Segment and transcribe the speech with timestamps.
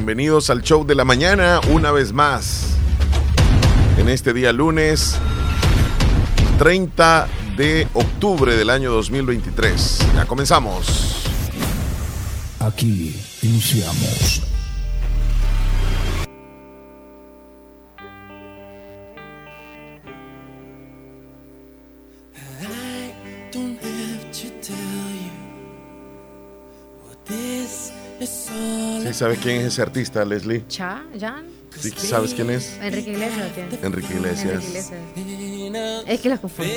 [0.00, 2.68] Bienvenidos al show de la mañana una vez más.
[3.98, 5.18] En este día lunes
[6.58, 7.28] 30
[7.58, 9.98] de octubre del año 2023.
[10.14, 11.26] Ya comenzamos.
[12.60, 14.49] Aquí iniciamos.
[29.20, 30.64] Sabes quién es ese artista, Leslie?
[30.66, 31.44] Cha, Jan.
[31.78, 32.78] ¿Sí sabes quién es?
[32.80, 33.50] Enrique Iglesias.
[33.50, 33.86] ¿o qué?
[33.86, 34.64] Enrique Iglesias.
[34.64, 36.06] Enrique Iglesias.
[36.06, 36.72] Es que los confundo.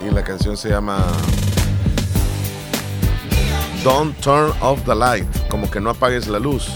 [0.00, 1.06] Y la canción se llama
[3.84, 6.68] Don't Turn Off the Light, como que no apagues la luz.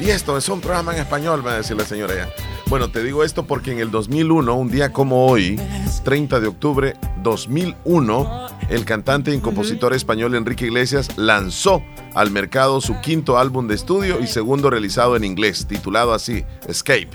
[0.00, 2.55] Y esto es un programa en español, me va a decir la señora ya.
[2.68, 5.60] Bueno, te digo esto porque en el 2001, un día como hoy,
[6.04, 11.82] 30 de octubre 2001, el cantante y compositor español Enrique Iglesias lanzó
[12.14, 17.08] al mercado su quinto álbum de estudio y segundo realizado en inglés, titulado así, Escape.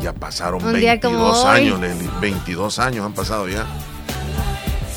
[0.00, 1.60] Ya pasaron Un día como 22 hoy.
[1.60, 3.66] años, Leslie, 22 años han pasado ya.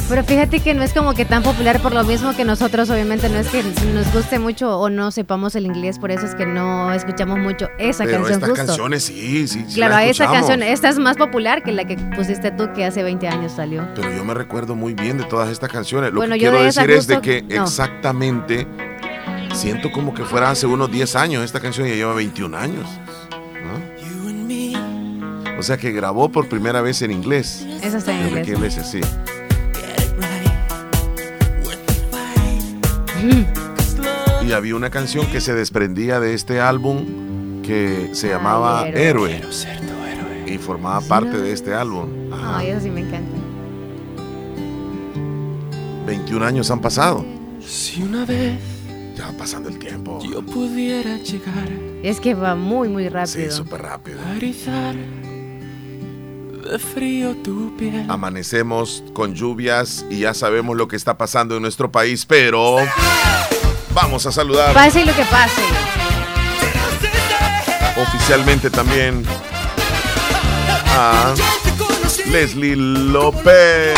[0.09, 3.29] Pero fíjate que no es como que tan popular por lo mismo que nosotros, obviamente
[3.29, 3.61] no es que
[3.93, 7.69] nos guste mucho o no sepamos el inglés, por eso es que no escuchamos mucho
[7.77, 8.65] esa Pero canción estas justo.
[8.65, 11.95] canciones sí, sí, sí claro, la esa canción, esta es más popular que la que
[12.15, 13.87] pusiste tú que hace 20 años salió.
[13.95, 16.11] Pero yo me recuerdo muy bien de todas estas canciones.
[16.11, 17.63] Lo Bueno, que yo quiero de decir es de que no.
[17.63, 18.67] exactamente
[19.53, 21.43] siento como que fuera hace unos 10 años.
[21.43, 22.87] Esta canción ya lleva 21 años.
[23.63, 23.99] ¿no?
[25.59, 27.65] O sea que grabó por primera vez en inglés.
[27.83, 28.47] Esa está en inglés.
[28.47, 28.95] Iglesias,
[33.21, 33.45] sí.
[34.47, 39.35] Y había una canción que se desprendía de este álbum que se llamaba Ay, Héroe.
[39.37, 39.49] Héroe.
[40.47, 42.07] Y formaba parte de este álbum.
[42.33, 42.57] Ajá.
[42.59, 43.29] Ay, eso sí me encanta.
[46.05, 47.23] 21 años han pasado.
[47.61, 48.57] Si una vez
[49.15, 50.19] Ya va pasando el tiempo.
[50.23, 51.67] yo pudiera llegar
[52.01, 53.51] Es que va muy, muy Sí, rápido.
[53.51, 54.19] súper rápido.
[54.21, 54.33] a
[56.69, 58.05] de frío tu piel.
[58.09, 62.77] Amanecemos con lluvias y ya sabemos lo que está pasando en nuestro país, pero
[63.93, 65.61] vamos a saludar Pase lo que pase.
[68.01, 69.23] oficialmente también
[70.95, 71.33] a
[72.27, 73.95] Leslie López.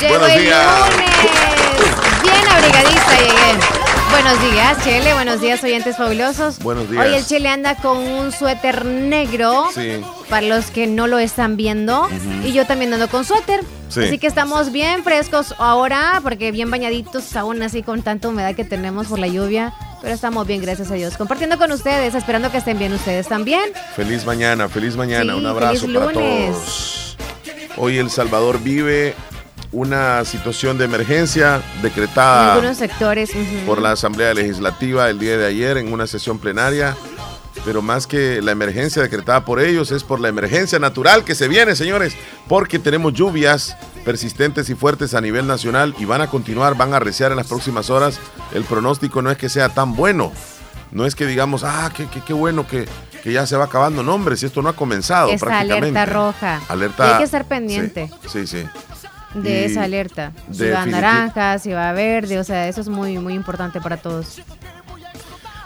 [0.00, 0.90] Llegó Buenos el días.
[0.90, 2.22] lunes.
[2.22, 3.83] Bien abrigadista llegué.
[4.14, 5.12] Buenos días, Chele.
[5.12, 6.60] Buenos días, oyentes fabulosos.
[6.60, 7.04] Buenos días.
[7.04, 9.66] Hoy el Chele anda con un suéter negro.
[9.74, 10.00] Sí.
[10.30, 12.08] Para los que no lo están viendo.
[12.44, 13.64] Y yo también ando con suéter.
[13.88, 14.04] Sí.
[14.04, 18.64] Así que estamos bien frescos ahora, porque bien bañaditos, aún así con tanta humedad que
[18.64, 19.74] tenemos por la lluvia.
[20.00, 21.16] Pero estamos bien, gracias a Dios.
[21.16, 23.64] Compartiendo con ustedes, esperando que estén bien ustedes también.
[23.96, 25.32] Feliz mañana, feliz mañana.
[25.32, 27.16] Sí, Un abrazo feliz para todos.
[27.76, 29.16] Hoy El Salvador vive
[29.74, 33.30] una situación de emergencia En decretada sectores.
[33.66, 36.96] por la Asamblea Legislativa el día de ayer en una sesión plenaria.
[37.64, 41.48] Pero más que la emergencia decretada por ellos, es por la emergencia natural que se
[41.48, 42.14] viene, señores,
[42.46, 46.96] porque tenemos lluvias persistentes y fuertes a nivel nacional y van a continuar, van a
[46.96, 48.18] arreciar en las próximas horas.
[48.52, 50.30] El pronóstico no es que sea tan bueno,
[50.90, 52.86] no es que digamos, ah, qué, qué- qué bueno que,
[53.22, 54.02] que ya se va acabando.
[54.02, 55.98] No, hombre, si esto no ha comenzado Esta prácticamente.
[55.98, 56.60] alerta roja.
[56.68, 57.12] Alerta.
[57.12, 58.10] Hay que estar pendiente.
[58.30, 58.62] Sí, sí.
[58.62, 58.68] sí.
[59.34, 60.32] De esa alerta.
[60.50, 64.40] Si va naranja, si va verde, o sea, eso es muy, muy importante para todos.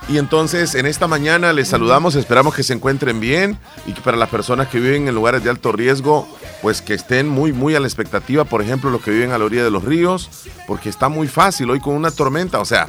[0.08, 4.16] Y entonces en esta mañana les saludamos, esperamos que se encuentren bien y que para
[4.16, 6.26] las personas que viven en lugares de alto riesgo,
[6.62, 9.44] pues que estén muy, muy a la expectativa, por ejemplo, los que viven a la
[9.44, 10.30] orilla de los ríos,
[10.66, 12.88] porque está muy fácil hoy con una tormenta, o sea,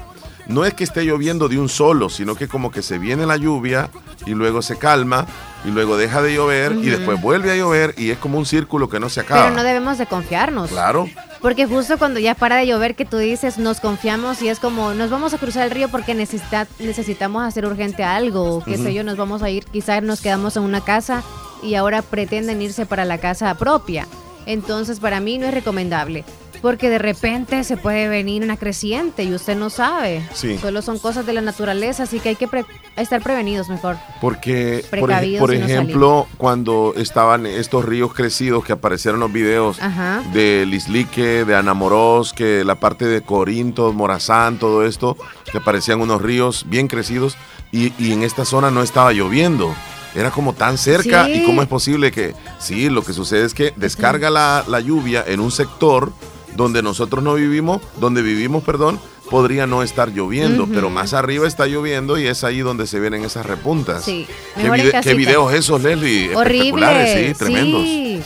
[0.50, 3.38] no es que esté lloviendo de un solo, sino que como que se viene la
[3.38, 3.92] lluvia
[4.26, 5.28] y luego se calma
[5.64, 8.90] y luego deja de llover y después vuelve a llover y es como un círculo
[8.90, 9.44] que no se acaba.
[9.44, 10.72] Pero no debemos de confiarnos.
[10.72, 11.08] Claro,
[11.40, 14.96] Porque justo cuando ya para de llover que tú dices, nos confiamos y es como,
[14.96, 18.92] nos vamos a cruzar el río porque necesita, necesitamos hacer urgente algo, o qué sé
[18.92, 21.22] yo, nos vamos a ir, quizás nos quedamos en una casa
[21.62, 24.08] y ahora pretenden irse para la casa propia.
[24.48, 26.26] Entonces para mí no es recomendable.
[26.62, 30.28] Porque de repente se puede venir una creciente y usted no sabe.
[30.34, 30.58] Sí.
[30.58, 32.66] Solo son cosas de la naturaleza, así que hay que pre-
[32.98, 33.98] estar prevenidos mejor.
[34.22, 39.20] Porque, por, ej- Precavidos por y no ejemplo, cuando estaban estos ríos crecidos que aparecieron
[39.20, 40.22] los videos Ajá.
[40.34, 45.18] de Lislique, de Anamorós, que la parte de Corinto, Morazán, todo esto,
[45.52, 47.38] que parecían unos ríos bien crecidos
[47.72, 49.74] y, y en esta zona no estaba lloviendo.
[50.16, 51.34] Era como tan cerca Sí.
[51.34, 55.24] y cómo es posible que, sí, lo que sucede es que descarga la, la lluvia
[55.28, 56.12] en un sector
[56.60, 61.66] donde nosotros no vivimos, donde vivimos, perdón, podría no estar lloviendo, pero más arriba está
[61.68, 64.04] lloviendo y es ahí donde se vienen esas repuntas.
[64.04, 66.32] Sí, ¿Qué, vide- qué videos esos, Leslie?
[66.34, 67.28] Espectaculares, Horrible.
[67.30, 67.84] sí, tremendos.
[67.84, 68.22] sí.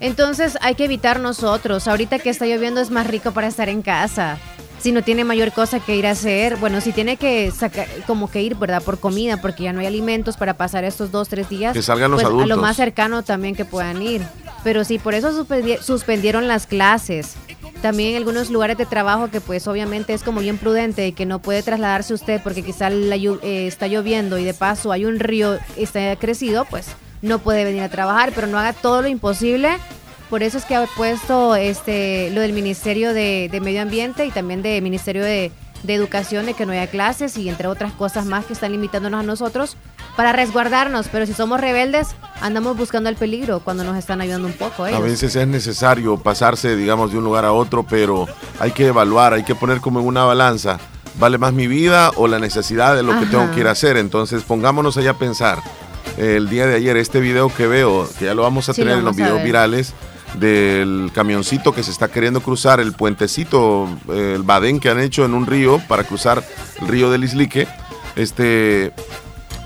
[0.00, 1.88] Entonces hay que evitar nosotros.
[1.88, 4.38] Ahorita que está lloviendo es más rico para estar en casa.
[4.80, 8.30] Si no tiene mayor cosa que ir a hacer, bueno, si tiene que sacar, como
[8.30, 8.82] que ir, ¿verdad?
[8.82, 11.74] Por comida, porque ya no hay alimentos para pasar estos dos, tres días.
[11.74, 12.48] Que salgan los pues, A adultos.
[12.48, 14.22] lo más cercano también que puedan ir.
[14.64, 17.34] Pero sí, por eso suspendi- suspendieron las clases.
[17.82, 21.38] También algunos lugares de trabajo que pues obviamente es como bien prudente y que no
[21.38, 25.58] puede trasladarse usted porque quizá la eh, está lloviendo y de paso hay un río
[25.76, 26.88] está crecido, pues
[27.22, 29.70] no puede venir a trabajar, pero no haga todo lo imposible.
[30.28, 34.30] Por eso es que ha puesto este lo del Ministerio de, de Medio Ambiente y
[34.30, 35.50] también del Ministerio de,
[35.82, 39.20] de Educación de que no haya clases y entre otras cosas más que están limitándonos
[39.20, 39.76] a nosotros
[40.16, 41.08] para resguardarnos.
[41.08, 42.08] Pero si somos rebeldes,
[42.40, 44.84] andamos buscando el peligro cuando nos están ayudando un poco.
[44.84, 45.02] A ellos.
[45.02, 48.26] veces es necesario pasarse, digamos, de un lugar a otro, pero
[48.58, 50.78] hay que evaluar, hay que poner como en una balanza.
[51.18, 53.96] ¿Vale más mi vida o la necesidad de lo que tengo que ir a hacer?
[53.96, 55.58] Entonces pongámonos allá a pensar.
[56.16, 58.98] El día de ayer, este video que veo, que ya lo vamos a Sí, tener
[58.98, 59.94] en los a videos virales,
[60.38, 65.24] del camioncito que se está queriendo cruzar, el puentecito, eh, el badén que han hecho
[65.24, 66.44] en un río para cruzar
[66.80, 67.66] el río del Islique.
[68.16, 68.92] Este,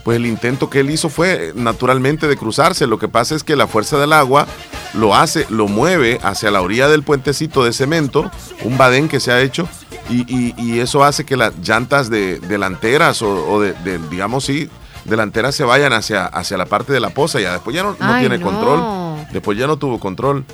[0.04, 2.86] pues el intento que él hizo fue naturalmente de cruzarse.
[2.86, 4.46] Lo que pasa es que la fuerza del agua
[4.94, 8.30] lo hace, lo mueve hacia la orilla del puentecito de cemento,
[8.62, 9.68] un badén que se ha hecho,
[10.10, 10.24] y,
[10.62, 13.74] y- eso hace que las llantas de, delanteras o, de,
[14.10, 14.68] digamos sí,
[15.04, 17.40] delanteras se vayan hacia, hacia la parte de la poza.
[17.40, 18.46] Ya después ya no, no Ay, tiene no.
[18.46, 19.26] control.
[19.32, 20.44] Después ya no tuvo control.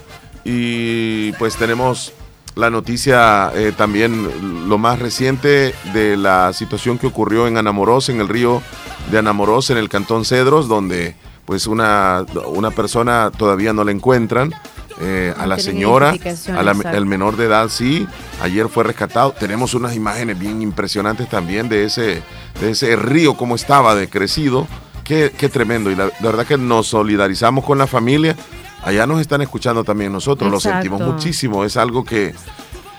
[0.44, 2.12] Y pues tenemos
[2.55, 8.20] la noticia eh, también, lo más reciente de la situación que ocurrió en Anamorós, en
[8.20, 8.62] el río
[9.11, 11.14] de Anamorós, en el cantón Cedros, donde
[11.44, 14.52] pues una, una persona todavía no la encuentran.
[15.02, 16.14] Eh, a la señora,
[16.56, 18.06] a la- el menor de edad sí,
[18.43, 19.32] ayer fue rescatado.
[19.32, 22.23] Tenemos unas imágenes bien impresionantes también de ese,
[22.61, 24.67] de ese río, como estaba de crecido.
[25.05, 25.91] Qué, qué tremendo.
[25.91, 28.37] Y la, la verdad que nos solidarizamos con la familia.
[28.82, 31.64] Allá nos están escuchando también nosotros, lo sentimos muchísimo.
[31.64, 32.35] Es algo que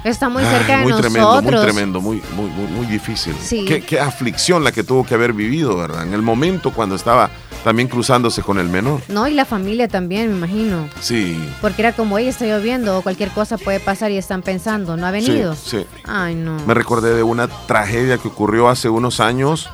[0.04, 1.12] Está muy ay, cerca de muy nosotros.
[1.14, 3.36] tremendo, muy tremendo, muy, muy, muy, muy difícil.
[3.40, 3.66] Sí.
[3.68, 6.02] Qué, qué aflicción la que tuvo que haber vivido, ¿verdad?
[6.04, 7.30] En el momento cuando estaba
[7.64, 9.02] también cruzándose con el menor.
[9.08, 10.90] No, y la familia también, me imagino.
[11.00, 11.38] Sí.
[11.62, 15.06] Porque era como, ella está lloviendo o cualquier cosa puede pasar y están pensando, ¿no
[15.06, 15.54] ha venido?
[15.56, 15.86] Sí, sí.
[16.06, 16.58] Ay, no.
[16.66, 19.70] Me recordé de una tragedia que ocurrió hace unos años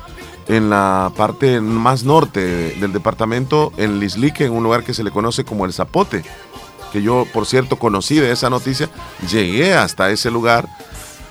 [0.48, 5.04] en la parte más norte de- del departamento, en Lislique, en un lugar que se
[5.04, 6.22] le conoce como El Zapote,
[6.92, 8.88] que yo, por cierto, conocí de esa noticia,
[9.30, 10.66] llegué hasta ese lugar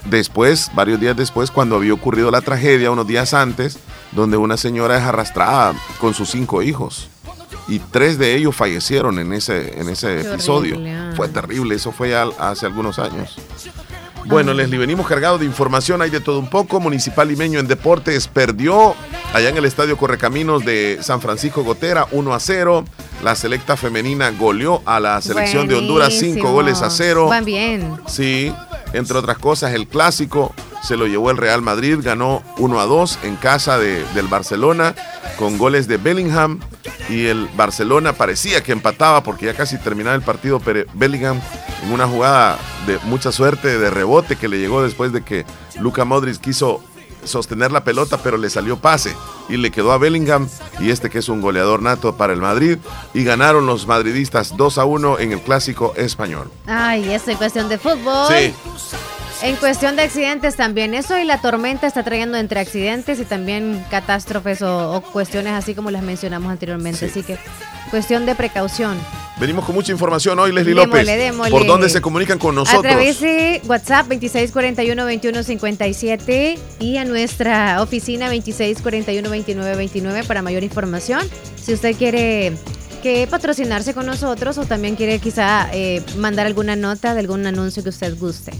[0.05, 3.77] después, varios días después, cuando había ocurrido la tragedia, unos días antes,
[4.11, 7.09] donde una señora es arrastrada con sus cinco hijos.
[7.67, 10.75] Y tres de ellos fallecieron en ese, en ese Qué episodio.
[10.75, 11.11] horrible, ah.
[11.15, 13.35] Fue terrible, eso fue al- hace algunos años.
[14.27, 16.81] Bueno, Leslie, venimos cargados de información, hay de todo un poco.
[16.81, 18.93] Municipal Limeño en Deportes perdió
[19.33, 22.83] allá en el Estadio Correcaminos de San Francisco Gotera 1 a 0.
[23.23, 26.51] La selecta femenina goleó a la selección de Honduras 5 Buenísimo.
[26.51, 27.27] goles a 0.
[27.27, 27.89] Van bien.
[28.07, 28.53] Sí,
[28.91, 30.53] entre otras cosas, el clásico
[30.87, 34.95] se lo llevó el Real Madrid, ganó 1 a 2 en casa de- del Barcelona
[35.37, 36.59] con goles de Bellingham
[37.09, 41.41] y el Barcelona parecía que empataba porque ya casi terminaba el partido, pero Bellingham
[41.83, 45.45] en una jugada de mucha suerte de rebote que le llegó después de que
[45.81, 46.81] Luka Modric quiso
[47.25, 49.13] sostener la pelota, pero le salió pase
[49.49, 50.47] y le quedó a Bellingham
[50.79, 52.77] y este que es un goleador nato para el Madrid
[53.13, 56.49] y ganaron los madridistas 2 a 1 en el clásico español.
[56.65, 58.27] Ay, eso en cuestión de fútbol.
[58.29, 58.53] Sí.
[59.43, 60.93] En cuestión de accidentes también.
[60.93, 65.73] Eso y la tormenta está trayendo entre accidentes y también catástrofes o, o cuestiones así
[65.75, 66.99] como las mencionamos anteriormente.
[66.99, 67.05] Sí.
[67.05, 67.37] Así que
[67.91, 68.97] cuestión de precaución.
[69.39, 71.07] Venimos con mucha información hoy, Leslie López.
[71.51, 72.81] ¿Por dónde se comunican con A nosotros?
[72.81, 81.21] través de WhatsApp 2641-2157 y a nuestra oficina 2641-2929 para mayor información.
[81.61, 82.53] Si usted quiere
[83.03, 87.83] que patrocinarse con nosotros o también quiere quizá eh, mandar alguna nota de algún anuncio
[87.83, 88.53] que usted guste.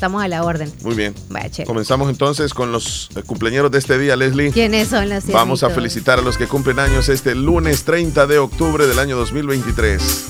[0.00, 0.72] Estamos a la orden.
[0.80, 1.14] Muy bien.
[1.28, 1.66] Vaya.
[1.66, 4.50] Comenzamos entonces con los eh, cumpleaños de este día, Leslie.
[4.50, 8.38] ¿Quiénes son las Vamos a felicitar a los que cumplen años este lunes 30 de
[8.38, 10.24] octubre del año 2023.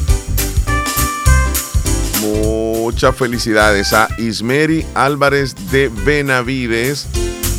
[2.21, 7.07] Muchas felicidades a Ismeri Álvarez de Benavides.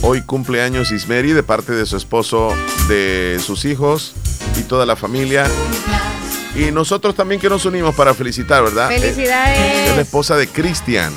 [0.02, 2.54] Hoy cumpleaños Ismeri de parte de su esposo,
[2.90, 4.16] de sus hijos
[4.60, 5.46] y toda la familia.
[6.56, 8.90] Y nosotros también que nos unimos para felicitar, ¿verdad?
[8.90, 9.90] Felicidades.
[9.92, 11.14] Es la esposa de Cristian.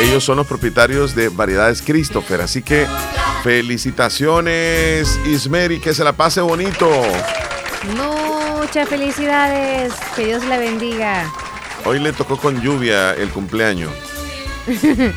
[0.00, 2.40] Ellos son los propietarios de Variedades Christopher.
[2.40, 2.86] Así que
[3.42, 6.90] felicitaciones, Ismeri, que se la pase bonito.
[7.96, 9.92] Muchas felicidades.
[10.16, 11.30] Que Dios la bendiga.
[11.84, 13.92] Hoy le tocó con lluvia el cumpleaños.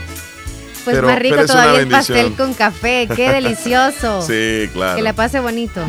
[0.87, 3.09] Pues Pero- más rico todavía el pastel con café.
[3.13, 4.21] Qué delicioso.
[4.25, 4.95] Sí, claro.
[4.95, 5.81] Que la pase bonito.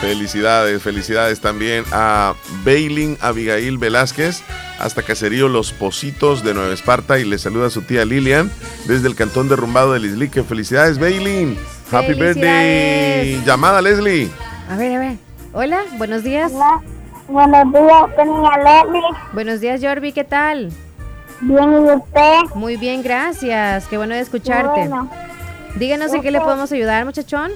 [0.00, 2.32] Felicidades, felicidades también a
[2.64, 4.42] Bailin Abigail Velázquez,
[4.78, 8.50] hasta Caserío Los Positos de Nueva Esparta y le saluda a su tía Lilian
[8.86, 10.42] desde el cantón derrumbado de Lislique.
[10.42, 11.58] Felicidades, Bailin.
[11.92, 13.42] Happy birthday.
[13.44, 14.30] Llamada, Leslie.
[14.70, 15.16] A ver, a ver.
[15.52, 16.50] Hola, buenos días.
[16.50, 16.80] Hola,
[17.28, 19.02] buenos días, tenía Leslie.
[19.34, 20.72] Buenos días, Jorvi, ¿qué tal?
[21.42, 22.54] Bien, ¿y usted?
[22.54, 23.86] Muy bien, gracias.
[23.86, 24.88] Qué bueno de escucharte.
[24.88, 25.10] Bueno,
[25.76, 27.52] Díganos en qué le podemos ayudar, muchachón.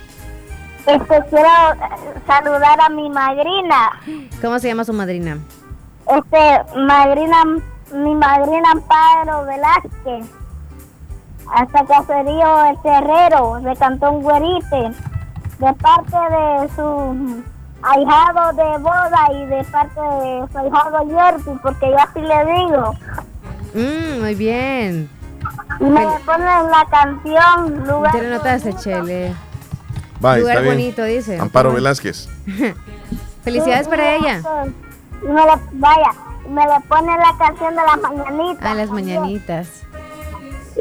[0.87, 4.01] Este, quiero eh, saludar a mi madrina.
[4.41, 5.39] ¿Cómo se llama su madrina?
[6.07, 7.45] Este, madrina,
[7.93, 10.27] mi madrina Amparo Velázquez.
[11.53, 14.93] Hasta Caserío El Terrero, de Cantón Guerite.
[15.59, 17.45] De parte de su
[17.83, 22.95] ahijado de boda y de parte de su ahijado Yerpi, porque yo así le digo.
[23.75, 25.11] Mm, muy bien.
[25.81, 29.35] Y me ponen la canción Lugar Te notaste, Chele.
[30.21, 30.75] Bye, Lugar está bien.
[30.75, 31.39] bonito, dice.
[31.39, 31.83] Amparo bueno.
[31.85, 32.29] Velázquez.
[33.45, 34.41] Felicidades para ella.
[35.23, 36.11] Y me le, vaya,
[36.49, 38.65] me le ponen la canción de las mañanitas.
[38.67, 39.69] A las mañanitas.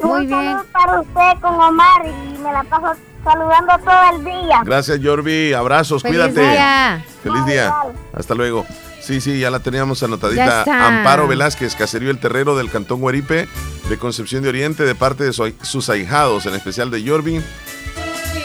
[0.01, 0.39] Y Muy un bien.
[0.41, 4.61] saludo para usted con Omar y me la paso saludando todo el día.
[4.65, 5.53] Gracias, Jorvi.
[5.53, 6.41] Abrazos, Feliz cuídate.
[6.49, 7.05] día.
[7.23, 7.73] Feliz día.
[8.13, 8.65] Hasta luego.
[9.01, 10.63] Sí, sí, ya la teníamos anotadita.
[10.87, 13.47] Amparo Velázquez, Caserío El Terrero del Cantón Guaripe,
[13.89, 17.41] de Concepción de Oriente, de parte de su- sus ahijados, en especial de Jorvi,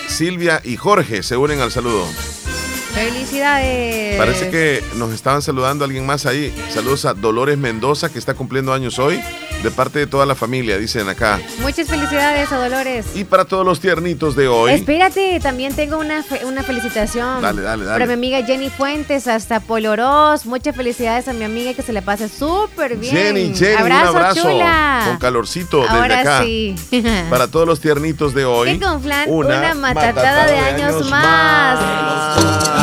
[0.09, 2.07] Silvia y Jorge, se unen al saludo.
[2.95, 4.16] Felicidades.
[4.16, 6.54] Parece que nos estaban saludando alguien más ahí.
[6.73, 9.21] Saludos a Dolores Mendoza, que está cumpliendo años hoy,
[9.62, 11.40] de parte de toda la familia, dicen acá.
[11.61, 13.07] Muchas felicidades a Dolores.
[13.14, 14.73] Y para todos los tiernitos de hoy.
[14.73, 17.40] Espérate, también tengo una, fe- una felicitación.
[17.42, 17.95] Dale, dale, dale.
[17.99, 20.47] Para mi amiga Jenny Fuentes, hasta Polorós.
[20.47, 23.14] Muchas felicidades a mi amiga que se le pase súper bien.
[23.14, 25.02] Jenny, Jenny, abrazo, un abrazo chula.
[25.07, 26.42] con calorcito desde Ahora acá.
[26.42, 26.75] sí.
[27.30, 28.78] Para todos los tiernitos de hoy.
[28.78, 31.78] Que conflan una, matatada, de, años, más.
[32.35, 32.77] Feliz.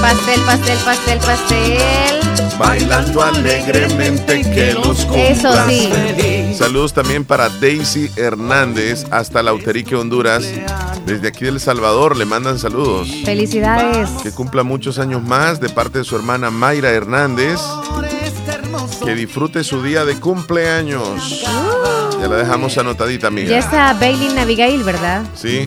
[0.00, 2.58] Pastel, pastel, pastel, pastel.
[2.58, 5.66] Bailando alegremente que los Eso cumplas.
[5.68, 5.88] sí.
[6.16, 6.58] Feliz.
[6.58, 10.44] Saludos también para Daisy Hernández hasta Lauterique, Honduras.
[11.06, 13.08] Desde aquí del Salvador le mandan saludos.
[13.24, 14.10] Felicidades.
[14.22, 17.60] Que cumpla muchos años más de parte de su hermana Mayra Hernández.
[19.04, 21.42] Que disfrute su día de cumpleaños.
[22.20, 23.50] Ya la dejamos anotadita, amiga.
[23.50, 25.24] Ya está Bailey Abigail, ¿verdad?
[25.34, 25.66] Sí,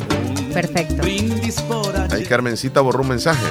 [0.56, 1.04] Perfecto.
[1.04, 2.24] Ahí.
[2.24, 3.46] Carmencita borró un mensaje.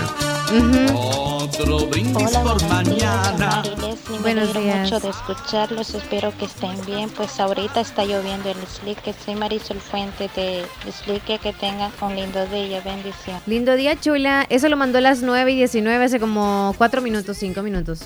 [0.94, 3.62] Otro brindis Hola, por buenos días, mañana.
[3.62, 4.18] Leslie.
[4.24, 4.90] Me alegro días.
[4.90, 5.94] mucho de escucharlos.
[5.94, 7.10] Espero que estén bien.
[7.10, 9.14] Pues ahorita está lloviendo en Lislique.
[9.22, 11.38] Soy Marisol Fuente de Lislique.
[11.38, 12.80] Que tengan un lindo día.
[12.80, 13.38] Bendición.
[13.44, 14.46] Lindo día, chula.
[14.48, 18.00] Eso lo mandó a las 9 y 19, hace como 4 minutos, 5 minutos.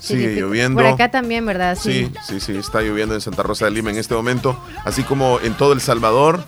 [0.00, 0.82] Sigue Significa- lloviendo.
[0.82, 1.76] Por acá también, ¿verdad?
[1.80, 5.40] Sí, sí, sí, está lloviendo en Santa Rosa de Lima en este momento, así como
[5.40, 6.42] en todo El Salvador.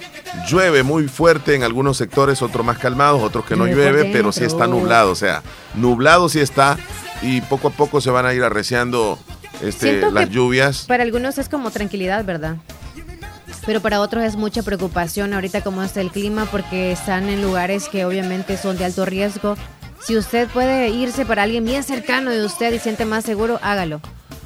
[0.49, 4.45] Llueve muy fuerte en algunos sectores, otros más calmados, otros que no Llueve pero sí
[4.45, 5.43] está nublado, o sea,
[5.75, 6.79] nublado sí está
[7.23, 9.19] y poco a poco se van a ir arreciando
[9.63, 10.85] este, Siento las que lluvias.
[10.87, 12.57] Para algunos es como tranquilidad, ¿verdad?
[13.67, 17.89] Pero para otros es mucha preocupación ahorita como está el clima porque están en lugares
[17.89, 19.57] que obviamente son de alto riesgo.
[20.03, 24.01] Si usted puede irse para alguien bien cercano de usted y siente más seguro, hágalo.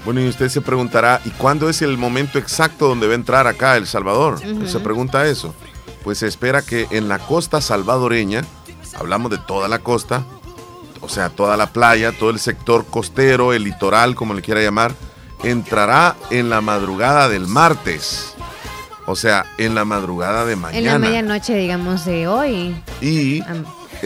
[0.04, 3.46] Bueno, y usted se preguntará, ¿y cuándo es el momento exacto donde va a entrar
[3.46, 4.38] acá a El Salvador?
[4.66, 5.54] Se pregunta eso.
[6.02, 8.42] Pues se espera que en la costa salvadoreña,
[8.98, 10.24] hablamos de toda la costa,
[11.00, 14.92] o sea, toda la playa, todo el sector costero, el litoral, como le quiera llamar,
[15.42, 18.34] entrará en la madrugada del martes.
[19.06, 20.98] O sea, en la madrugada de En la mañana.
[20.98, 22.74] medianoche, digamos, de hoy.
[23.02, 23.42] y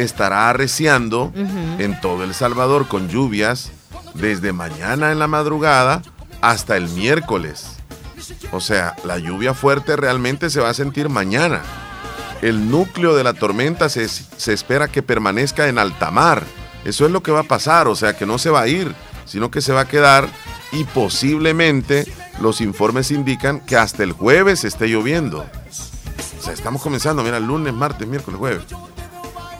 [0.02, 1.32] estará arreciando
[1.78, 3.72] en todo El Salvador con lluvias
[4.14, 6.02] desde mañana en la madrugada
[6.40, 7.76] hasta el miércoles.
[8.52, 11.62] O sea, la lluvia fuerte realmente se va a sentir mañana.
[12.42, 16.44] El núcleo de la tormenta se, se espera que permanezca en alta mar.
[16.84, 18.94] Eso es lo que va a pasar, o sea, que no se va a ir,
[19.24, 20.28] sino que se va a quedar
[20.72, 22.06] y posiblemente
[22.40, 25.44] los informes indican que hasta el jueves esté lloviendo.
[26.38, 28.62] O sea, estamos comenzando, mira, lunes, martes, miércoles, jueves.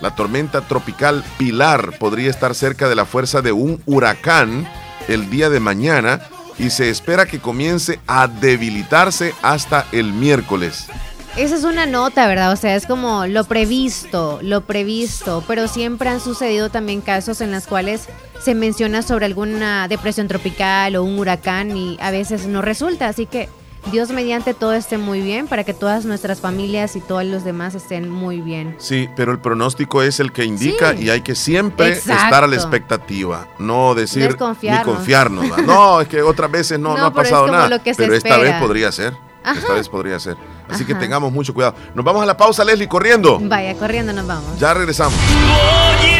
[0.00, 4.68] La tormenta tropical Pilar podría estar cerca de la fuerza de un huracán
[5.08, 6.20] el día de mañana
[6.58, 10.88] y se espera que comience a debilitarse hasta el miércoles.
[11.36, 12.52] Esa es una nota, ¿verdad?
[12.52, 17.52] O sea, es como lo previsto, lo previsto, pero siempre han sucedido también casos en
[17.52, 18.08] los cuales
[18.40, 23.26] se menciona sobre alguna depresión tropical o un huracán y a veces no resulta, así
[23.26, 23.48] que
[23.90, 27.74] Dios mediante todo esté muy bien para que todas nuestras familias y todos los demás
[27.74, 28.76] estén muy bien.
[28.78, 31.04] Sí, pero el pronóstico es el que indica Sí.
[31.04, 32.24] y hay que siempre Exacto.
[32.24, 35.46] estar a la expectativa, no decir ni confiarnos.
[35.66, 38.38] No, es que otras veces no, No, no ha es pasado nada, pero esta espera.
[38.38, 39.14] vez podría ser.
[39.44, 39.72] Esta Ajá.
[39.74, 40.36] vez podría ser.
[40.68, 41.74] Así que tengamos mucho cuidado.
[41.94, 43.38] Nos vamos a la pausa, Leslie, corriendo.
[43.40, 44.58] Vaya, corriendo nos vamos.
[44.58, 45.18] Ya regresamos.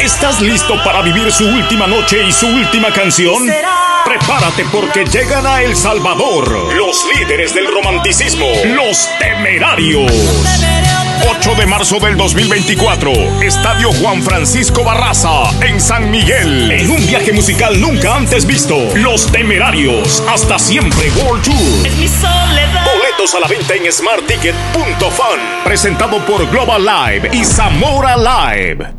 [0.01, 3.47] ¿Estás listo para vivir su última noche y su última canción?
[4.05, 10.11] Prepárate porque llegan a El Salvador los líderes del romanticismo, los temerarios.
[11.29, 17.33] 8 de marzo del 2024, Estadio Juan Francisco Barraza, en San Miguel, en un viaje
[17.33, 18.77] musical nunca antes visto.
[18.95, 21.55] Los temerarios, hasta siempre World Tour.
[23.19, 25.63] A la venta en smartticket.fan.
[25.65, 28.98] Presentado por Global Live y Zamora Live.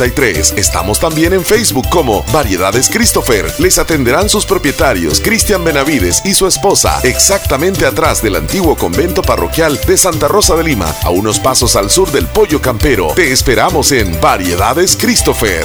[0.00, 0.54] 5083.
[0.56, 3.52] Estamos también en Facebook como Variedades Christopher.
[3.58, 9.78] Les atenderán sus propietarios Cristian Benavides y su esposa, exactamente atrás del antiguo convento parroquial
[9.86, 13.08] de Santa Rosa de Lima, a unos pasos al sur del Pollo Campero.
[13.14, 15.64] Te esperamos en Variedades Christopher.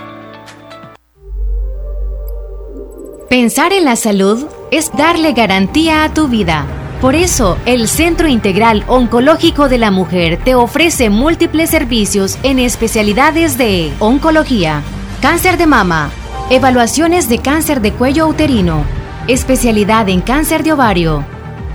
[3.31, 6.67] Pensar en la salud es darle garantía a tu vida.
[7.01, 13.57] Por eso, el Centro Integral Oncológico de la Mujer te ofrece múltiples servicios en especialidades
[13.57, 14.83] de oncología,
[15.23, 16.11] cáncer de mama,
[16.51, 18.83] evaluaciones de cáncer de cuello uterino,
[19.29, 21.25] especialidad en cáncer de ovario,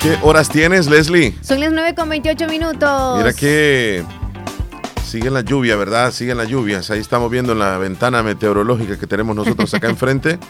[0.00, 1.34] ¿Qué horas tienes, Leslie?
[1.42, 3.18] Son las 9 con 28 minutos.
[3.18, 4.02] Mira que
[5.04, 6.10] sigue la lluvia, ¿verdad?
[6.10, 6.90] Siguen las lluvias.
[6.90, 10.38] Ahí estamos viendo en la ventana meteorológica que tenemos nosotros acá enfrente.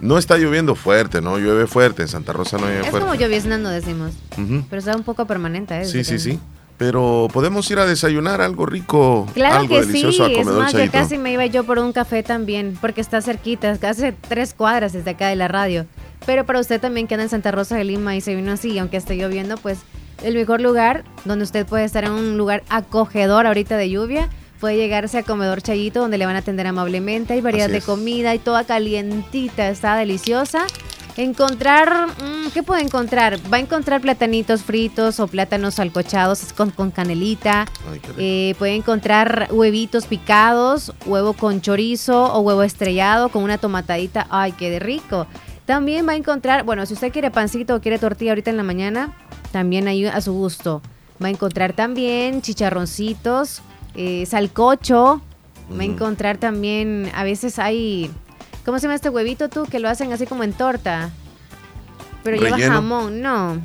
[0.00, 1.38] No está lloviendo fuerte, ¿no?
[1.38, 2.02] Llueve fuerte.
[2.02, 3.06] En Santa Rosa no llueve Es fuerte.
[3.08, 4.12] como lloviznando, decimos.
[4.36, 5.84] Pero está un poco permanente, ¿eh?
[5.86, 6.38] Sí, sí, sí.
[6.76, 10.62] Pero podemos ir a desayunar algo rico, Claro algo que sí, delicioso a es comedor
[10.62, 14.54] más, ya casi me iba yo por un café también, porque está cerquita, casi tres
[14.54, 15.86] cuadras desde acá de la radio.
[16.26, 18.78] Pero para usted también que anda en Santa Rosa de Lima y se vino así,
[18.78, 19.78] aunque esté lloviendo, pues
[20.22, 24.76] el mejor lugar donde usted puede estar en un lugar acogedor ahorita de lluvia, puede
[24.76, 27.84] llegarse a Comedor Chayito, donde le van a atender amablemente, hay variedad de es.
[27.84, 30.66] comida y toda calientita, está deliciosa.
[31.16, 33.38] Encontrar, mm, ¿qué puede encontrar?
[33.52, 37.66] Va a encontrar platanitos fritos o plátanos alcochados con, con canelita.
[37.90, 38.00] Ay.
[38.18, 44.26] Eh, puede encontrar huevitos picados, huevo con chorizo o huevo estrellado con una tomatadita.
[44.28, 45.26] ¡Ay, qué de rico!
[45.66, 48.64] También va a encontrar, bueno, si usted quiere pancito o quiere tortilla ahorita en la
[48.64, 49.12] mañana,
[49.52, 50.82] también ahí a su gusto.
[51.22, 53.62] Va a encontrar también chicharroncitos,
[53.94, 55.22] eh, salcocho.
[55.72, 58.10] Va a encontrar también, a veces hay,
[58.64, 59.64] ¿cómo se llama este huevito tú?
[59.64, 61.10] Que lo hacen así como en torta.
[62.22, 63.60] Pero lleva jamón, no.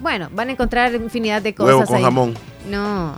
[0.00, 2.02] Bueno, van a encontrar infinidad de cosas Huevo con ahí.
[2.02, 2.34] jamón.
[2.68, 3.16] No,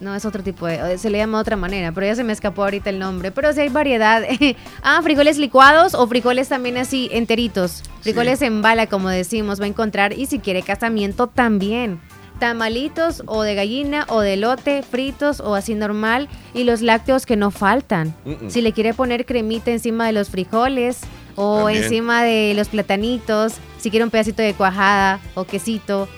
[0.00, 2.32] no es otro tipo de, se le llama de otra manera, pero ya se me
[2.32, 3.30] escapó ahorita el nombre.
[3.30, 4.22] Pero sí hay variedad.
[4.82, 7.82] ah, frijoles licuados o frijoles también así enteritos.
[8.02, 10.12] Frijoles en bala, como decimos, va a encontrar.
[10.12, 12.00] Y si quiere casamiento también.
[12.40, 16.28] Tamalitos o de gallina o de lote, fritos o así normal.
[16.52, 18.14] Y los lácteos que no faltan.
[18.48, 20.98] Si le quiere poner cremita encima de los frijoles
[21.36, 21.84] o También.
[21.84, 26.08] encima de los platanitos, si quiere un pedacito de cuajada o quesito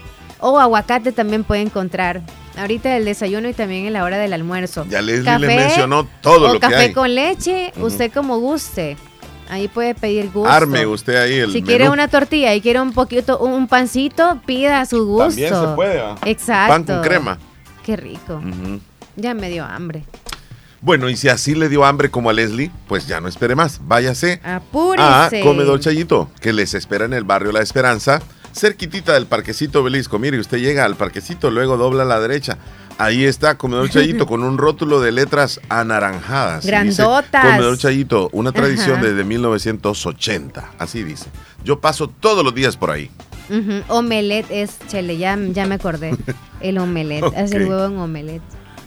[0.42, 2.20] o aguacate también puede encontrar.
[2.56, 4.84] Ahorita el desayuno y también en la hora del almuerzo.
[4.90, 6.92] Ya Leslie le mencionó todo o lo que café hay.
[6.92, 8.96] con leche, usted como guste.
[9.52, 10.50] Ahí puede pedir gusto.
[10.50, 14.80] Arme usted ahí el si quiere una tortilla y quiere un poquito, un pancito, pida
[14.80, 15.28] a su gusto.
[15.28, 16.02] También se puede.
[16.24, 16.72] Exacto.
[16.72, 17.38] Pan con crema.
[17.84, 18.40] Qué rico.
[19.14, 20.04] Ya me dio hambre.
[20.80, 23.78] Bueno, y si así le dio hambre como a Leslie, pues ya no espere más.
[23.82, 25.04] Váyase Apúrese.
[25.04, 28.22] a Comedor Chayito, que les espera en el barrio La Esperanza,
[28.54, 30.18] cerquitita del Parquecito Belisco.
[30.18, 32.56] Mire, usted llega al Parquecito, luego dobla a la derecha.
[32.98, 36.60] Ahí está Comedor Chayito con un rótulo de letras anaranjadas.
[36.62, 37.44] dice, Grandotas.
[37.44, 39.06] Comedor Chayito, una tradición Ajá.
[39.06, 40.70] desde 1980.
[40.78, 41.26] Así dice.
[41.64, 43.10] Yo paso todos los días por ahí.
[43.50, 46.16] Ujú, Omelette es, chele, ya, ya me acordé.
[46.60, 47.68] El omelette, es el Ok.
[47.70, 48.42] huevo en omelette.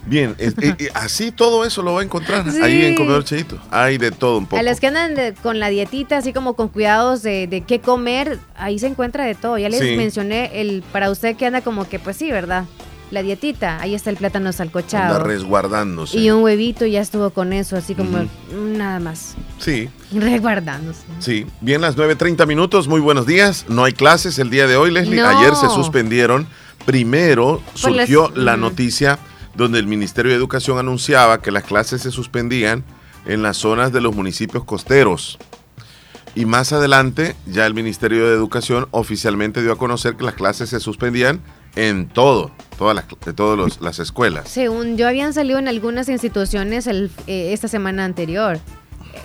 [0.07, 0.53] Bien, es-
[0.93, 2.61] así todo eso lo va a encontrar Sí.
[2.61, 3.59] ahí en Comedor Chayito.
[3.71, 4.59] Hay de todo un poco.
[4.59, 7.81] A los que andan de- con la dietita, así como con cuidados de, de qué
[7.81, 9.57] comer, ahí se encuentra de todo.
[9.57, 9.97] Ya les Sí.
[9.97, 12.65] mencioné el para usted que anda como que, pues sí, ¿verdad?
[13.11, 15.23] La dietita, ahí está el plátano Anda salcochado.
[15.23, 16.17] resguardándose.
[16.17, 19.35] Y un huevito ya estuvo con eso, así como nada más.
[19.59, 21.01] Sí, Resguardándose.
[21.19, 21.45] sí.
[21.61, 22.87] Bien, las 9.30 minutos.
[22.87, 23.65] Muy buenos días.
[23.69, 25.21] No hay clases el día de hoy, Leslie.
[25.21, 25.27] No.
[25.27, 26.47] Ayer se suspendieron.
[26.85, 29.19] Primero las- surgió la noticia
[29.55, 32.83] donde el Ministerio de Educación anunciaba que las clases se suspendían
[33.25, 35.37] en las zonas de los municipios costeros.
[36.35, 40.69] Y más adelante, ya el Ministerio de Educación oficialmente dio a conocer que las clases
[40.69, 41.39] se suspendían
[41.77, 44.47] en todo, todas las, de todas las escuelas.
[44.49, 48.59] Según yo, habían salido en algunas instituciones el- eh, esta semana anterior.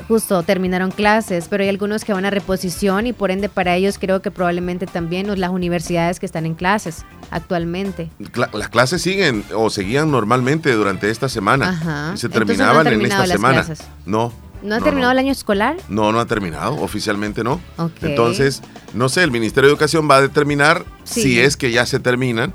[0.08, 3.98] Justo terminaron clases, pero hay algunos que van a reposición y por ende para ellos
[3.98, 8.08] creo que probablemente también las universidades que están en clases actualmente.
[8.32, 12.12] Cla- las clases siguen o seguían normalmente durante esta semana Ajá.
[12.14, 12.30] y se Entonces no
[12.64, 13.64] terminaban en esta semana.
[13.64, 13.86] clases.
[14.06, 14.32] No.
[14.62, 15.76] ¿No ha terminado el año escolar?
[15.88, 17.60] No, no ha terminado, oficialmente no.
[17.78, 17.92] Ok.
[18.02, 18.62] Entonces,
[18.94, 21.22] no sé, el Ministerio de Educación va a determinar Sí.
[21.22, 22.52] si es que ya se terminan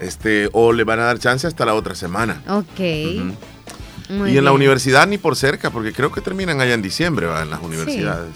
[0.00, 2.42] este, o le van a dar chance hasta la otra semana.
[2.48, 2.80] Ok.
[2.80, 7.50] Y en la universidad ni por cerca, porque creo que terminan allá en diciembre, en
[7.50, 8.34] las universidades.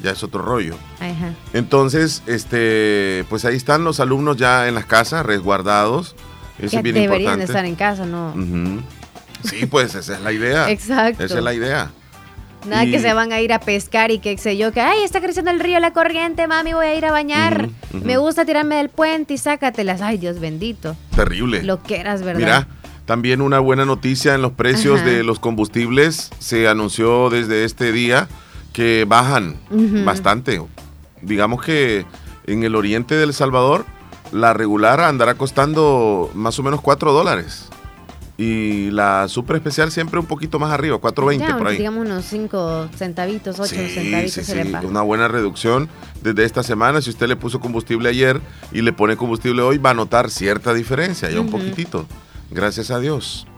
[0.00, 0.76] Ya es otro rollo.
[1.00, 1.34] Ajá.
[1.52, 6.14] Entonces, este, pues ahí están los alumnos ya en las casas, resguardados.
[6.60, 7.44] Eso es bien deberían de importante.
[7.44, 8.32] estar en casa, ¿no?
[9.42, 10.70] Sí, pues esa es la idea.
[10.70, 11.24] Exacto.
[11.24, 11.90] Esa es la idea.
[12.66, 15.02] Nada Y- que se van a ir a pescar y que sé yo, que ay,
[15.02, 17.68] está creciendo el río, la corriente, mami, voy a ir a bañar.
[17.92, 20.00] Me gusta tirarme del puente y sácatelas.
[20.02, 20.96] Ay, Dios bendito.
[21.14, 21.62] Terrible.
[21.62, 22.38] Lo que eras, ¿verdad?
[22.40, 22.68] Mira,
[23.06, 25.08] también una buena noticia en los precios Ajá.
[25.08, 26.30] de los combustibles.
[26.40, 28.28] Se anunció desde este día
[28.72, 29.56] que bajan
[30.04, 30.60] bastante.
[31.22, 32.04] Digamos que
[32.46, 33.86] en el oriente del Salvador,
[34.30, 37.68] la regular andará costando más o menos 4 dólares.
[38.40, 41.76] Y la super especial siempre un poquito más arriba, 4.20 Ya, por ahí.
[41.76, 44.86] digamos unos 5 centavitos, 8 Sí, centavitos sí, se sí, le paga.
[44.86, 45.88] una buena reducción
[46.22, 47.00] desde esta semana.
[47.02, 50.72] Si usted le puso combustible ayer y le pone combustible hoy, va a notar cierta
[50.72, 52.06] diferencia, ya un poquitito.
[52.52, 53.48] Gracias a Dios.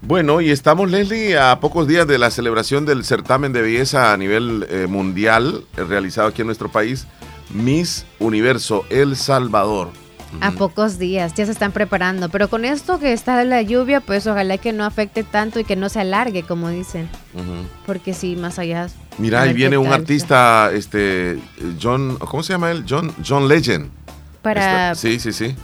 [0.00, 4.16] Bueno, y estamos, Leslie, a pocos días de la celebración del certamen de belleza a
[4.16, 7.06] nivel eh, mundial eh, realizado aquí en nuestro país,
[7.52, 9.90] Miss Universo El Salvador.
[10.40, 12.28] A pocos días, ya se están preparando.
[12.28, 15.64] Pero con esto que está de la lluvia, pues ojalá que no afecte tanto y
[15.64, 17.08] que no se alargue, como dicen.
[17.86, 18.88] Porque sí, más allá.
[19.16, 19.94] Mira, ahí viene un tal.
[19.94, 21.38] artista, este,
[21.80, 22.84] John, ¿cómo se llama él?
[22.88, 23.88] John, John Legend.
[24.42, 24.92] Para.
[24.92, 25.56] Está- sí, sí, sí.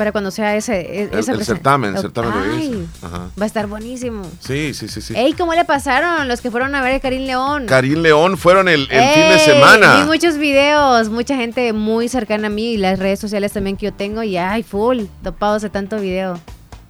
[0.00, 3.06] Para cuando sea ese, e- El, ese el presen- certamen, el certamen de ay, belleza.
[3.06, 3.18] Ajá.
[3.38, 4.22] Va a estar buenísimo.
[4.40, 5.12] Sí, sí, sí, sí.
[5.14, 7.66] Ey, ¿cómo le pasaron los que fueron a ver a Karim León?
[7.66, 9.96] Karim León fueron el, el fin de Ey, semana.
[10.00, 13.84] Vi muchos videos, mucha gente muy cercana a mí y las redes sociales también que
[13.84, 16.40] yo tengo y ay, full, topados de tanto video.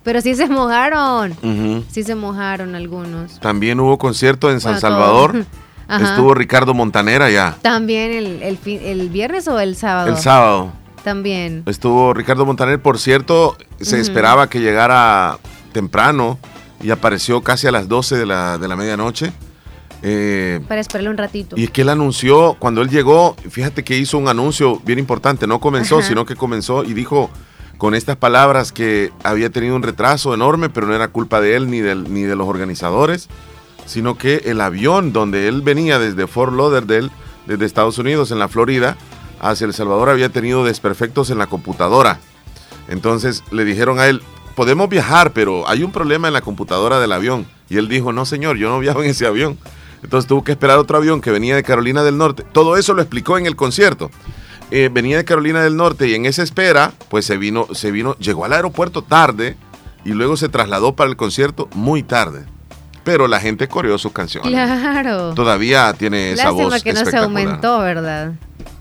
[0.05, 1.33] Pero sí se mojaron.
[1.42, 1.85] Ujú.
[1.90, 3.40] Sí se mojaron algunos.
[3.40, 4.90] También hubo concierto en San Bueno, todo.
[4.92, 5.44] Salvador.
[5.88, 6.11] Ajá.
[6.11, 7.57] Estuvo Ricardo Montanera ya.
[7.62, 10.09] También el, el, fin- el viernes o el sábado.
[10.09, 10.73] El sábado.
[11.04, 11.62] También.
[11.66, 15.38] Estuvo Ricardo Montaner, por cierto, se esperaba que llegara
[15.72, 16.38] temprano
[16.82, 19.32] y apareció casi a las 12 de la, de la medianoche.
[20.02, 21.56] Eh, Para esperarle un ratito.
[21.58, 25.46] y es que él anunció, cuando él llegó, fíjate que hizo un anuncio bien importante,
[25.46, 26.08] no comenzó, Ajá.
[26.08, 27.30] sino que comenzó y dijo
[27.76, 31.70] con estas palabras que había tenido un retraso enorme, pero no era culpa de él
[31.70, 33.28] ni, del, ni de los organizadores,
[33.86, 37.10] sino que el avión donde él venía desde Fort Lauderdale,
[37.46, 38.96] desde Estados Unidos, en la Florida,
[39.40, 42.20] hacia El Salvador, había tenido desperfectos en la computadora.
[42.88, 44.22] Entonces le dijeron a él,
[44.55, 47.46] podemos viajar, pero hay un problema en la computadora del avión.
[47.68, 49.59] Y él dijo, no señor, yo no viajo en ese avión.
[50.03, 52.44] Entonces tuvo que esperar otro avión que venía de Carolina del Norte.
[52.53, 54.11] Todo eso lo explicó en el concierto.
[54.70, 58.16] Eh, venía de Carolina del Norte y en esa espera, pues se vino, se vino,
[58.18, 59.57] llegó al aeropuerto tarde
[60.05, 62.44] y luego se trasladó para el concierto muy tarde.
[63.11, 64.53] Pero la gente coreó sus canciones.
[64.53, 65.35] Claro.
[65.35, 68.35] Todavía tiene esa Lástima voz que no se aumentó, ¿verdad?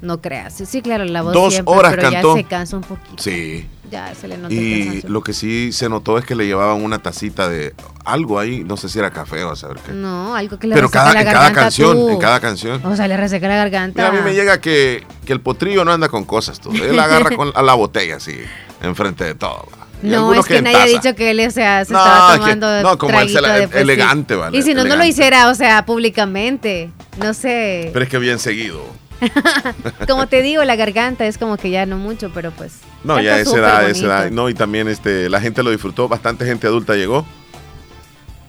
[0.04, 0.54] No creas.
[0.54, 2.36] Sí, claro, la voz Dos siempre, horas pero cantó.
[2.36, 3.22] ya se cansa un poquito.
[3.22, 3.68] Sí.
[3.90, 7.00] Ya se le nota Y lo que sí se notó es que le llevaban una
[7.00, 7.74] tacita de
[8.06, 9.94] algo ahí, no sé si era café o a saber qué.
[9.94, 12.10] No, algo que le Pero reseca cada, la en cada garganta canción, tú.
[12.10, 12.86] en cada canción.
[12.86, 14.04] O sea, le reseca la garganta.
[14.04, 16.72] Mira, a mí me llega que, que el potrillo no anda con cosas, tú.
[16.72, 18.38] Él agarra con, a la botella así,
[18.84, 19.68] enfrente de todo.
[19.74, 19.88] va.
[20.02, 22.40] No, es que, nadie ha dicho que él o sea, se No, estaba es que-
[22.40, 25.56] tomando no, como él la- de elegante, vale, Y si no, no lo hiciera, o
[25.56, 26.90] sea, públicamente.
[27.18, 27.90] No sé.
[27.92, 28.82] Pero es que bien seguido.
[30.08, 32.80] como te digo, la garganta es como que ya no mucho, pero pues.
[33.04, 34.32] No, ya esa edad, esa edad.
[34.32, 37.26] No, y también este, la gente lo disfrutó, bastante gente adulta llegó.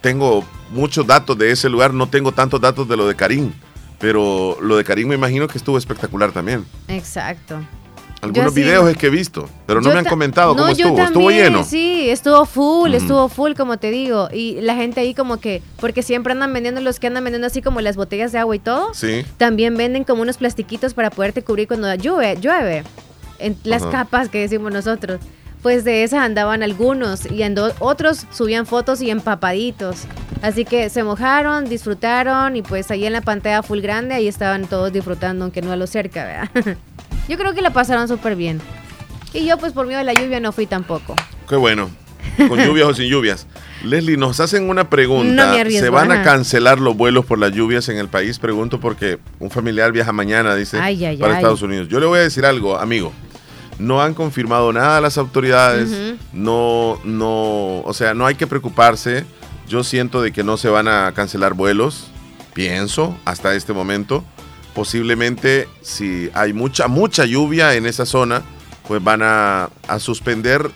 [0.00, 3.52] Tengo muchos datos de ese lugar, no tengo tantos datos de lo de Karim,
[3.98, 6.64] pero lo de Karim me imagino que estuvo espectacular también.
[6.88, 7.60] Exacto.
[8.22, 8.60] Algunos sí.
[8.60, 10.86] videos es que he visto, pero no Yo me han ta- comentado no, cómo yo
[10.88, 11.02] estuvo.
[11.04, 11.64] estuvo lleno.
[11.64, 14.28] Sí, estuvo full, estuvo full, como te digo.
[14.32, 17.62] Y la gente ahí como que, porque siempre andan vendiendo los que andan vendiendo así
[17.62, 18.92] como las botellas de agua y todo.
[18.92, 19.24] Sí.
[19.38, 22.84] También venden como unos plastiquitos para poderte cubrir cuando llueve, llueve.
[23.38, 23.90] En las Ajá.
[23.90, 25.18] capas que decimos nosotros.
[25.62, 30.02] Pues de esas andaban algunos y ando- otros subían fotos y empapaditos.
[30.42, 34.66] Así que se mojaron, disfrutaron y pues ahí en la pantalla full grande ahí estaban
[34.66, 36.76] todos disfrutando aunque no a lo cerca, ¿verdad?
[37.30, 38.60] Yo creo que la pasaron súper bien.
[39.32, 41.14] Y yo pues por miedo de la lluvia no fui tampoco.
[41.48, 41.88] Qué bueno.
[42.36, 43.46] Con lluvias o sin lluvias.
[43.84, 45.46] Leslie, nos hacen una pregunta.
[45.46, 48.40] No me arriesgo, ¿Se van a cancelar los vuelos por las lluvias en el país?
[48.40, 51.38] Pregunto porque un familiar viaja mañana, dice, Ay, ay, para ay.
[51.38, 51.86] Estados Unidos.
[51.86, 53.12] Yo le voy a decir algo, amigo.
[53.78, 56.16] No han confirmado nada las autoridades.
[56.32, 59.24] No, no, o sea, no hay que preocuparse.
[59.68, 62.10] Yo siento de que no se van a cancelar vuelos.
[62.54, 64.24] Pienso, hasta este momento.
[64.74, 68.42] Posiblemente, si hay mucha, mucha lluvia en esa zona,
[68.86, 70.70] pues van a, a suspender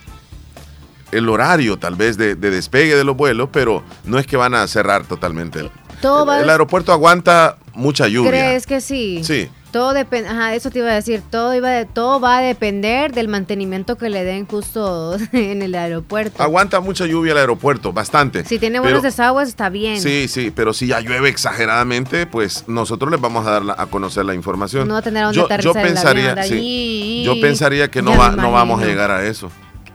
[1.12, 4.54] el horario tal vez de, de despegue de los vuelos, pero no es que van
[4.54, 5.60] a cerrar totalmente.
[5.60, 8.30] El, Todo va el aeropuerto aguanta mucha lluvia.
[8.30, 9.22] ¿Crees que sí?
[9.24, 9.48] Sí.
[9.74, 13.12] Todo depende, ajá, eso te iba a decir, todo iba de, todo va a depender
[13.12, 16.40] del mantenimiento que le den justo en el aeropuerto.
[16.40, 18.44] Aguanta mucha lluvia el aeropuerto, bastante.
[18.44, 20.00] si tiene Pero- buenos desagües está bien.
[20.00, 23.86] Sí, sí, pero si ya llueve exageradamente, pues nosotros les vamos a dar la- a
[23.86, 24.86] conocer la información.
[24.86, 28.30] No va a tener a dónde yo, yo pensaría, sí, yo pensaría que no, va,
[28.30, 29.50] no vamos a llegar a eso.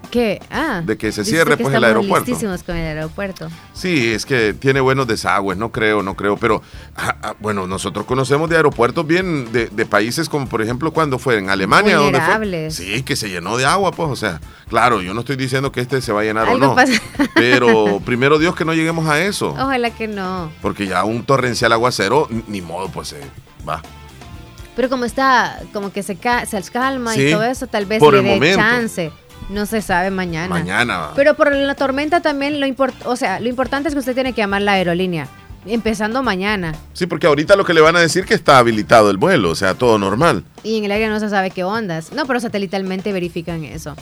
[0.09, 0.41] ¿Qué?
[0.49, 0.81] Ah.
[0.83, 2.25] De que se cierre, que pues, el aeropuerto.
[2.25, 3.47] listísimos con el aeropuerto.
[3.73, 6.63] Sí, es que tiene buenos desagües, no creo, no creo, pero
[6.95, 11.19] ah, ah, bueno, nosotros conocemos de aeropuertos bien de, de países como por ejemplo cuando
[11.19, 12.71] fue en Alemania, donde fue.
[12.71, 15.81] Sí, que se llenó de agua, pues, o sea, claro, yo no estoy diciendo que
[15.81, 16.93] este se va a llenar o no, pasa.
[17.35, 20.51] pero primero Dios que no lleguemos a eso, Ojalá que no.
[20.61, 23.19] porque ya un torrencial aguacero, ni modo, pues se
[23.67, 23.81] va.
[24.75, 27.99] Pero como está, como que se, ca- se calma Sí, y todo eso, tal vez
[27.99, 29.11] por le el dé chance.
[29.49, 30.47] No se sabe mañana.
[30.49, 31.13] Mañana va.
[31.15, 32.67] Pero por la tormenta también lo
[33.05, 35.27] o sea, lo importante es que usted tiene que llamar la aerolínea.
[35.65, 36.73] Empezando mañana.
[36.93, 39.55] Sí, porque ahorita lo que le van a decir que está habilitado el vuelo, o
[39.55, 40.43] sea, todo normal.
[40.63, 42.13] Y en el área no se sabe qué ondas.
[42.13, 43.95] No, pero satelitalmente verifican eso.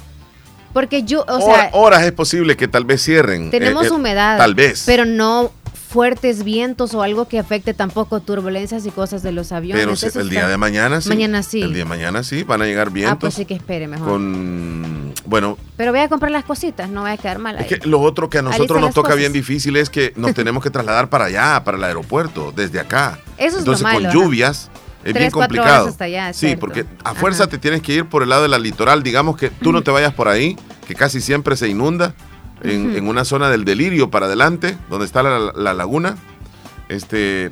[0.74, 3.50] Porque yo, o Hora- sea, horas es posible que tal vez cierren.
[3.50, 4.38] tenemos eh, eh, humedad.
[4.38, 4.84] Tal vez.
[4.86, 5.52] Pero no
[5.88, 9.82] fuertes vientos o algo que afecte tampoco turbulencias y cosas de los aviones.
[10.02, 11.10] Pero el día está- de mañana sí.
[11.10, 11.62] Mañana sí.
[11.62, 13.16] El día de mañana sí, van a llegar vientos.
[13.16, 14.08] Ah, pues sí que espere mejor.
[14.08, 17.66] con bueno Pero voy a comprar las cositas, no voy a quedar mal ahí.
[17.70, 19.20] es que lo otro que a nosotros nos toca cosas.
[19.20, 23.20] bien difícil es que nos tenemos que trasladar para allá para el aeropuerto desde acá
[23.38, 24.70] Eso es lo entonces malo, con lluvias
[25.04, 26.60] es Tres, bien complicado horas hasta allá, sí cierto.
[26.60, 27.52] porque a fuerza Ajá.
[27.52, 29.92] te tienes que ir por el lado de la litoral digamos que tú no te
[29.92, 32.14] vayas por ahí que casi siempre se inunda
[32.64, 36.18] en, una zona del delirio para adelante, donde está la, la laguna.
[36.90, 37.50] Este,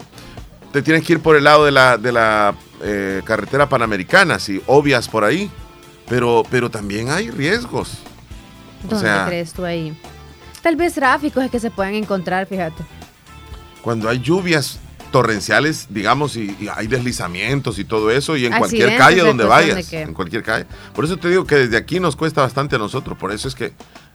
[0.71, 4.61] te tienes que ir por el lado de la, de la eh, carretera panamericana, si
[4.67, 5.49] obvias por ahí,
[6.09, 7.99] pero, pero también hay riesgos.
[8.83, 9.97] O ¿Dónde sea, crees tú ahí?
[10.61, 12.83] Tal vez tráficos es que se puedan encontrar, fíjate.
[13.81, 14.79] cuando hay lluvias
[15.15, 19.87] torrenciales, digamos, y, y hay deslizamientos y todo eso, y en cualquier calle donde vayas,
[19.87, 20.65] que- en cualquier calle.
[20.93, 23.55] Por eso te digo que desde aquí nos cuesta bastante a nosotros, por eso es
[23.55, 23.71] que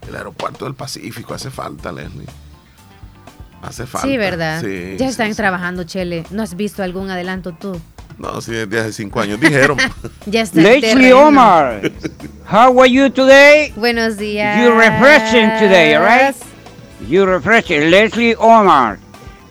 [0.07, 2.27] el aeropuerto del Pacífico hace falta, Leslie.
[3.63, 4.07] Hace falta.
[4.09, 4.61] sí, ¿verdad?
[4.61, 5.37] Sí, ya están sí.
[5.37, 6.25] trabajando, Chele.
[6.31, 7.81] ¿No has visto algún adelanto tú?
[8.19, 9.41] No, sí, desde hace cinco años.
[9.41, 9.79] Dijeron.
[10.27, 11.15] Ya está en Leslie.
[11.15, 11.81] Omar,
[12.53, 13.73] how are you today?
[13.75, 14.63] Buenos días.
[14.63, 16.37] You refreshing today, right?
[17.09, 17.91] You refreshing.
[17.91, 18.99] Leslie Omar.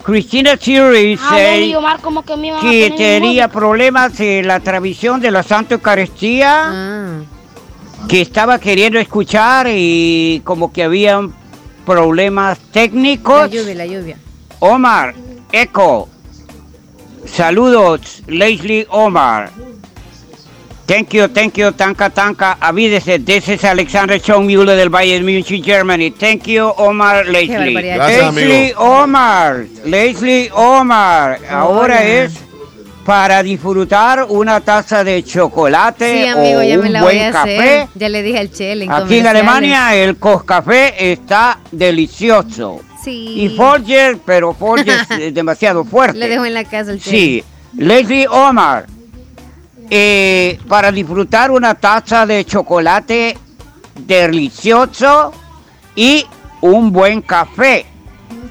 [0.03, 6.63] Cristina Thierry Ah, Omar, como que tenía problemas en la transmisión de la Santa Eucaristía,
[6.67, 7.19] Ah,
[8.07, 11.33] que estaba queriendo escuchar y como que habían
[11.85, 13.51] problemas la técnicos.
[13.51, 14.17] lluvia, la lluvia.
[14.59, 15.13] Omar,
[15.51, 16.07] Eco.
[17.25, 19.51] Saludos, Leslie Omar.
[20.89, 22.57] Thank you, thank you, tanka, tanka.
[22.59, 26.09] Avídese, this is Alexander Schoenmüller del Bayern Munich, Germany.
[26.09, 27.73] Thank you, Omar, Leslie.
[27.79, 28.79] Gracias, Leslie amigo.
[29.03, 31.37] Omar, Leslie Omar.
[31.47, 32.03] Ahora Hola.
[32.07, 32.33] es
[33.05, 37.27] para disfrutar una taza de chocolate Sí, amigo, o ya un me la voy buen
[37.27, 37.57] a café.
[37.59, 37.87] hacer.
[37.93, 38.87] Ya le dije al Chele.
[38.89, 39.27] Aquí en.
[39.27, 42.81] Alemania el Coscafé está delicioso.
[43.03, 43.43] Sí.
[43.43, 46.17] Y Folger, pero Folger es demasiado fuerte.
[46.17, 47.15] Le dejo en la casa el Chele.
[47.15, 47.43] Sí,
[47.77, 48.87] Leslie Omar,
[49.89, 53.37] eh, para disfrutar una taza de chocolate
[53.95, 55.33] delicioso
[55.95, 56.25] y
[56.61, 57.85] un buen café,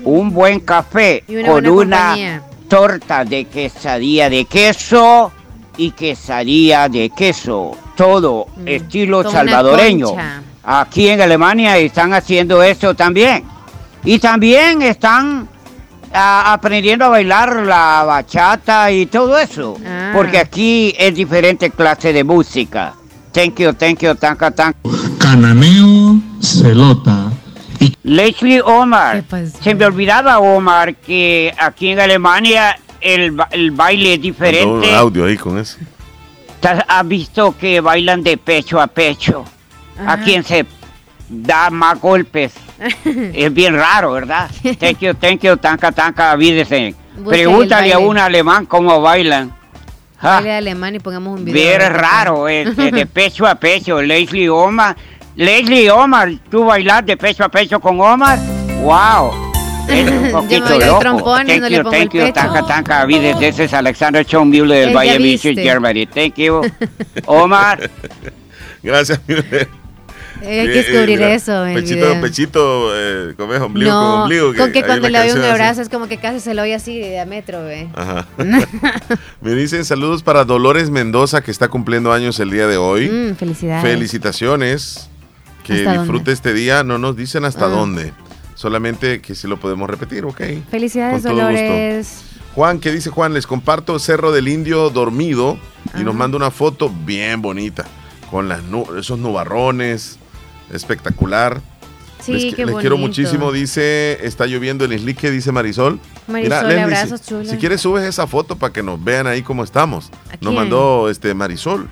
[0.04, 2.42] un buen café una con una compañía.
[2.68, 5.32] torta de quesadilla de queso
[5.76, 10.14] y quesadilla de queso, todo Mm, estilo salvadoreño.
[10.64, 13.44] Aquí en Alemania están haciendo eso también.
[14.04, 15.48] Y también están
[16.12, 19.76] ah, aprendiendo a bailar la bachata y todo eso.
[19.86, 20.12] Ah.
[20.14, 22.94] Porque aquí es diferente clase de música.
[23.32, 24.78] Thank you, thank you, tanka, tanka.
[25.18, 27.30] Cananeo, celota.
[28.02, 29.22] Leslie Omar.
[29.62, 34.92] Se me olvidaba, Omar, que aquí en Alemania el, ba- el baile es diferente.
[34.94, 35.78] audio ahí con eso.
[36.88, 39.44] ¿Has visto que bailan de pecho a pecho?
[40.04, 40.24] A Ajá.
[40.24, 40.66] quien se
[41.28, 42.52] da más golpes.
[43.34, 44.48] es bien raro, ¿verdad?
[44.78, 46.94] Thank you, thank you, tanka, tanka, avídese.
[47.16, 49.52] Busque Pregúntale a un alemán cómo bailan.
[50.18, 51.78] Ja, Baile de alemán y pongamos un video.
[51.78, 54.00] bien raro, este, de pecho a pecho.
[54.02, 54.96] Leslie Omar.
[55.36, 58.38] Leslie Omar, ¿tú bailas de pecho a pecho con Omar?
[58.82, 59.32] ¡Wow!
[59.88, 60.98] Es un Yo me poquito voy al loco.
[60.98, 62.32] trompón thank no le you, pongo thank el you, pecho.
[62.34, 63.48] tanka, tanka, avídese.
[63.48, 65.62] Ese es Alexander Schoenmüller del Munich, viste.
[65.62, 66.06] Germany.
[66.06, 66.60] Thank you.
[67.26, 67.88] Omar.
[68.82, 69.68] Gracias, mire.
[70.42, 73.60] Eh, Hay que descubrir mira, eso Pechito, pechito, eh, ¿cómo es?
[73.60, 74.54] Ombligo con ombligo.
[74.54, 75.48] con que cuando le doy un así.
[75.50, 77.88] abrazo es como que casi se lo oye así de diámetro, ve.
[77.94, 78.26] Ajá.
[79.40, 83.08] Me dicen saludos para Dolores Mendoza, que está cumpliendo años el día de hoy.
[83.08, 83.82] Mm, felicidades.
[83.82, 85.10] Felicitaciones.
[85.64, 86.32] Que ¿Hasta disfrute dónde?
[86.32, 86.82] este día.
[86.84, 87.68] No nos dicen hasta Ah.
[87.68, 88.12] dónde.
[88.54, 90.40] Solamente que si lo podemos repetir, ok.
[90.70, 91.62] Felicidades, Con todo gusto.
[91.62, 92.22] Dolores.
[92.54, 93.34] Juan, ¿qué dice Juan?
[93.34, 95.58] Les comparto Cerro del Indio dormido
[95.98, 97.84] y nos manda una foto bien bonita.
[98.30, 100.17] Con las nu- esos nubarrones.
[100.72, 101.60] Espectacular.
[102.20, 103.52] Sí, les, qué les quiero muchísimo.
[103.52, 106.00] Dice, está lloviendo en Islique, dice Marisol.
[106.26, 109.64] Marisol, Leslie, abrazos, si, si quieres subes esa foto para que nos vean ahí cómo
[109.64, 110.10] estamos.
[110.32, 111.88] ¿A Nos mandó este Marisol.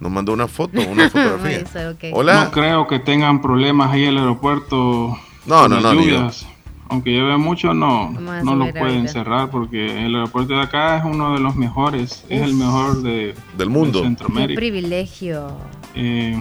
[0.00, 1.64] Nos mandó una foto, una fotografía.
[1.74, 1.96] Marisol.
[2.12, 2.44] Hola.
[2.44, 5.18] No creo que tengan problemas ahí en el aeropuerto.
[5.46, 6.46] No, con no, las no, lluvias.
[6.88, 11.32] Aunque llueve mucho, no, no lo pueden cerrar porque el aeropuerto de acá es uno
[11.34, 12.24] de los mejores.
[12.28, 14.02] Es el mejor de, Del mundo.
[14.02, 15.56] de Qué privilegio.
[15.94, 16.40] Eh,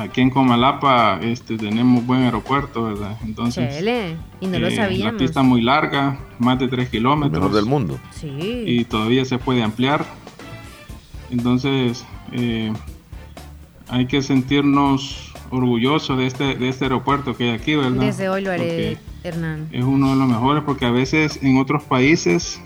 [0.00, 3.16] aquí en Comalapa este, tenemos buen aeropuerto, ¿verdad?
[3.24, 4.16] Entonces, Chele.
[4.40, 5.20] Y no lo eh, la sabíamos.
[5.20, 7.40] pista muy larga, más de 3 El kilómetros.
[7.42, 7.98] mejor del mundo.
[8.12, 8.28] Sí.
[8.66, 10.04] y todavía se puede ampliar.
[11.30, 12.72] Entonces, eh,
[13.88, 18.00] hay que sentirnos orgullosos de este, de este aeropuerto que hay aquí, ¿verdad?
[18.00, 19.68] Desde hoy lo haré, Porque Hernán.
[19.72, 22.60] es uno de los mejores porque a veces en otros países,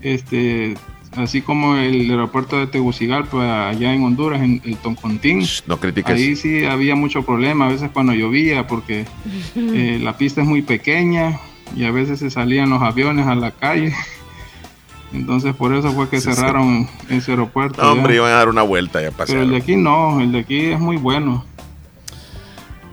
[0.00, 0.76] este,
[1.18, 6.14] así como el aeropuerto de Tegucigalpa allá en Honduras, en el Toncontín, No critiques.
[6.14, 9.04] ahí sí había mucho problema a veces cuando llovía porque
[9.56, 11.38] eh, la pista es muy pequeña
[11.76, 13.92] y a veces se salían los aviones a la calle.
[15.12, 16.34] Entonces por eso fue que Sí, sí.
[16.36, 17.82] cerraron ese aeropuerto.
[17.82, 20.40] No, hombre, iban a dar una vuelta ya Pero el de aquí no, el de
[20.40, 21.44] aquí es muy bueno.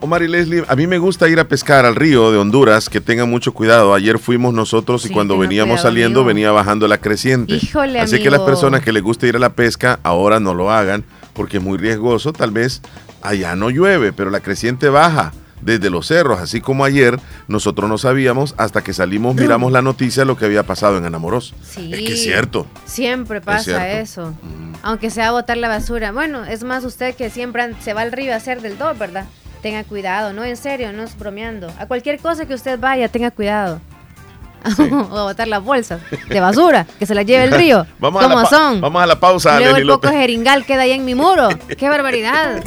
[0.06, 3.02] Omar y Leslie, a mí me gusta ir a pescar al río de Honduras, que
[3.02, 3.94] tengan mucho cuidado.
[3.94, 6.28] Ayer fuimos nosotros y Sí, cuando veníamos cuidado, saliendo amigo.
[6.28, 7.56] venía bajando la creciente.
[7.56, 8.46] Híjole, Así que las amigo.
[8.46, 11.04] personas que les gusta ir a la pesca ahora no lo hagan
[11.34, 12.34] porque es muy riesgoso.
[12.34, 12.82] Tal vez
[13.22, 17.98] allá no llueve, pero la creciente baja desde los cerros, así como ayer nosotros no
[17.98, 21.56] sabíamos hasta que salimos, miramos la noticia de lo que había pasado en Anamoros.
[21.68, 21.92] Sí.
[21.92, 22.68] Es que es cierto.
[22.86, 23.84] Siempre pasa cierto.
[23.86, 24.34] eso.
[24.84, 26.12] Aunque sea botar la basura.
[26.12, 29.26] Bueno, es más usted que siempre se va al río a hacer del dos, ¿verdad?
[29.66, 31.74] Tenga cuidado, no en serio, no es bromeando.
[31.80, 33.82] A cualquier cosa que usted vaya, tenga cuidado.
[35.10, 37.88] o a botar las bolsas de basura, que se las lleve el río.
[37.98, 38.80] Vamos a, la son.
[38.80, 41.50] vamos a la pausa, Luego el poco jeringal queda ahí en mi muro.
[41.80, 42.64] ¡Qué barbaridad!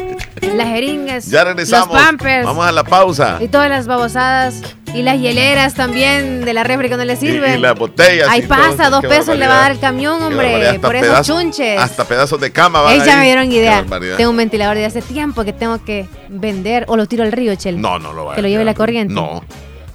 [0.57, 1.95] Las jeringas, Ya regresamos.
[1.95, 3.39] los pampers Vamos a la pausa.
[3.41, 4.61] y todas las babosadas
[4.95, 7.59] y las hieleras también de la refri que no le Y, sirven.
[7.59, 8.29] y las botellas.
[8.29, 11.27] Ahí y todo pasa, dos pesos le va a dar el camión, hombre, por esos
[11.27, 11.79] chunches.
[11.81, 13.19] Hasta pedazos de cama van Ey, ya ahí.
[13.19, 13.85] me dieron idea.
[14.17, 17.55] Tengo un ventilador de hace tiempo que tengo que vender o lo tiro al río,
[17.55, 17.81] Chel.
[17.81, 19.13] No, no lo va a Que lo lleve la corriente.
[19.15, 19.43] No,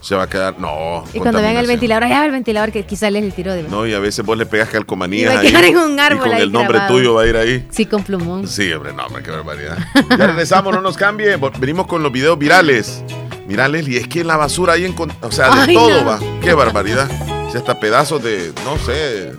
[0.01, 0.59] se va a quedar.
[0.59, 1.03] No.
[1.13, 3.63] Y cuando vean el ventilador, allá va el ventilador que quizás les el tiro de
[3.63, 5.47] No, y a veces vos le pegas Y calcomanías va a ahí.
[5.47, 6.95] quedar en un árbol y con ahí el nombre grabado.
[6.97, 7.67] tuyo va a ir ahí.
[7.71, 8.47] Sí, con plumón.
[8.47, 9.77] Sí, hombre, no, hombre, qué barbaridad.
[10.09, 11.37] Ya regresamos, no nos cambie.
[11.59, 13.03] Venimos con los videos virales.
[13.47, 16.05] Mira, Leslie, es que en la basura hay, encon- o sea, de Ay, todo no.
[16.05, 16.19] va.
[16.41, 17.09] Qué barbaridad.
[17.47, 19.33] O sea, hasta pedazos de, no sé,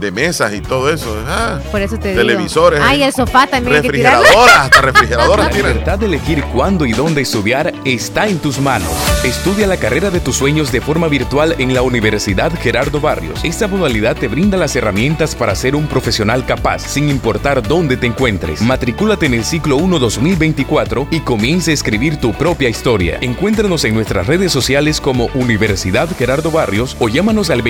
[0.00, 1.16] de mesas y todo eso.
[1.26, 2.78] Ah, Por eso te televisores.
[2.80, 2.90] digo.
[2.90, 5.72] Ay, el sofá también refrigeradoras, hasta refrigeradoras La tienen.
[5.72, 8.90] libertad de elegir cuándo y dónde estudiar está en tus manos.
[9.24, 13.40] Estudia la carrera de tus sueños de forma virtual en la Universidad Gerardo Barrios.
[13.44, 18.06] Esta modalidad te brinda las herramientas para ser un profesional capaz, sin importar dónde te
[18.06, 18.60] encuentres.
[18.62, 23.18] Matricúlate en el ciclo 1 2024 y comience a escribir tu propia historia.
[23.20, 27.62] Encuéntranos en nuestras redes sociales como Universidad Gerardo Barrios o llámanos al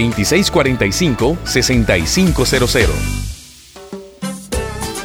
[2.15, 3.34] 2645-6500.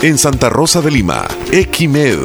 [0.00, 2.18] En Santa Rosa de Lima, Equimed.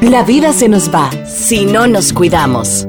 [0.00, 2.88] La vida se nos va si no nos cuidamos.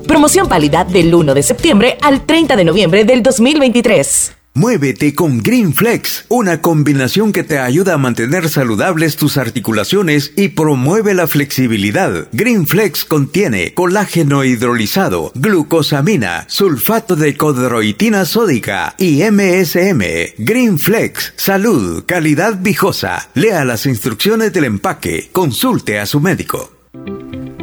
[0.11, 4.33] Promoción válida del 1 de septiembre al 30 de noviembre del 2023.
[4.55, 10.49] Muévete con Green Flex, una combinación que te ayuda a mantener saludables tus articulaciones y
[10.49, 12.27] promueve la flexibilidad.
[12.33, 20.03] Green Flex contiene colágeno hidrolizado, glucosamina, sulfato de codroitina sódica y MSM.
[20.39, 23.29] Green Flex, salud, calidad viejosa.
[23.33, 25.29] Lea las instrucciones del empaque.
[25.31, 26.80] Consulte a su médico.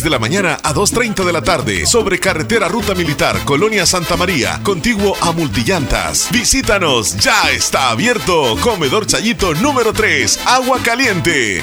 [0.00, 4.58] de la mañana a 2.30 de la tarde sobre carretera Ruta Militar, Colonia Santa María,
[4.62, 6.28] contiguo a Multillantas.
[6.30, 8.56] Visítanos, ya está abierto.
[8.62, 11.62] Comedor Chayito número 3, Agua Caliente.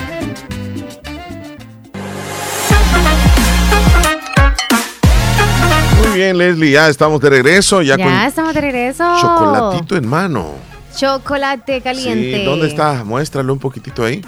[6.08, 7.82] Muy bien, Leslie, ya estamos de regreso.
[7.82, 9.04] Ya, Ya, con estamos de regreso.
[9.22, 10.54] chocolatito en mano.
[10.96, 12.38] Chocolate caliente.
[12.40, 13.04] Sí, ¿dónde está?
[13.04, 14.22] Muéstralo un poquitito ahí.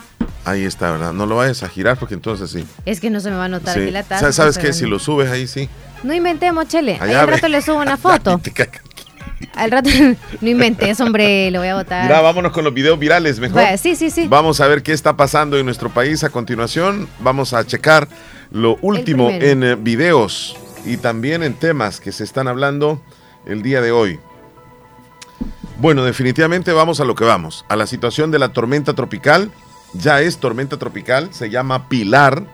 [0.43, 1.13] Ahí está, ¿verdad?
[1.13, 2.65] No lo vayas a girar porque entonces sí.
[2.85, 3.81] Es que no se me va a notar Sí.
[3.81, 4.27] aquí la taza.
[4.27, 4.73] Sa- ¿Sabes qué?
[4.73, 5.69] Si lo subes ahí, sí.
[6.03, 6.97] No inventemos, Chele.
[6.99, 8.41] Ahí al rato le subo una foto.
[9.55, 9.89] al rato
[10.41, 12.03] no inventes, hombre, lo voy a botar.
[12.05, 13.61] Mira, vámonos con los videos virales mejor.
[13.77, 14.27] Sí, sí, sí.
[14.27, 17.07] Vamos a ver qué está pasando en nuestro país a continuación.
[17.19, 18.07] Vamos a checar
[18.51, 22.99] lo último en eh, videos y también en temas que se están hablando
[23.45, 24.19] el día de hoy.
[25.77, 29.51] Bueno, definitivamente vamos a lo que vamos, a la situación de la tormenta tropical.
[29.93, 32.45] Ya es tormenta tropical, se llama Pilar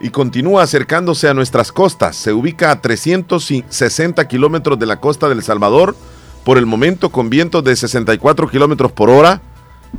[0.00, 2.16] y continúa acercándose a nuestras costas.
[2.16, 5.94] Se ubica a 360 kilómetros de la costa del Salvador,
[6.44, 9.42] por el momento con vientos de 64 kilómetros por hora.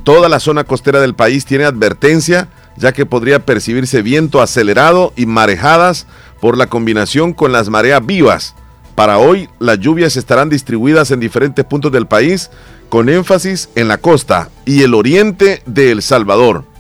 [0.04, 5.28] Toda la zona costera del país tiene advertencia, ya que podría percibirse viento acelerado y
[5.28, 6.08] marejadas
[6.40, 8.56] por la combinación con las mareas vivas.
[8.96, 12.50] Para hoy, las lluvias estarán distribuidas en diferentes puntos del país,
[12.90, 16.71] con énfasis en la costa y el oriente de El Salvador.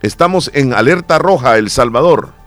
[0.00, 2.37] Estamos en alerta roja, El Salvador.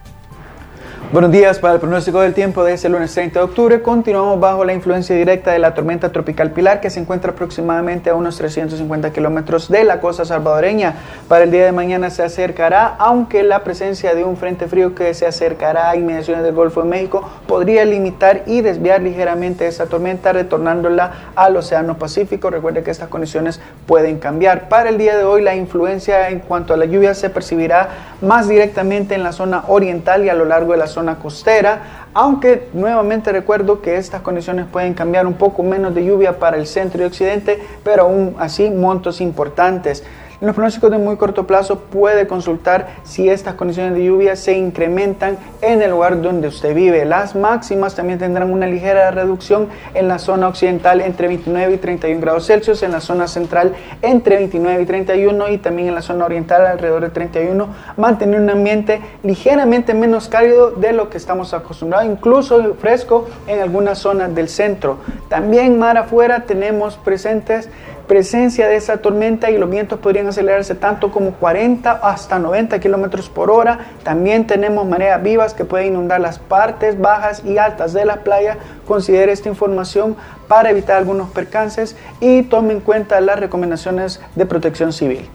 [1.12, 3.82] Buenos días para el pronóstico del tiempo de este lunes 30 de octubre.
[3.82, 8.16] Continuamos bajo la influencia directa de la tormenta tropical Pilar que se encuentra aproximadamente a
[8.16, 10.95] unos 350 kilómetros de la costa salvadoreña.
[11.28, 15.14] Para el día de mañana se acercará, aunque la presencia de un frente frío que
[15.14, 20.32] se acercará a inmediaciones del Golfo de México podría limitar y desviar ligeramente esa tormenta,
[20.32, 22.49] retornándola al Océano Pacífico.
[22.49, 24.70] Recuerde que estas condiciones pueden cambiar.
[24.70, 27.89] Para el día de hoy, la influencia en cuanto a la lluvia se percibirá
[28.22, 32.70] más directamente en la zona oriental y a lo largo de la zona costera, aunque
[32.74, 37.02] nuevamente recuerdo que estas condiciones pueden cambiar un poco menos de lluvia para el centro
[37.02, 40.04] y occidente, pero aún así montos importantes.
[40.42, 44.54] En los pronósticos de muy corto plazo puede consultar si estas condiciones de lluvia se
[44.54, 47.06] incrementan en el lugar donde usted vive.
[47.06, 52.22] Las máximas también tendrán una ligera reducción en la zona occidental entre 29 y 31
[52.22, 56.26] grados Celsius, en la zona central entre 29 y 31 y también en la zona
[56.26, 57.68] oriental alrededor de 31,
[57.98, 64.00] mantener un ambiente ligeramente menos cálido de lo que estamos acostumbrados, incluso fresco en algunas
[64.00, 64.98] zonas del centro.
[65.30, 67.70] También mar afuera tenemos presentes
[68.08, 73.30] presencia de esa tormenta y los vientos podrían acelerarse tanto como 40 hasta 90 kilómetros
[73.30, 73.80] por hora.
[74.04, 78.58] También tenemos mareas vivas que pueden inundar las partes bajas y altas de la playa.
[78.86, 80.16] Considere esta información
[80.47, 85.30] para evitar algunos percances y tome en cuenta las recomendaciones de protección civil.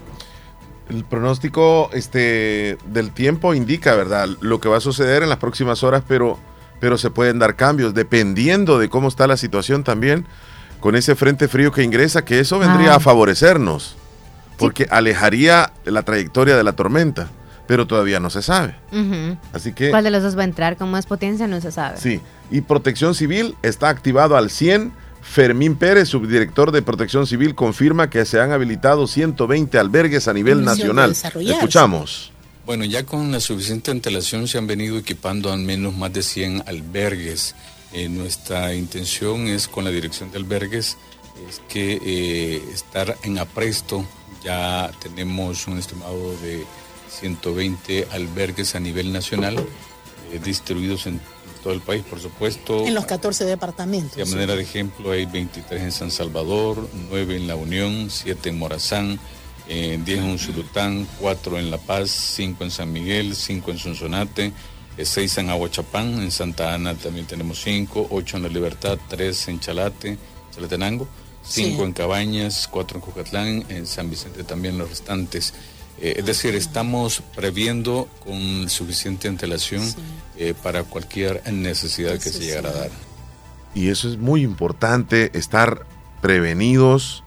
[0.88, 5.82] El pronóstico este, del tiempo indica, ¿verdad?, lo que va a suceder en las próximas
[5.82, 6.38] horas, pero,
[6.78, 10.26] pero se pueden dar cambios dependiendo de cómo está la situación también
[10.80, 12.96] con ese frente frío que ingresa, que eso vendría Ah.
[12.96, 13.96] a favorecernos,
[14.58, 17.28] porque alejaría la trayectoria de la tormenta,
[17.66, 18.76] pero todavía no se sabe.
[19.52, 20.76] Así que, ¿Cuál de los dos va a entrar?
[20.76, 21.46] ¿Con más potencia?
[21.46, 21.98] No se sabe.
[21.98, 22.20] sí,
[22.50, 24.92] y Protección Civil está activado al 100.
[25.22, 30.60] Fermín Pérez, subdirector de Protección Civil, confirma que se han habilitado 120 albergues a nivel
[30.60, 31.10] de nacional.
[31.10, 32.30] Escuchamos.
[32.64, 36.62] Bueno, ya con la suficiente antelación se han venido equipando al menos más de 100
[36.68, 37.56] albergues.
[37.92, 40.96] Eh, nuestra intención es con la dirección de albergues
[41.48, 44.04] es que eh, estar en apresto.
[44.42, 46.64] Ya tenemos un estimado de
[47.10, 51.20] 120 albergues a nivel nacional eh, distribuidos en
[51.62, 52.86] todo el país, por supuesto.
[52.86, 54.16] En los 14 departamentos.
[54.16, 58.58] De manera de ejemplo, hay 23 en San Salvador, 9 en La Unión, 7 en
[58.58, 59.18] Morazán,
[59.68, 64.52] eh, 10 en Usulután, 4 en La Paz, 5 en San Miguel, 5 en Sonsonate,
[65.04, 69.60] 6 en Aguachapán, en Santa Ana también tenemos 5, 8 en La Libertad, 3 en
[69.60, 70.18] Chalate,
[70.54, 71.06] Chalatenango,
[71.46, 71.84] cinco Sí.
[71.84, 75.54] en Cabañas, cuatro en Cucatlán, en San Vicente también los restantes.
[76.00, 79.82] Eh, es decir, estamos previendo con suficiente antelación
[80.36, 82.90] eh, para cualquier necesidad que se llegara a dar.
[83.74, 85.86] Y eso es muy importante, estar
[86.22, 87.22] prevenidos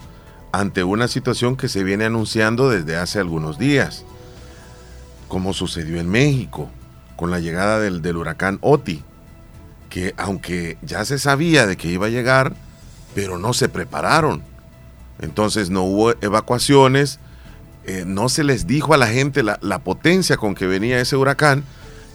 [0.51, 4.03] ante una situación que se viene anunciando desde hace algunos días,
[5.27, 6.69] como sucedió en México
[7.19, 9.03] con la llegada del, del huracán Oti,
[9.89, 12.55] que aunque ya se sabía de que iba a llegar,
[13.13, 14.41] pero no se prepararon.
[15.19, 17.19] Entonces no hubo evacuaciones,
[17.83, 21.17] eh, no se les dijo a la gente la, la potencia con que venía ese
[21.17, 21.65] huracán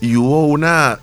[0.00, 1.00] y hubo una,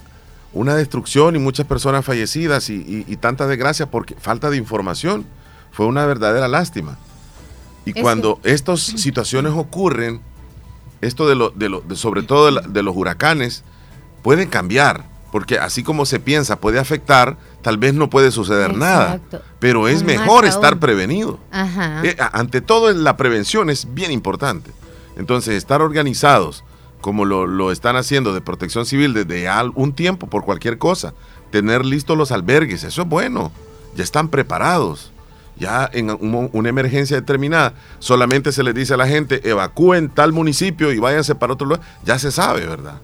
[0.52, 5.26] una destrucción y muchas personas fallecidas y, y- y tanta desgracia porque falta de información.
[5.72, 6.98] Fue una verdadera lástima.
[7.86, 10.22] Y Es cuando estas situaciones ocurren,
[11.02, 13.64] esto de lo, de lo- de- sobre todo de, la- de los huracanes,
[14.22, 19.20] puede cambiar, porque así como se piensa puede afectar, tal vez no puede suceder nada,
[19.60, 21.40] pero es mejor estar prevenido.
[21.52, 22.02] Ajá.
[22.04, 24.72] Eh, ante todo, la prevención es bien importante.
[25.18, 26.64] Entonces, estar organizados,
[27.02, 31.14] como lo, lo están haciendo de protección civil desde un tiempo por cualquier cosa,
[31.52, 33.52] tener listos los albergues, eso es bueno.
[33.96, 35.12] Ya están preparados.
[35.58, 40.32] Ya en un- una emergencia determinada, solamente se les dice a la gente, evacúen tal
[40.32, 41.82] municipio y váyanse para otro lugar.
[42.04, 42.96] Ya se sabe, ¿verdad?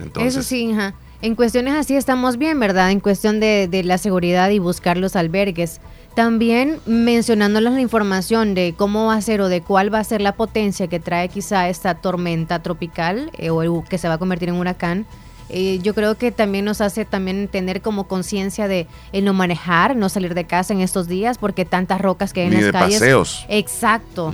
[0.00, 0.94] Entonces, Eso sí, ajá.
[1.22, 2.90] En cuestiones así estamos bien, ¿verdad?
[2.90, 5.80] En cuestión de, de la seguridad y buscar los albergues.
[6.14, 10.20] También mencionándoles la información de cómo va a ser o de cuál va a ser
[10.20, 14.18] la potencia que trae quizá esta tormenta tropical eh, o el- que se va a
[14.18, 15.06] convertir en huracán.
[15.50, 19.94] eh, yo creo que también nos hace también tener como conciencia de el no manejar,
[19.96, 22.66] no salir de casa en estos días porque tantas rocas que hay en Ni las
[22.66, 22.98] de calles.
[23.00, 23.46] paseos.
[23.48, 24.32] Exacto.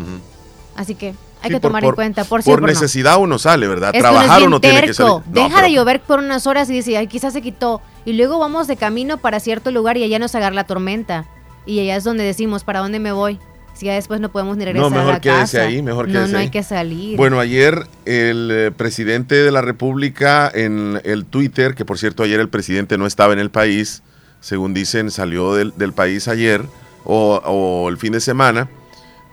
[0.76, 2.66] Así que hay Sí, que por- tomar por- en cuenta por sí por no.
[2.66, 3.90] necesidad uno sale, ¿verdad?
[3.94, 5.12] Es que uno es Trabajar bien uno tiene que salir.
[5.12, 7.80] No, Deja pero- de llover por unas horas y dice, ay, quizás se quitó.
[8.04, 11.26] Y luego vamos de camino para cierto lugar y allá nos agarra la tormenta.
[11.66, 13.38] Y allá es donde decimos, ¿para dónde me voy?
[13.74, 15.62] Si ya después no podemos ni regresar No, a mejor la quédese casa.
[15.68, 16.50] ahí, mejor No, quédese no hay ahí.
[16.50, 17.16] que salir.
[17.16, 22.40] Bueno, ayer el eh, presidente de la República en el Twitter, que por cierto ayer
[22.40, 24.02] el presidente no estaba en el país,
[24.40, 26.62] según dicen, salió del, del país ayer
[27.04, 28.68] o, o el fin de semana,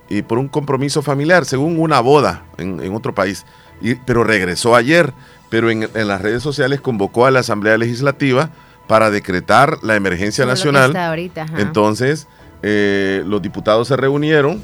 [0.09, 3.45] y por un compromiso familiar, según una boda en, en otro país,
[3.81, 5.13] y- pero regresó ayer,
[5.49, 8.49] pero en, en las redes sociales convocó a la Asamblea Legislativa
[8.87, 10.91] para decretar la emergencia Como nacional.
[10.91, 11.59] está ahorita, ajá.
[11.61, 12.27] Entonces,
[12.63, 14.63] eh, los diputados se reunieron,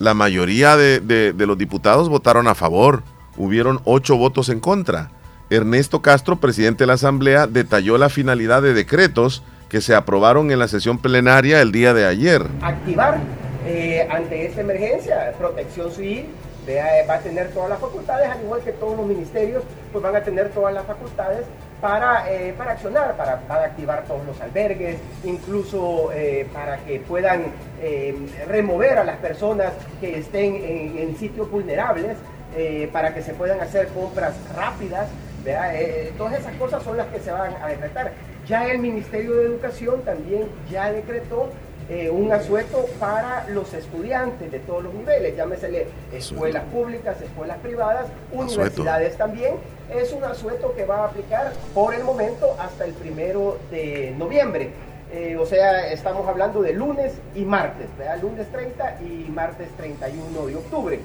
[0.00, 3.02] la mayoría de, de- de los diputados votaron a favor,
[3.36, 5.10] hubieron ocho votos en contra.
[5.50, 10.58] Ernesto Castro, presidente de la Asamblea, detalló la finalidad de decretos que se aprobaron en
[10.58, 12.46] la sesión plenaria el día de ayer.
[12.60, 13.20] activar
[13.66, 15.32] eh, ante esta emergencia.
[15.38, 16.26] Protección Civil
[16.66, 19.62] eh, va a tener todas las facultades, al igual que todos los ministerios,
[19.92, 21.46] pues van a tener todas las facultades
[21.80, 26.10] para, eh, para accionar, para, para activar todos los albergues, incluso
[26.52, 27.44] para que puedan
[28.48, 32.16] remover a las personas que estén en, en sitios vulnerables,
[32.92, 35.08] para que se puedan hacer compras rápidas.
[36.16, 38.12] todas esas cosas son las que se van a decretar.
[38.46, 41.50] Ya el Ministerio de Educación también ya decretó
[41.90, 48.06] eh, un asueto para los estudiantes de todos los niveles, llámesele escuelas públicas, escuelas privadas,
[48.32, 49.54] universidades también.
[49.94, 54.70] Es un asueto que va a aplicar por el momento hasta el primero de noviembre.
[55.12, 58.18] Eh, o sea, estamos hablando de lunes y martes, ¿verdad?
[58.20, 60.98] lunes 30 y martes 31 de octubre.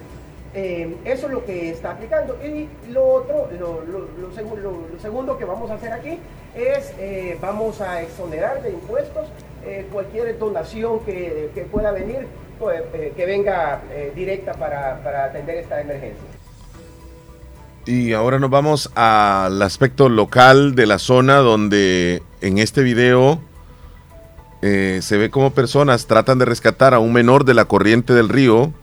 [0.55, 2.38] Eh, eso es lo que está aplicando.
[2.43, 6.17] Y lo otro, lo, lo- lo segu- lo- lo segundo que vamos a hacer aquí
[6.55, 6.91] es,
[7.39, 9.27] vamos a exonerar de impuestos
[9.66, 12.28] eh, cualquier donación que, que pueda venir,
[12.60, 16.24] pues, eh, que venga eh, directa para, para atender esta emergencia.
[17.86, 23.41] Y ahora nos vamos al aspecto local de la zona donde en este video
[24.62, 28.30] eh, se ve como personas tratan de rescatar a un menor de la corriente del
[28.30, 28.74] río.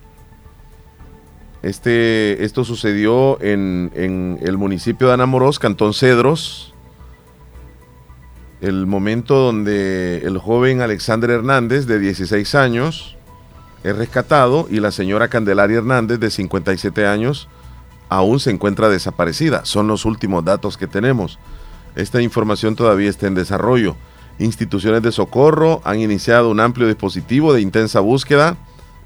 [1.62, 6.74] Este, esto sucedió en, en el municipio de Anamorós, Cantón Cedros.
[8.60, 13.16] El momento donde el joven Alexander Hernández, de 16 años,
[13.84, 17.48] es rescatado y la señora Candelaria Hernández, de 57 años,
[18.08, 19.64] aún se encuentra desaparecida.
[19.64, 21.38] Son los últimos datos que tenemos.
[21.96, 23.94] Esta información todavía está en desarrollo.
[24.38, 28.56] Instituciones de socorro han iniciado un amplio dispositivo de intensa búsqueda.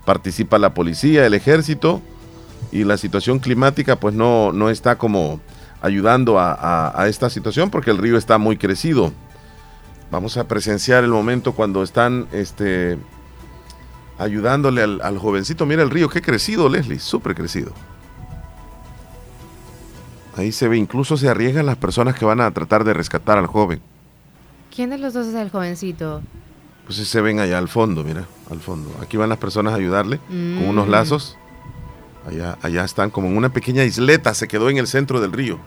[0.05, 2.01] Participa la policía, el ejército
[2.73, 5.41] y la situación climática pues no, no está como
[5.83, 9.13] ayudando a, a- a esta situación porque el río está muy crecido.
[10.11, 12.99] Vamos a presenciar el momento cuando están este,
[14.19, 15.67] ayudándole al, al jovencito.
[15.67, 17.73] Mira el río, qué crecido, Leslie, súper crecido.
[20.37, 23.47] Ahí se ve, incluso se arriesgan las personas que van a tratar de rescatar al
[23.47, 23.81] joven.
[24.75, 26.23] ¿Quién de los dos es el jovencito?
[26.87, 28.91] Pues sí se ven allá al fondo, mira, al fondo.
[29.03, 30.91] Aquí van las personas a ayudarle con unos Mm.
[30.91, 31.37] lazos.
[32.27, 35.59] Allá, allá están como en una pequeña isleta, se quedó en el centro del río.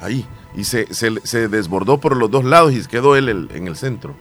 [0.00, 0.26] Ahí.
[0.56, 3.76] Y se, se- se desbordó por los dos lados y quedó él el- en el
[3.76, 4.14] centro.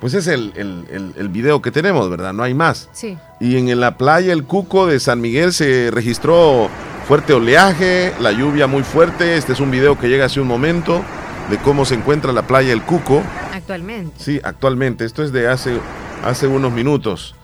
[0.00, 2.32] Pues es el, el- el- el video que tenemos, ¿verdad?
[2.34, 2.88] No hay más.
[2.92, 3.16] Sí.
[3.40, 6.68] Y en la playa El Cuco de San Miguel se registró
[7.08, 9.36] fuerte oleaje, la lluvia muy fuerte.
[9.36, 11.02] Este es un video que llega hace un momento
[11.50, 13.22] de cómo se encuentra la playa El Cuco.
[13.52, 14.14] Actualmente.
[14.18, 15.04] Sí, actualmente.
[15.06, 15.78] Esto es de hace,
[16.24, 17.34] hace unos minutos.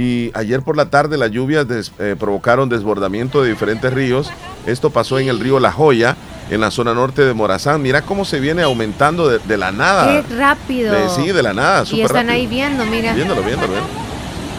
[0.00, 4.30] Y ayer por la tarde las lluvias des- eh, provocaron desbordamiento de diferentes ríos.
[4.64, 6.14] Esto pasó en el río La Joya,
[6.50, 7.82] en la zona norte de Morazán.
[7.82, 10.06] Mira cómo se viene aumentando de, de la nada.
[10.28, 10.92] Qué rápido.
[10.92, 11.82] De- sí, de la nada.
[11.90, 12.32] y están rápido.
[12.34, 13.12] ahí viendo, mira.
[13.12, 13.92] Viéndolo, viéndolo, viéndolo.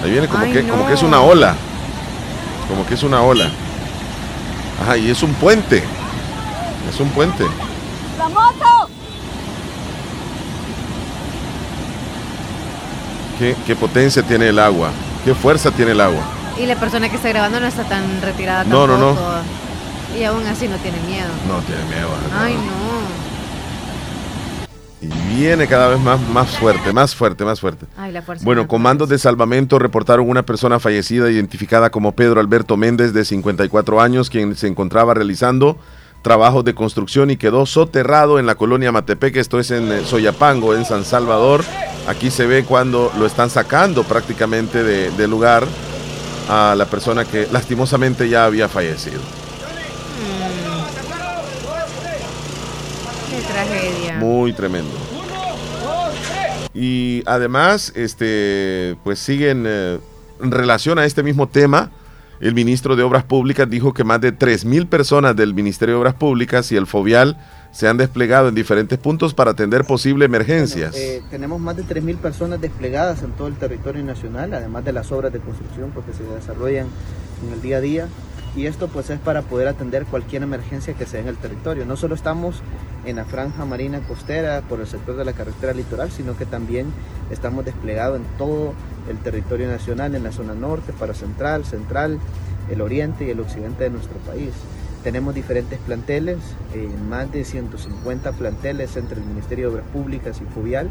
[0.04, 0.74] Ahí viene como, Ay, que, no.
[0.74, 1.56] como que es una ola.
[2.68, 3.50] Como que es una ola.
[4.84, 5.84] Ajá, y es un puente.
[6.90, 7.46] Es un puente.
[8.18, 8.90] ¡La moto!
[13.38, 14.90] ¿Qué, qué potencia tiene el agua?
[15.26, 16.22] ¿Qué fuerza tiene el agua?
[16.58, 19.22] Y la persona que está grabando no está tan retirada No, no, tampoco.
[19.22, 20.20] no.
[20.20, 21.28] Y aún así no tiene miedo.
[21.48, 22.08] No tiene miedo.
[22.38, 22.90] Ay, no.
[25.02, 27.86] Y viene cada vez más, más fuerte, más fuerte, más fuerte.
[27.98, 28.44] Ay, la fuerza.
[28.44, 34.02] Bueno, comandos de salvamento reportaron una persona fallecida identificada como Pedro Alberto Méndez, de 54
[34.02, 35.78] años, quien se encontraba realizando
[36.22, 40.76] trabajos de construcción y quedó soterrado en la colonia Matepeque, esto es en eh, Soyapango,
[40.76, 41.64] en San Salvador.
[42.08, 45.66] Aquí se ve cuando lo están sacando prácticamente de- del lugar
[46.50, 49.20] a la persona que lastimosamente ya había fallecido.
[53.30, 54.16] Qué tragedia.
[54.20, 54.92] Muy tremendo.
[56.74, 60.00] Y además, este, pues siguen eh,
[60.42, 61.92] en relación a este mismo tema.
[62.40, 66.14] El ministro de Obras Públicas dijo que más de 3.000 personas del Ministerio de Obras
[66.14, 67.38] Públicas y el FOVIAL
[67.72, 70.96] se han desplegado en diferentes puntos para atender posibles emergencias.
[70.96, 75.12] Eh, tenemos más de 3.000 personas desplegadas en todo el territorio nacional, además de las
[75.12, 76.88] obras de construcción porque se desarrollan
[77.46, 78.08] en el día a día.
[78.56, 81.86] Y esto pues es para poder atender cualquier emergencia que sea en el territorio.
[81.86, 82.62] No solo estamos
[83.06, 86.88] en la franja marina costera por el sector de la carretera litoral, sino que también
[87.30, 88.74] estamos desplegados en todo
[89.10, 92.20] el territorio nacional, en la zona norte, para central, central,
[92.70, 94.52] el oriente y el occidente de nuestro país.
[95.04, 96.38] Tenemos diferentes planteles,
[96.74, 100.90] eh, más de 150 planteles entre el Ministerio de Obras Públicas y Fuvial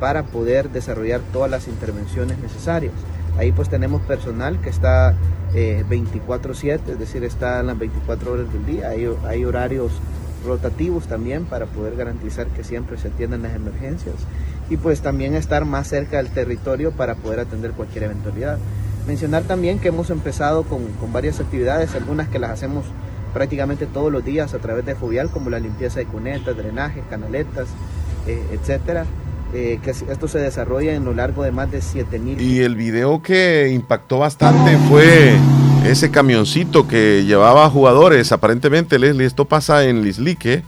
[0.00, 2.94] para poder desarrollar todas las intervenciones necesarias.
[3.38, 5.14] Ahí pues tenemos personal que está
[5.54, 8.90] eh, 24/7, es decir, está en las 24 horas del día.
[8.90, 9.92] Hay, horarios
[10.44, 14.14] rotativos también para poder garantizar que siempre se atiendan las emergencias
[14.68, 18.58] y pues también estar más cerca del territorio para poder atender cualquier eventualidad.
[19.06, 22.84] Mencionar también que hemos empezado con, con varias actividades, algunas que las hacemos
[23.34, 27.68] prácticamente todos los días a través de Fovial, como la limpieza de cunetas, drenajes, canaletas,
[28.26, 29.04] eh, etcétera.
[29.54, 33.22] Eh, que esto se desarrolla en lo largo de más de 7000 Y el video
[33.22, 35.36] que impactó bastante fue
[35.86, 38.32] ese camioncito que llevaba jugadores.
[38.32, 40.64] Aparentemente, Leslie, esto pasa en Lislique.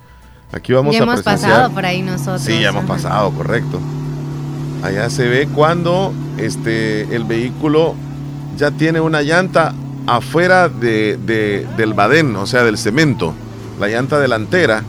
[0.52, 1.50] Aquí vamos ya a hemos presenciar.
[1.52, 2.42] pasado por ahí nosotros.
[2.42, 2.92] Sí, ya hemos Ajá.
[2.94, 3.80] pasado, correcto.
[4.84, 7.94] Allá se ve cuando este, el vehículo
[8.56, 9.74] ya tiene una llanta
[10.06, 13.34] afuera de, de- del badén, o sea, del cemento,
[13.80, 14.84] la llanta delantera,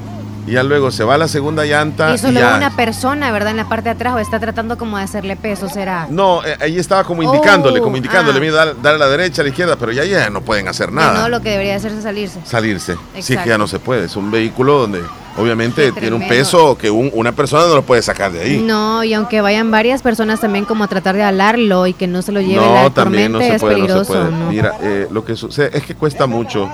[0.47, 2.15] y ya luego se va la segunda llanta.
[2.15, 3.51] Y solo ya- una persona, ¿verdad?
[3.51, 6.07] En la parte de atrás o está tratando como de hacerle peso, ¿será?
[6.09, 8.41] No, eh, ahí estaba como indicándole, Oh, como indicándole, ah.
[8.41, 10.91] mira, dale, dale a la derecha, a la izquierda, pero ya, ya no pueden hacer
[10.91, 11.21] nada.
[11.21, 12.39] No, lo que debería hacerse es salirse.
[12.45, 12.95] Salirse.
[13.19, 14.05] Sí, que ya no se puede.
[14.05, 15.03] Es un vehículo donde
[15.37, 18.57] obviamente tiene un peso que un- una persona no lo puede sacar de ahí.
[18.65, 22.21] No, y aunque vayan varias personas también como a tratar de alarlo y que no
[22.21, 24.31] se lo lleve la No, también no se es puede, no se puede.
[24.49, 26.67] Mira, eh, lo que sucede es que cuesta mucho.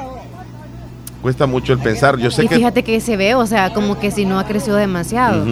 [1.23, 2.17] Cuesta mucho el pensar.
[2.17, 4.45] Yo sé y que fíjate que se ve, o sea, como que si no ha
[4.45, 5.45] crecido demasiado.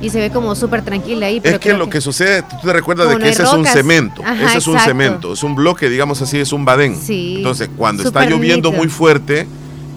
[0.00, 1.40] Y se ve como súper tranquila ahí.
[1.40, 3.66] Pero es que lo que sucede, tú te recuerdas de que no ese es un
[3.66, 4.22] cemento.
[4.24, 4.90] Ajá, ese es un exacto.
[4.90, 6.96] cemento, es un bloque, digamos así, es un badén.
[6.96, 7.38] Sí.
[7.38, 9.48] Entonces, cuando está lloviendo muy fuerte,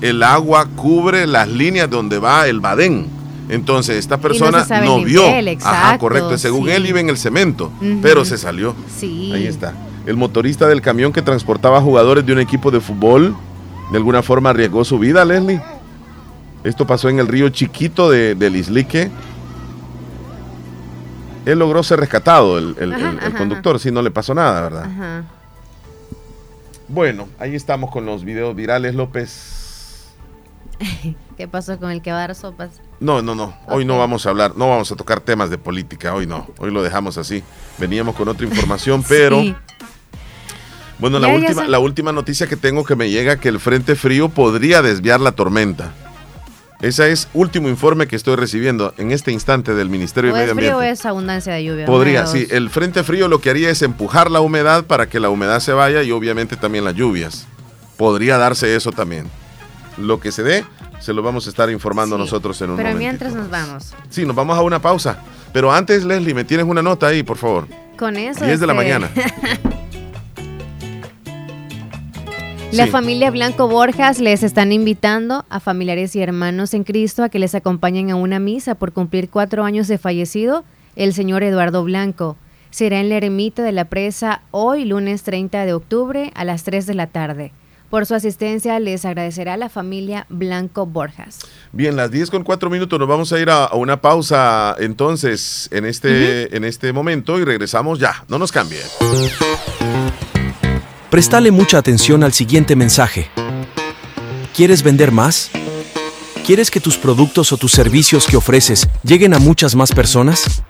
[0.01, 3.05] el agua cubre las líneas donde va el badén.
[3.49, 5.27] Entonces, esta persona no vio.
[5.27, 6.37] nivel, Ajá, exacto, correcto.
[6.39, 6.71] Según sí.
[6.71, 7.71] él iba en el cemento,
[8.01, 8.75] pero se salió.
[8.97, 9.31] Sí.
[9.31, 9.75] Ahí está.
[10.07, 13.35] El motorista del camión que transportaba jugadores de un equipo de fútbol,
[13.91, 15.61] de alguna forma arriesgó su vida, Leslie.
[16.63, 19.09] Esto pasó en el río Chiquito de, del Islique.
[21.45, 24.33] Él logró ser rescatado, el, el- Ajá, el- el ajá, conductor, sí, no le pasó
[24.35, 24.83] nada, ¿verdad?
[24.85, 25.23] Ajá.
[26.87, 30.09] Bueno, ahí estamos con los videos virales, López.
[31.37, 32.71] ¿Qué pasó con el que va a dar sopas?
[32.99, 33.53] No, no, no.
[33.67, 36.47] Hoy no vamos a hablar, no vamos a tocar temas de política, hoy no.
[36.57, 37.43] Hoy lo dejamos así.
[37.77, 39.39] Veníamos con otra información, pero...
[39.41, 39.55] Sí.
[40.99, 41.67] Bueno, la Ya, última, sé.
[41.69, 45.31] la última noticia que tengo que me llega que el frente frío podría desviar la
[45.31, 45.93] tormenta.
[46.81, 50.55] Ese es último informe que estoy recibiendo en este instante del Ministerio O de Medio
[50.55, 50.91] frío Ambiente.
[50.93, 51.85] es abundancia de lluvia.
[51.85, 52.47] Podría, sí.
[52.49, 55.73] El frente frío lo que haría es empujar la humedad para que la humedad se
[55.73, 57.47] vaya y obviamente también las lluvias.
[57.97, 59.25] Podría darse eso también.
[59.97, 60.63] Lo que se dé,
[60.99, 63.93] se lo vamos a estar informando nosotros en un Pero mientras nos vamos.
[64.09, 65.19] Sí, nos vamos a una pausa.
[65.51, 67.67] Pero antes, Leslie, me tienes una nota ahí, por favor.
[67.97, 68.45] Con eso.
[68.45, 69.09] 10 de la este, mañana.
[72.71, 72.91] La Sí.
[72.91, 77.55] familia Blanco Borjas les están invitando a familiares y hermanos en Cristo a que les
[77.55, 80.63] acompañen a una misa por cumplir cuatro años de fallecido
[80.95, 82.37] el señor Eduardo Blanco.
[82.69, 86.85] Será en la ermita de la presa hoy, lunes 30 de octubre, a las 3
[86.85, 87.51] de la tarde.
[87.89, 91.39] Por su asistencia les agradecerá la familia Blanco Borjas.
[91.71, 95.67] Bien, las 10 con 4 minutos, nos vamos a ir a, a una pausa entonces
[95.71, 98.23] en este, en este momento y regresamos ya.
[98.27, 98.81] No nos cambie.
[101.09, 103.31] Prestale mucha atención al siguiente mensaje.
[104.55, 105.49] ¿Quieres vender más?
[106.45, 110.61] ¿Quieres que tus productos o tus servicios que ofreces lleguen a muchas más personas?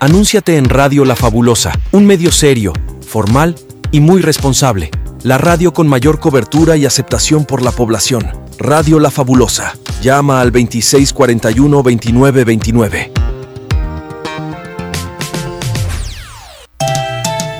[0.00, 2.74] Anúnciate en Radio La Fabulosa, un medio serio,
[3.08, 3.54] formal
[3.90, 4.90] y muy responsable.
[5.22, 8.30] La radio con mayor cobertura y aceptación por la población.
[8.58, 9.72] Radio La Fabulosa.
[10.02, 13.23] Llama al 2641-2929.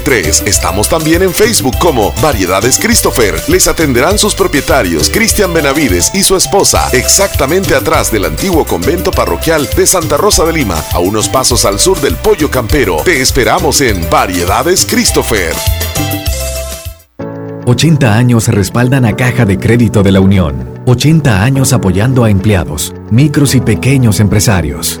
[0.00, 0.44] 5083.
[0.46, 3.40] Estamos también en Facebook como Variedades Christopher.
[3.48, 9.68] Les atenderán sus propietarios Cristian Benavides y su esposa, exactamente atrás del antiguo convento parroquial
[9.76, 12.98] de Santa Rosa de Lima, a unos pasos al sur del Pollo Campero.
[13.04, 15.54] Te esperamos en Variedades Christopher.
[17.66, 20.68] 80 años respaldan a Caja de Crédito de la Unión.
[20.86, 25.00] 80 años apoyando a empleados, micros y pequeños empresarios.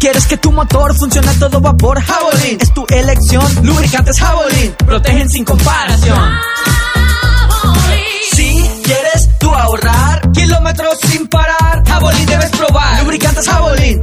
[0.00, 3.46] Quieres que tu motor funcione a todo vapor, Javelin es tu elección.
[3.62, 6.38] Lubricantes Javelin protegen sin comparación.
[8.32, 13.02] Si quieres tú ahorrar kilómetros sin parar, Javelin debes probar.
[13.02, 14.02] Lubricantes Javelin,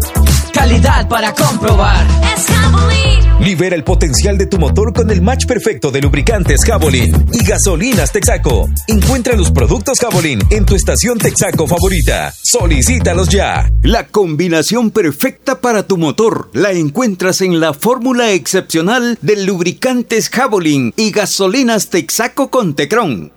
[0.57, 2.07] calidad para comprobar.
[2.35, 3.45] Es Javelin.
[3.45, 8.11] Libera el potencial de tu motor con el match perfecto de lubricantes Javelin y gasolinas
[8.11, 8.67] Texaco.
[8.87, 12.33] Encuentra los productos Javelin en tu estación Texaco favorita.
[12.41, 13.71] Solicítalos ya.
[13.83, 20.91] La combinación perfecta para tu motor la encuentras en la fórmula excepcional de lubricantes Javelin
[20.97, 23.36] y gasolinas Texaco con Tecron.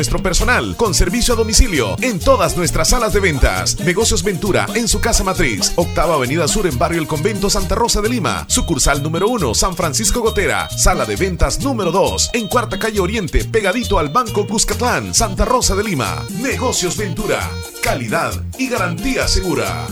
[0.00, 3.78] nuestro personal con servicio a domicilio en todas nuestras salas de ventas.
[3.80, 8.00] Negocios Ventura en su casa matriz, octava avenida sur en barrio El Convento Santa Rosa
[8.00, 12.78] de Lima, sucursal número 1 San Francisco Gotera, sala de ventas número 2 en cuarta
[12.78, 16.24] calle Oriente, pegadito al Banco Cuscatlán, Santa Rosa de Lima.
[16.40, 17.50] Negocios Ventura,
[17.82, 19.86] calidad y garantía segura.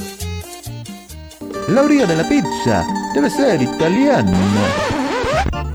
[1.69, 4.39] La orilla de la pizza debe ser italiana.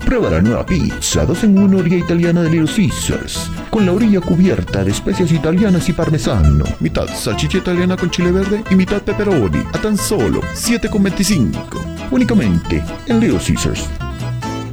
[0.04, 3.48] Prueba la nueva pizza 2 en 1 orilla italiana de Little Caesars.
[3.70, 6.64] Con la orilla cubierta de especias italianas y parmesano.
[6.80, 9.64] Mitad salchicha italiana con chile verde y mitad pepperoni.
[9.72, 12.10] A tan solo 7,25.
[12.12, 13.88] Únicamente en Little Caesars.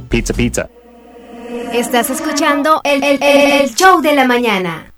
[0.08, 0.68] Pizza, pizza.
[1.72, 4.91] Estás escuchando el, el- el show de la mañana.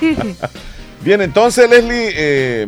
[1.02, 2.66] Bien, entonces, Leslie, eh,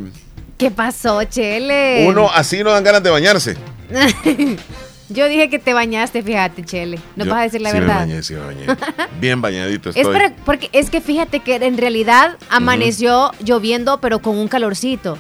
[0.57, 2.05] ¿Qué pasó, Chele?
[2.09, 3.57] uno así no dan ganas de bañarse.
[5.09, 7.01] Yo dije que te bañaste, fíjate, Chele.
[7.17, 7.95] No Yo vas a decir la sí verdad.
[8.07, 8.67] Me bañé, sí me bañé.
[9.21, 14.39] Bien bañadito Es para- porque es que fíjate que en realidad amaneció lloviendo, pero con
[14.39, 15.19] un calorcito.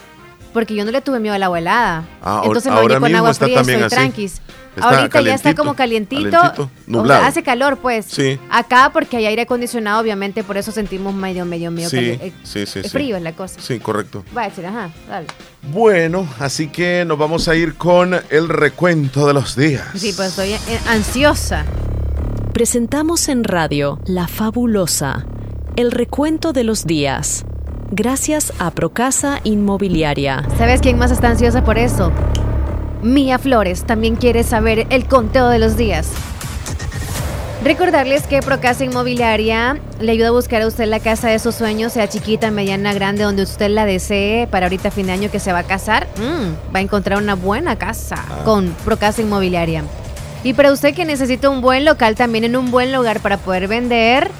[0.52, 2.04] Porque yo no le tuve miedo a la helada.
[2.22, 3.96] Ah, Entonces me ahora bañé con agua fría, también estoy así.
[3.96, 4.40] tranquis.
[4.76, 6.30] Está Ahorita ya está como calientito.
[6.30, 7.24] calentito, o sea, nublado.
[7.24, 8.06] hace calor, pues.
[8.06, 8.38] Sí.
[8.50, 12.32] Acá porque hay aire acondicionado, obviamente, por eso sentimos medio, medio, medio Sí, cali- eh,
[12.44, 12.88] sí, sí, sí.
[12.88, 13.60] frío es la cosa.
[13.60, 14.24] Sí, correcto.
[14.36, 15.26] Va a decir, ajá, dale.
[15.72, 19.84] Bueno, así que nos vamos a ir con el recuento de los días.
[19.96, 21.64] Sí, pues estoy eh, ansiosa.
[22.52, 25.24] Presentamos en radio La Fabulosa,
[25.76, 27.44] el recuento de los días.
[27.92, 30.44] Gracias a Procasa Inmobiliaria.
[30.56, 32.12] ¿Sabes quién más está ansiosa por eso?
[33.02, 36.08] Mía Flores también quiere saber el conteo de los días.
[37.64, 41.92] Recordarles que Procasa Inmobiliaria le ayuda a buscar a usted la casa de sus sueños,
[41.94, 45.52] sea chiquita, mediana, grande, donde usted la desee para ahorita fin de año que se
[45.52, 46.06] va a casar.
[46.16, 49.82] mm, va a encontrar una buena casa con Procasa Inmobiliaria.
[50.44, 53.66] Y para usted que necesita un buen local, también en un buen lugar para poder
[53.66, 54.30] vender,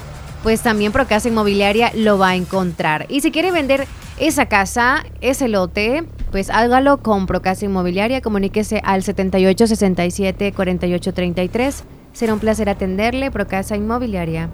[0.43, 3.05] pues también Procasa Inmobiliaria lo va a encontrar.
[3.09, 3.87] Y si quiere vender
[4.17, 8.21] esa casa, ese lote, pues hágalo con Procasa Inmobiliaria.
[8.21, 11.83] Comuníquese al 78 67 48 33.
[12.13, 14.49] Será un placer atenderle, Procasa Inmobiliaria.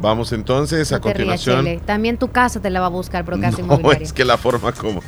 [0.00, 1.80] Vamos entonces a No continuación.
[1.84, 4.04] También tu casa te la va a buscar Procasa No, Inmobiliaria.
[4.04, 5.00] es que la forma como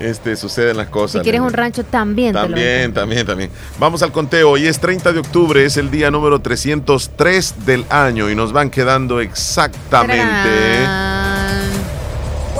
[0.00, 1.20] este, suceden las cosas.
[1.20, 3.50] si quieres un rancho, también, te lo También, también, también.
[3.78, 4.50] Vamos al conteo.
[4.50, 8.70] Hoy es 30 de octubre, es el día número 303 del año y nos van
[8.70, 10.84] quedando exactamente.
[10.84, 11.68] Tararán.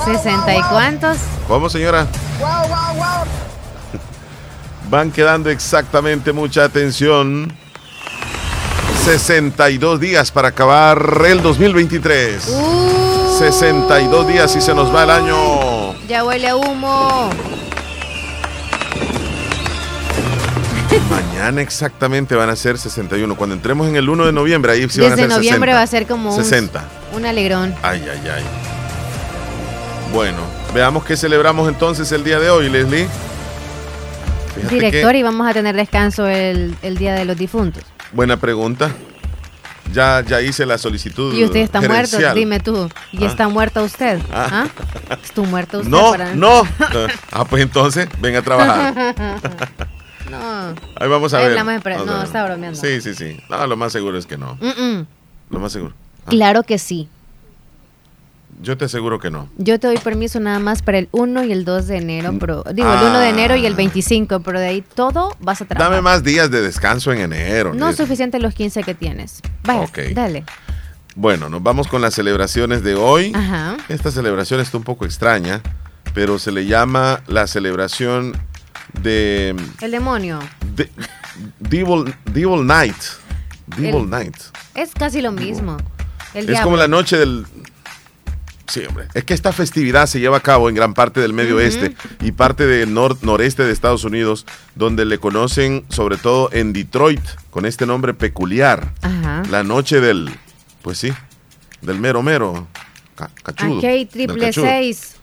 [0.05, 1.19] ¿60 y cuántos?
[1.47, 2.07] ¿Cómo, señora?
[4.91, 7.53] Van quedando exactamente mucha atención.
[9.05, 12.43] 62 días para acabar el 2023.
[13.39, 15.58] 62 días y se nos va el año.
[16.09, 17.31] Ya huele a humo.
[21.11, 23.37] Mañana exactamente van a ser 61.
[23.37, 25.75] Cuando entremos en el 1 de noviembre, ahí sí van a Desde ser noviembre 60.
[25.77, 26.85] va a ser como un, 60.
[27.15, 27.75] un alegrón.
[27.83, 28.43] Ay, ay, ay.
[30.13, 30.39] Bueno,
[30.75, 33.07] veamos qué celebramos entonces el día de hoy, Leslie.
[34.55, 37.85] Fíjate que- Director, y vamos a tener descanso el, el Día de los Difuntos.
[38.13, 38.91] buena pregunta.
[39.93, 41.35] Ya, ya hice la solicitud.
[41.35, 42.35] Y usted está muerto, gerencial.
[42.35, 42.89] dime tú.
[43.13, 43.29] ¿Y Ah.
[43.29, 44.21] está muerto usted?
[44.33, 44.67] Ah.
[45.11, 45.17] ¿Ah?
[45.23, 45.91] ¿Está muerto usted?
[45.91, 46.63] No, para- no.
[47.33, 48.95] Ah, pues entonces, venga a trabajar.
[50.31, 50.69] no.
[50.97, 51.49] Ahí vamos a ver.
[51.51, 52.27] hablamos de pre- Vamos a no, ver.
[52.27, 52.81] está bromeando.
[52.81, 53.41] Sí, sí, sí.
[53.49, 54.57] No, lo más seguro es que no.
[54.61, 55.07] Mm-mm.
[55.51, 55.95] Lo más seguro.
[56.27, 57.09] Claro que sí.
[58.61, 59.49] Yo te aseguro que no.
[59.57, 62.65] Yo te doy permiso nada más para el 1 y el 2 de enero, pero
[62.75, 63.09] digo, el Ah.
[63.11, 65.91] 1 de enero y el 25, pero de ahí todo vas a trabajar.
[65.93, 67.73] Dame más días de descanso en enero.
[67.75, 68.05] No Leslie.
[68.05, 69.41] suficiente los 15 que tienes.
[69.65, 70.45] Vaya, dale.
[71.15, 73.33] Bueno, nos vamos con las celebraciones de hoy.
[73.35, 73.77] Ajá.
[73.89, 75.63] Esta celebración está un poco extraña,
[76.15, 78.37] pero se le llama la celebración
[79.03, 80.41] de, El demonio.
[80.75, 80.91] de
[81.61, 82.97] Devil, Devil Night.
[83.77, 84.37] Devil El- Night.
[84.75, 85.77] Es casi lo mismo.
[86.35, 86.65] El Es diablo.
[86.65, 87.47] como la noche del...
[88.69, 89.09] Sí, hombre.
[89.15, 92.33] Es que esta festividad se lleva a cabo en gran parte del medio oeste y
[92.33, 94.45] parte del nor- noreste de Estados Unidos,
[94.75, 98.93] donde le conocen sobre todo en Detroit con este nombre peculiar.
[99.03, 99.43] Ajá.
[99.51, 100.31] La noche del...
[100.83, 101.13] Pues sí,
[101.83, 102.69] del mero mero.
[103.17, 103.81] ca- cachudo.
[103.81, 104.65] Del triple cachudo.
[104.67, 105.17] seis.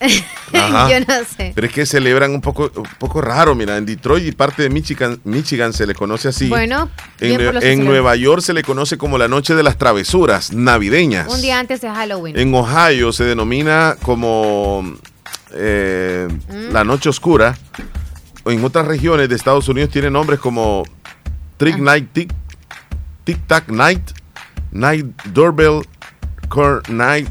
[0.52, 1.52] Yo no sé.
[1.54, 4.70] Pero es que celebran un poco, un poco raro, mira, en Detroit y parte de
[4.70, 6.48] Michigan, Michigan se le conoce así.
[6.48, 6.88] Bueno,
[7.20, 11.28] en, Nueva York se le conoce como la noche de las travesuras navideñas.
[11.32, 12.38] Un día antes de Halloween.
[12.38, 14.94] En Ohio se denomina como
[15.54, 16.72] eh, Mm.
[16.72, 17.56] la noche oscura.
[18.44, 20.84] En otras regiones de Estados Unidos tiene nombres como
[21.56, 21.82] Trick Ah.
[21.82, 22.32] Night, Tic,
[23.24, 24.10] Tic Tac Night,
[24.72, 25.82] Night Doorbell,
[26.48, 27.28] Core Night.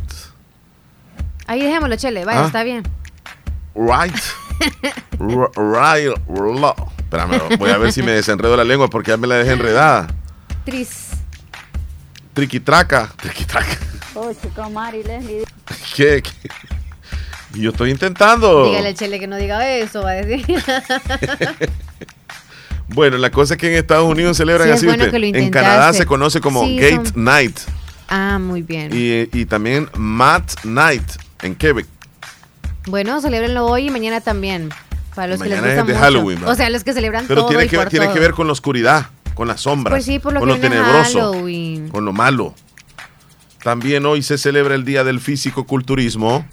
[1.47, 2.25] Ahí dejémoslo, Chele.
[2.25, 2.45] Vaya, Ah.
[2.47, 2.83] está bien.
[3.75, 4.13] Right.
[5.19, 6.15] Right.
[6.29, 9.51] lo- Espérame, voy a ver si me desenredo la lengua porque ya me la dejé
[9.53, 10.07] enredada.
[10.65, 11.07] Tris.
[12.33, 13.09] Triquitraca.
[13.21, 13.77] Triquitraca.
[14.13, 15.43] Oh, chico, Mari, Leslie.
[15.95, 16.21] ¿Qué?
[16.21, 16.49] ¿Qué?
[17.53, 18.65] Yo estoy intentando.
[18.65, 20.43] Dígale al Chele que no diga eso, va a decir.
[22.89, 24.85] Bueno, la cosa es que en Estados Unidos celebran Sí, es así.
[24.85, 25.11] bueno usted.
[25.11, 27.59] que lo en Canadá se conoce como Sí, Gate son- Night
[28.07, 28.91] ah, muy bien.
[28.93, 31.03] y, y también Mat Night
[31.41, 31.85] en Quebec.
[32.87, 34.69] Bueno, celebrenlo hoy y mañana también.
[35.15, 36.03] Para los que Mañana les es gusta de mucho.
[36.05, 36.51] Halloween, ¿va?
[36.51, 38.13] O sea, los que celebran Pero todo tiene y que, por tiene todo.
[38.13, 40.61] que ver con la oscuridad, con las sombras, Pues sí, por lo con que lo
[40.61, 41.89] tenebroso, Halloween.
[41.89, 42.53] con lo malo.
[43.63, 46.45] También hoy se celebra el Día del Físico-Culturismo.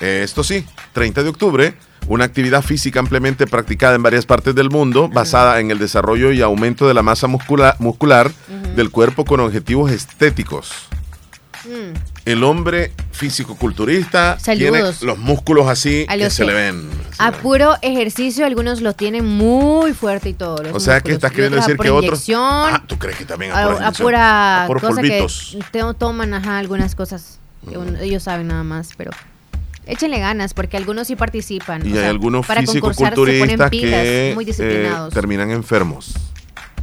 [0.00, 0.64] Eh, Esto sí,
[0.94, 1.74] 30 de octubre,
[2.08, 6.40] una actividad física ampliamente practicada en varias partes del mundo, basada en el desarrollo y
[6.40, 8.32] aumento de la masa muscula- muscular
[8.74, 10.72] del cuerpo con objetivos estéticos.
[11.66, 11.92] Mm.
[12.32, 16.88] El hombre físico-culturista tiene los músculos así que los se que- le ven.
[17.18, 20.62] A puro ejercicio, algunos lo tienen muy fuerte y todo.
[20.62, 21.16] los O sea, que músculos.
[21.16, 22.24] estás queriendo decir que otros-
[22.74, 25.56] Ah, ¿tú crees que también a a, a pura A por cosa polvitos.
[25.72, 27.38] que toman, ajá, algunas cosas.
[27.68, 29.10] que uno- ellos saben nada más, pero
[29.86, 31.82] échenle ganas porque algunos sí participan.
[31.86, 35.12] Y o hay sea, algunos físico-culturistas pilas, que muy eh, disciplinados.
[35.12, 36.14] terminan enfermos.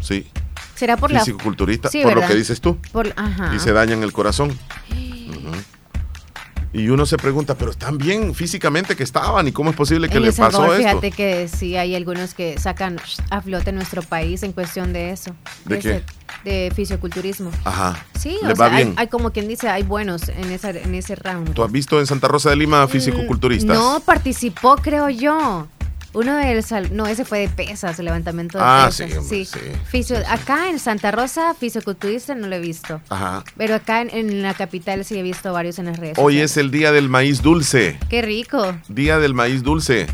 [0.02, 0.28] Sí.
[0.76, 2.28] ¿Será por la Físico-culturista, Sí, por lo ¿verdad?
[2.30, 2.78] que dices tú.
[2.92, 3.52] Por- ajá.
[3.56, 4.56] Y se dañan el corazón.
[6.78, 10.20] Y uno se pregunta, pero están bien físicamente que estaban y cómo es posible que
[10.20, 10.78] le El pasó esto.
[10.78, 13.00] fíjate que sí hay algunos que sacan
[13.32, 15.36] a flote nuestro país en cuestión de eso.
[15.66, 16.18] ¿De ese- qué?
[16.44, 17.50] de fisioculturismo.
[17.66, 18.06] Ajá.
[18.18, 18.96] Sí, Les o va sea, hay, bien.
[18.98, 21.54] hay como quien dice, hay buenos en, esa, en ese round.
[21.54, 22.86] ¿Tú has visto en Santa Rosa de Lima?
[22.86, 25.68] Mm, No participó, creo yo.
[26.14, 29.12] Uno del sal- no, ese fue de pesas, el levantamiento de Ah, pesas.
[29.12, 29.60] sí, hombre, sí.
[29.92, 33.02] Fisio- acá en Santa Rosa, fisioculturista no lo he visto.
[33.10, 33.44] Ajá.
[33.58, 36.18] Pero acá en, en la capital sí he visto varios en las redes.
[36.18, 36.52] Hoy sociales.
[36.52, 38.00] es el día del maíz dulce.
[38.10, 38.76] Qué rico.
[38.88, 40.08] Día del maíz dulce.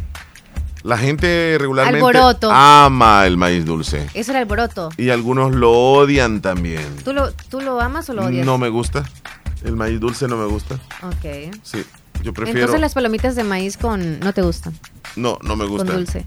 [0.84, 2.52] La gente regularmente Alboroto.
[2.52, 4.06] ama el maíz dulce.
[4.14, 4.90] Es el alboroto.
[4.98, 6.86] Y algunos lo odian también.
[7.06, 8.46] ¿Tú lo, ¿Tú lo amas o lo odias?
[8.46, 9.06] No me gusta.
[9.64, 10.76] El maíz dulce no me gusta.
[11.04, 11.54] Ok.
[11.64, 11.86] Sí,
[12.22, 12.60] yo prefiero.
[12.60, 14.20] Entonces las palomitas de maíz con...
[14.20, 14.74] no te gustan.
[15.16, 15.88] No, no me gusta.
[15.88, 16.26] Con dulce.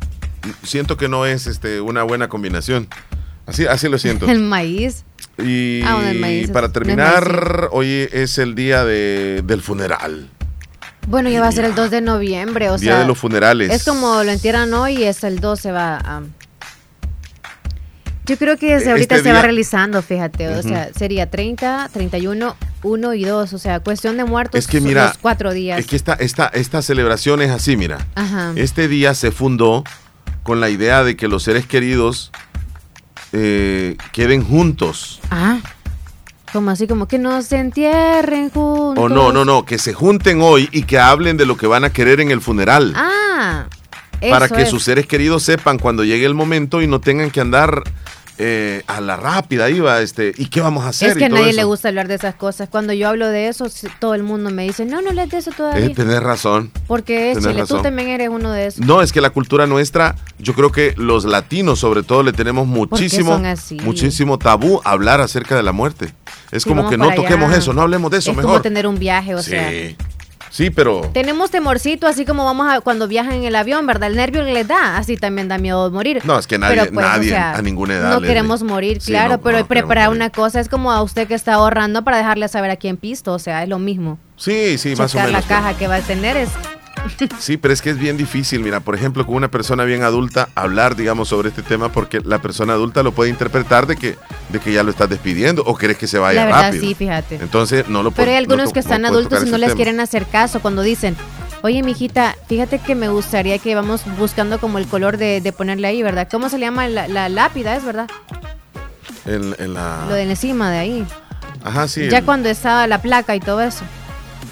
[0.63, 2.89] Siento que no es este, una buena combinación.
[3.47, 4.27] Así, así lo siento.
[4.31, 5.05] El maíz.
[5.39, 9.61] Y Ah, bueno, el maíz es- para es terminar, hoy es el día de, del
[9.61, 10.31] funeral.
[11.09, 13.01] Bueno, ya va a ser el 2 de noviembre, o Día sea...
[13.01, 13.71] de los funerales.
[13.71, 16.23] Es como lo entierran hoy y hasta el 2 se va a...
[18.27, 20.49] Yo creo que desde ahorita Este se va realizando, fíjate.
[20.49, 20.69] O Ujú.
[20.69, 23.53] sea, sería 30, 31, 1 y 2.
[23.53, 25.79] O sea, cuestión de muertos Es que mira, los cuatro días.
[25.79, 28.07] Es que esta, esta, esta celebración es así, mira.
[28.17, 28.53] Ajá.
[28.57, 29.85] Este día se fundó
[30.43, 32.33] con la idea de que los seres queridos
[33.33, 35.21] eh, queden juntos.
[35.31, 35.59] Ah,
[36.53, 39.05] como así, como que no se entierren juntos.
[39.05, 41.85] O no, no, no, que se junten hoy y que hablen de lo que van
[41.85, 42.93] a querer en el funeral.
[42.97, 43.67] Ah,
[44.21, 44.71] para que es.
[44.71, 47.83] sus seres queridos sepan cuando llegue el momento y no tengan que andar
[48.39, 51.13] eh, a la rápida, iba, este, ¿y qué vamos a hacer?
[51.13, 51.57] Es que a nadie eso.
[51.57, 52.69] le gusta hablar de esas cosas.
[52.69, 53.67] Cuando yo hablo de eso,
[53.99, 55.87] todo el mundo me dice, no, no lees de eso todavía.
[55.87, 56.71] Eh, tenés razón.
[56.87, 58.85] Porque es Chile, tú también eres uno de esos.
[58.85, 62.67] No, es que la cultura nuestra, yo creo que los latinos sobre todo le tenemos
[62.67, 63.41] muchísimo,
[63.83, 66.13] muchísimo tabú hablar acerca de la muerte.
[66.53, 67.59] Es Sí, como que no toquemos allá.
[67.59, 68.51] eso, no hablemos de eso es mejor.
[68.53, 69.71] como tener un viaje, o sí, sea.
[70.51, 74.11] Sí, pero Tenemos temorcito, así como vamos a cuando viajan en el avión, ¿verdad?
[74.11, 76.21] El nervio que les da, así también da miedo morir.
[76.25, 78.11] no, es que nadie, Pero, pues, o nadie sea, a ninguna edad.
[78.15, 81.03] No le- queremos morir, Sí, claro, no, pero no preparar una cosa es como a
[81.03, 84.19] usted que está ahorrando para dejarle saber aquí en pisto, o sea, es lo mismo.
[84.37, 85.33] Sí, sí, más o menos.
[85.33, 86.51] la caja que va a tener es
[87.39, 90.49] Sí, pero es que es bien difícil, mira, por ejemplo, con una persona bien adulta,
[90.55, 94.17] hablar, digamos, sobre este tema, porque la persona adulta lo puede interpretar de que,
[94.51, 96.83] de que ya lo estás despidiendo o querés que se vaya la verdad rápido.
[96.85, 97.37] sí, fíjate.
[97.37, 99.77] Entonces, no lo Pero hay no algunos que están adultos y no les tema.
[99.77, 101.17] quieren hacer caso cuando dicen,
[101.63, 105.89] oye, mijita, fíjate que me gustaría que vamos buscando como el color de, de ponerle
[105.89, 106.29] ahí, ¿verdad?
[106.31, 108.09] ¿Cómo se le llama la, la lápida, es verdad?
[109.25, 110.05] En, en la...
[110.09, 111.07] Lo de encima de ahí.
[111.65, 112.09] Ajá, sí.
[112.09, 113.85] ya cuando estaba la placa y todo eso.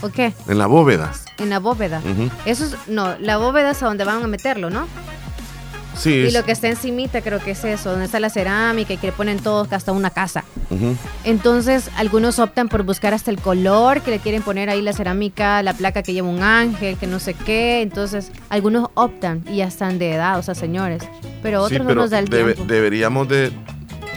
[0.04, 0.32] ¿O qué?
[0.48, 1.12] en la bóveda.
[1.38, 2.00] En la bóveda.
[2.46, 4.86] Eso es, no, la bóveda es a donde van a meterlo, ¿no?
[5.96, 8.92] Sí, Y es- lo que está encimita creo que es eso, donde está la cerámica
[8.94, 10.44] y que le ponen todos hasta una casa.
[11.24, 15.62] Entonces, algunos optan por buscar hasta el color que le quieren poner ahí la cerámica,
[15.62, 17.80] la placa que lleva un ángel, que no sé qué.
[17.82, 21.02] Entonces, algunos optan y ya están de edad, o sea, señores.
[21.42, 22.72] Pero Sí, otros pero no nos da el debe- tiempo.
[22.72, 23.52] deberíamos de...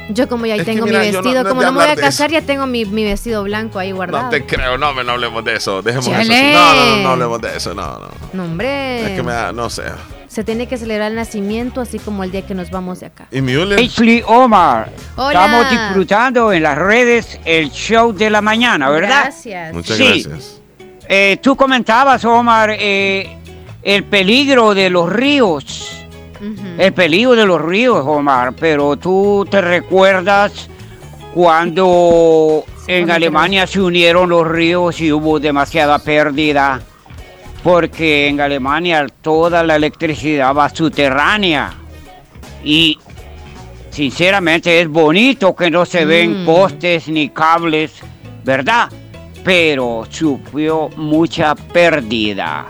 [0.10, 1.90] Yo como ya ahí Es tengo mira, mi no- vestido, no como no me voy
[1.92, 4.24] a casar, ya tengo mi, mi vestido blanco ahí guardado.
[4.26, 5.82] No te creo, no, me- no hablemos de eso.
[5.82, 6.16] Dejemos eso.
[6.18, 6.54] Chale.
[6.54, 8.08] No, no, no, no hablemos de eso, no, no.
[8.34, 9.06] No, hombre.
[9.12, 9.84] Es que me da, no sé.
[10.30, 13.28] Se tiene que celebrar el nacimiento así como el día que nos vamos de acá.
[13.32, 13.80] ¿Y Müller?
[13.80, 14.90] Ashley Omar.
[15.16, 15.46] Hola.
[15.46, 19.24] Estamos disfrutando en las redes el show de la mañana, ¿verdad?
[19.24, 19.74] Gracias.
[19.74, 20.04] Muchas Sí.
[20.24, 20.62] gracias.
[21.10, 23.38] eh, tú comentabas, Omar, eh,
[23.84, 26.06] el peligro de los ríos.
[26.78, 30.70] El peligro de los ríos, Omar, pero tú te recuerdas
[31.34, 36.80] cuando en Alemania se unieron los ríos y hubo demasiada pérdida,
[37.64, 41.74] porque en Alemania toda la electricidad va subterránea
[42.64, 42.98] y
[43.90, 46.46] sinceramente es bonito que no se ven Mm.
[46.46, 47.94] postes ni cables,
[48.44, 48.90] ¿verdad?
[49.44, 52.66] Pero sufrió mucha pérdida.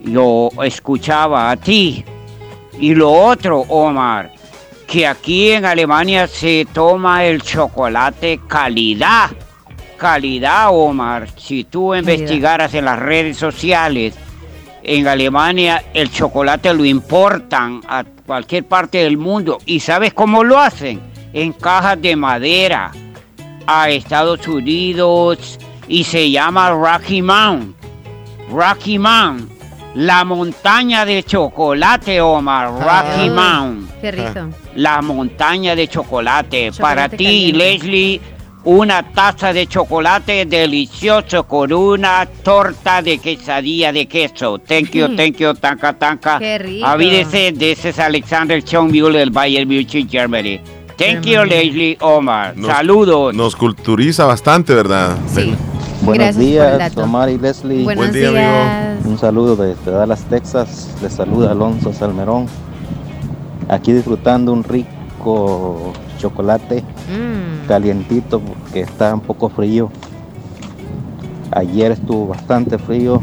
[0.00, 2.04] Yo escuchaba a ti.
[2.80, 4.32] Y lo otro, Omar,
[4.86, 9.30] que aquí en Alemania se toma el chocolate calidad.
[9.96, 11.28] Calidad, Omar.
[11.36, 14.14] Si tú investigaras en las redes sociales,
[14.82, 19.58] en Alemania el chocolate lo importan a cualquier parte del mundo.
[19.66, 21.00] ¿Y sabes cómo lo hacen?
[21.32, 22.92] En cajas de madera
[23.66, 27.74] a Estados Unidos y se llama Rocky Mountain.
[28.50, 29.57] Rocky Mountain.
[29.94, 32.70] La montaña de chocolate, Omar.
[32.70, 33.88] Rocky Ay, Mountain.
[34.00, 34.48] Qué rico.
[34.76, 36.70] La montaña de chocolate.
[36.78, 37.16] Para ti,
[37.52, 37.58] caliente.
[37.58, 38.20] Leslie,
[38.64, 44.58] una taza de chocolate delicioso con una torta de quesadilla de queso.
[44.58, 46.38] Thank you, thank you, tanca, tanca.
[46.38, 46.86] Qué rico.
[46.86, 50.60] Avídese, this is Alexander Schoenmüller del Bayern Munich, Germany.
[50.96, 52.56] Thank you, Leslie Omar.
[52.56, 53.34] Nos- Saludos.
[53.34, 55.16] Nos culturiza bastante, ¿verdad?
[55.32, 55.54] Sí.
[56.08, 56.96] Buenos Gracias días.
[56.96, 57.84] Omar y Leslie.
[57.84, 59.04] Buenos Buen día, días.
[59.04, 60.88] Un saludo desde Dallas, Texas.
[61.02, 62.46] Les saluda Alonso Salmerón.
[63.68, 67.66] Aquí disfrutando un rico chocolate Mm.
[67.68, 69.90] calientito porque está un poco frío.
[71.50, 73.20] Ayer estuvo bastante frío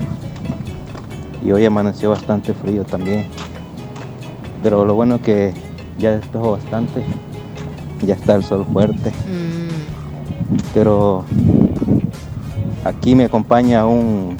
[1.43, 3.25] y hoy amaneció bastante frío también.
[4.61, 5.53] Pero lo bueno que
[5.97, 7.03] ya despejó bastante.
[8.03, 9.11] Ya está el sol fuerte.
[10.75, 11.23] Pero
[12.85, 14.37] aquí me acompaña un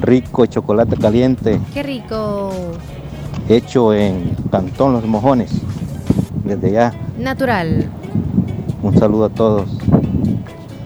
[0.00, 2.50] rico chocolate caliente Qué rico.
[3.48, 5.50] hecho en Cantón Los Mojones.
[6.44, 7.88] Desde allá, Natural.
[8.82, 9.70] un saludo a todos.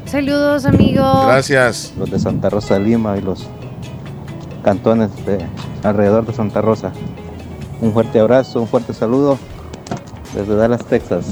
[0.05, 1.27] Saludos, amigos.
[1.27, 1.93] Gracias.
[1.99, 3.47] Los de Santa Rosa de Lima y los
[4.63, 5.39] cantones de
[5.83, 6.93] alrededor de Santa Rosa.
[7.81, 9.39] Un fuerte abrazo, un fuerte saludo
[10.35, 11.27] desde Dallas, Texas.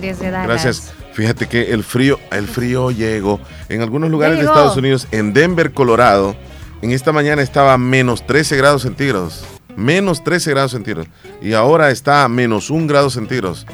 [0.00, 0.48] Desde Dallas.
[0.48, 0.92] Gracias.
[1.18, 3.40] Fíjate que el frío, el frío llegó.
[3.68, 4.44] En algunos lugares de.
[4.44, 6.36] Estados Unidos, en Denver, Colorado,
[6.80, 9.44] en esta mañana estaba a menos 13 grados centígrados.
[9.74, 11.10] Menos 13 grados centígrados.
[11.42, 13.66] Y ahora está a menos 1 grado centígrados.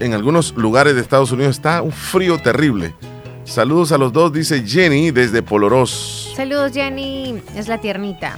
[0.00, 2.92] En algunos lugares de Estados Unidos está un frío terrible.
[3.44, 6.32] Saludos a los dos, dice Jenny desde Poloros.
[6.34, 7.40] Saludos, Jenny.
[7.54, 8.34] Es la tiernita.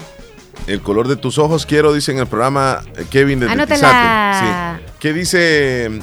[0.66, 3.40] El color de tus ojos quiero, dice en el programa eh, Kevin.
[3.40, 4.38] Tizate.
[4.40, 4.84] Sí.
[5.00, 6.00] ¿Qué dice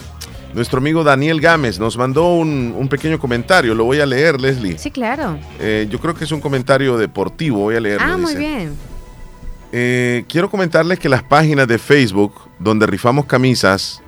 [0.54, 1.80] nuestro amigo Daniel Gámez?
[1.80, 4.78] Nos mandó un, un pequeño comentario, lo voy a leer, Leslie.
[4.78, 5.38] Sí, claro.
[5.60, 8.06] Eh, yo creo que es un comentario deportivo, voy a leerlo.
[8.08, 8.76] ah, muy bien.
[9.72, 14.02] Eh, quiero comentarles que las páginas de Facebook, donde rifamos camisas,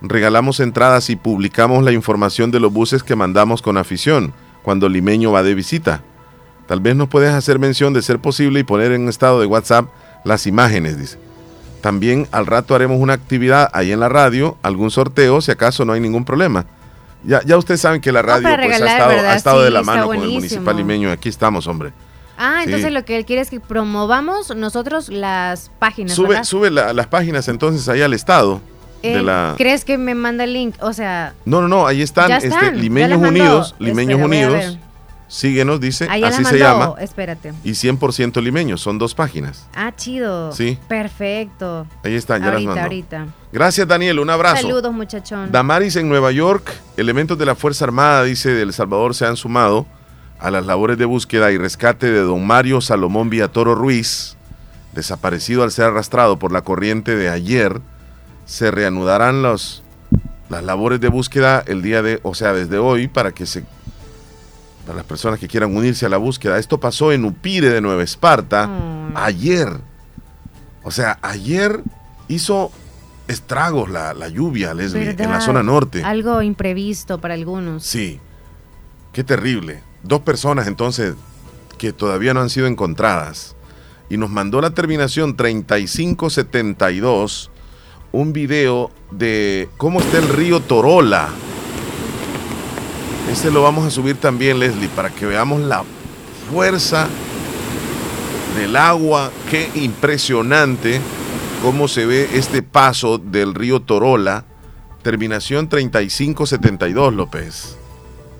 [0.00, 4.32] regalamos entradas y publicamos la información de los buses que mandamos con afición
[4.62, 6.02] cuando el limeño va de visita.
[6.66, 9.86] Tal vez nos puedes hacer mención de ser posible y poner en estado de WhatsApp
[10.24, 11.18] las imágenes, dice.
[11.82, 15.92] También al rato haremos una actividad ahí en la radio, algún sorteo, si acaso no
[15.92, 16.64] hay ningún problema.
[17.24, 19.30] Ya, ya ustedes saben que la radio pues, ha estado, ¿verdad?
[19.32, 21.10] ha estado Sí, de la mano con el municipal limeño.
[21.10, 21.92] Aquí estamos, hombre.
[22.38, 22.70] Ah, Sí.
[22.70, 26.44] entonces lo que él quiere es que promovamos nosotros las páginas, Sube, ¿verdad?
[26.44, 28.60] sube la- las páginas entonces ahí al estado
[29.02, 29.54] de la.
[29.58, 30.74] ¿Crees que me manda el link?
[30.80, 33.18] O sea, No, no, no, ahí están, Ya este, están, Limeños.
[33.20, 34.78] Unidos, Limeños Unidos.
[35.32, 36.92] Síguenos, dice, ahí así se llama.
[37.00, 37.54] Espérate.
[37.64, 39.66] Y 100% limeños, son dos páginas.
[39.74, 40.52] Ah, chido.
[40.52, 40.78] Sí.
[40.88, 41.86] Perfecto.
[42.04, 42.82] Ahí están, ya ahorita, las mandó.
[42.82, 43.26] ahorita.
[43.50, 44.60] Gracias, Daniel, un abrazo.
[44.60, 45.50] Saludos, muchachón.
[45.50, 49.38] Damaris en Nueva York, elementos de la Fuerza Armada, dice, de El Salvador se han
[49.38, 49.86] sumado
[50.38, 54.36] a las labores de búsqueda y rescate de don Mario Salomón Villatoro Ruiz,
[54.92, 57.80] desaparecido al ser arrastrado por la corriente de ayer.
[58.44, 59.82] Se reanudarán los,
[60.50, 63.64] las labores de búsqueda el día de, o sea, desde hoy, para que se
[64.86, 66.58] para las personas que quieran unirse a la búsqueda.
[66.58, 68.68] Esto pasó en Upire de Nueva Esparta
[69.14, 69.68] ayer.
[70.82, 71.80] O sea, ayer
[72.28, 72.72] hizo
[73.28, 76.02] estragos la, la lluvia, Leslie, en la zona norte.
[76.02, 77.84] Algo imprevisto para algunos.
[77.84, 78.18] Sí,
[79.12, 79.80] qué terrible.
[80.02, 81.14] Dos personas entonces
[81.78, 83.54] que todavía no han sido encontradas.
[84.10, 87.52] Y nos mandó la terminación 3572
[88.12, 91.30] un video de cómo está el río Torola.
[93.32, 95.84] Este lo vamos a subir también, Leslie, para que veamos la
[96.50, 97.08] fuerza
[98.58, 99.32] del agua.
[99.50, 101.00] Qué impresionante
[101.62, 104.44] cómo se ve este paso del río Torola.
[105.00, 107.78] Terminación 3572, López.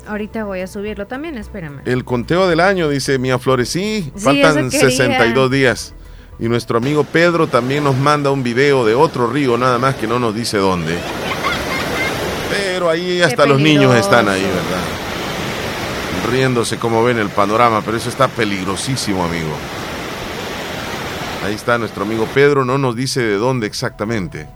[0.07, 1.81] Ahorita voy a subirlo también, espérame.
[1.87, 3.71] El conteo del año, dice Mía Flores.
[3.71, 4.91] Sí, faltan eso quería.
[4.91, 5.95] 62 días.
[6.39, 10.07] Y nuestro amigo Pedro también nos manda un video de otro río, nada más que
[10.07, 10.99] no nos dice dónde.
[12.53, 16.31] Pero ahí hasta los niños están ahí, ¿verdad?
[16.31, 19.55] Riéndose como ven el panorama, pero eso está peligrosísimo, amigo.
[21.45, 24.47] Ahí está nuestro amigo Pedro, no nos dice de dónde exactamente.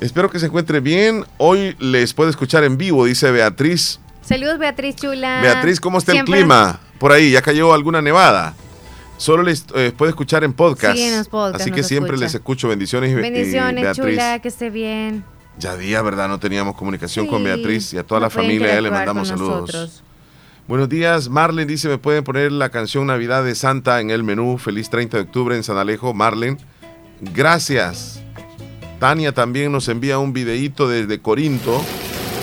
[0.00, 1.24] Espero que se encuentre bien.
[1.38, 4.00] Hoy les puede escuchar en vivo, dice Beatriz.
[4.22, 5.40] Saludos, Beatriz Chula.
[5.40, 6.80] Beatriz, ¿cómo está Siempre- el clima?
[6.98, 8.54] Por ahí, ¿ya cayó alguna nevada?
[9.18, 10.96] Solo les eh, puede escuchar en podcast.
[10.96, 12.24] Sí, en los podcasts Así que siempre escucha.
[12.26, 12.68] les escucho.
[12.68, 14.14] Bendiciones, y- y Bendiciones, Beatriz.
[14.16, 15.24] Chula, que esté bien.
[15.58, 16.28] Ya día, ¿verdad?
[16.28, 18.76] No teníamos comunicación Sí, con Beatriz y a toda la familia.
[18.76, 19.60] eh, le mandamos saludos.
[19.62, 20.02] nosotros.
[20.68, 24.58] Buenos días, Marlen dice, ¿me pueden poner la canción Navidad de Santa en el menú?
[24.58, 26.58] Feliz 30 de octubre en San Alejo, Marlen.
[27.20, 28.20] Gracias.
[28.98, 31.82] Tania también nos envía un videíto desde Corinto.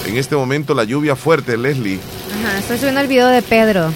[0.08, 2.00] En este momento la lluvia fuerte, Leslie.
[2.46, 3.92] Ajá, estoy subiendo el video de Pedro.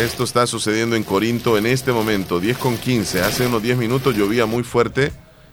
[0.00, 3.20] Esto está sucediendo en Corinto en este momento, 10 con 15.
[3.22, 5.12] Hace unos 10 minutos llovía muy fuerte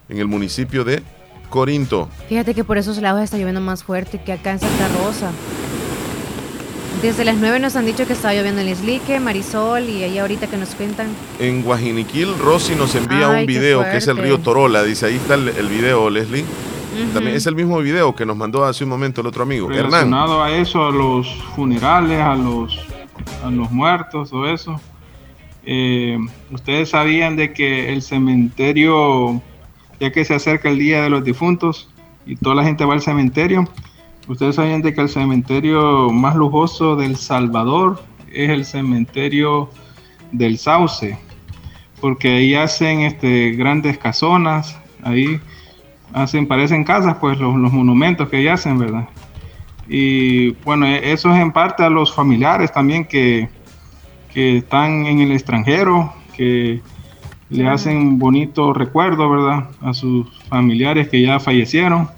[0.10, 1.02] en el municipio de
[1.50, 2.10] Corinto.
[2.30, 5.32] Fíjate que por esos lados está lloviendo más fuerte que acá en Santa Rosa.
[7.02, 10.48] Desde las 9 nos han dicho que estaba lloviendo en Islique, Marisol y ahí ahorita
[10.48, 11.08] que nos cuentan.
[11.40, 14.82] En Guajiniquil, Rosy nos envía Ay, un video que es el río Torola.
[14.84, 16.42] Dice, ahí está el, el video, Leslie.
[16.44, 17.12] Ujú.
[17.14, 19.68] También es el mismo video que nos mandó hace un momento el otro amigo.
[19.68, 19.86] Hernán.
[19.92, 22.80] relacionado a eso, a los funerales, a los,
[23.44, 24.82] a los muertos, todo eso.
[25.64, 26.18] Eh,
[26.50, 29.40] Ustedes sabían de que el cementerio,
[30.00, 31.90] ya que se acerca el Día de los Difuntos
[32.26, 33.68] y toda la gente va al cementerio,
[34.28, 38.02] ustedes sabían de que el cementerio más lujoso del Salvador
[38.32, 39.70] es el cementerio
[40.32, 41.18] del Sauce,
[42.02, 45.40] porque ahí hacen este, grandes casonas, ahí
[46.14, 49.08] hacen, parecen casas, pues los, monumentos que ahí hacen, ¿verdad?
[49.88, 53.50] Y bueno, e- eso es en parte a los familiares también que,
[54.34, 56.82] que están en el extranjero, que
[57.50, 59.70] le hacen bonito recuerdo, ¿verdad?
[59.82, 62.10] A sus familiares que ya fallecieron.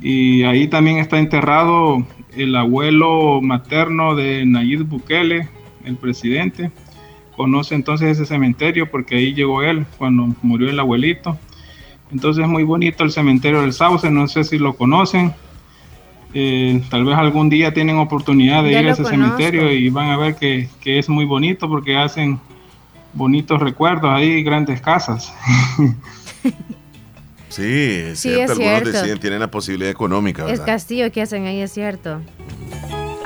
[0.00, 2.04] Y ahí también está enterrado
[2.34, 5.48] el abuelo materno de Nayib Bukele,
[5.84, 6.70] el presidente.
[7.36, 11.38] Conoce entonces ese cementerio porque ahí llegó él cuando murió el abuelito.
[12.10, 15.32] Entonces es muy bonito el cementerio del Sauce, no sé si lo conocen.
[16.32, 19.10] Eh, tal vez algún día tienen oportunidad de ir a ese conozco.
[19.10, 22.40] cementerio y van a ver que, que es muy bonito porque hacen
[23.12, 25.32] bonitos recuerdos ahí, grandes casas.
[27.48, 28.52] Sí, es Sí, cierto.
[28.52, 28.90] es Algunos cierto.
[28.92, 30.66] deciden, tienen la posibilidad económica, Es ¿verdad?
[30.66, 32.20] castillo que hacen ahí, es cierto.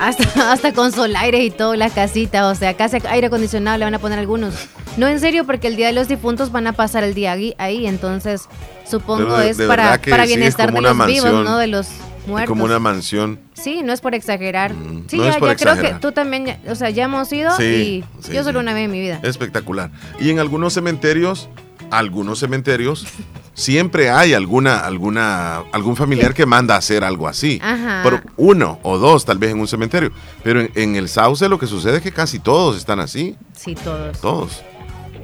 [0.00, 2.48] Hasta, hasta con solaires y todo, la casita.
[2.48, 4.54] O sea, casa aire acondicionado le van a poner algunos.
[4.96, 7.54] No en serio, porque el día de los difuntos van a pasar el día ahí,
[7.58, 8.48] ahí, entonces
[8.88, 11.88] supongo de- es de para, para sí, es bienestar de los vivos, no de los
[12.26, 12.48] muertos.
[12.48, 13.38] como una mansión.
[13.54, 14.72] Sí, no es por exagerar.
[15.08, 17.54] sí, no ya, es por ya creo que tú también, o sea, ya hemos ido
[17.56, 18.62] Sí, y sí, yo solo sí.
[18.64, 19.20] una vez en mi vida.
[19.22, 19.90] Espectacular.
[20.20, 21.48] Y en algunos cementerios,
[21.90, 23.06] algunos cementerios,
[23.54, 27.60] siempre hay alguna, alguna, algún familiar que manda a hacer algo así.
[27.62, 28.00] Ajá.
[28.02, 30.10] Pero uno o dos tal vez en un cementerio.
[30.42, 33.36] Pero en, en el sauce lo que sucede es que casi todos están así.
[33.56, 34.20] Sí, todos.
[34.20, 34.62] Todos.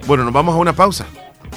[0.07, 1.07] Bueno, nos vamos a una pausa.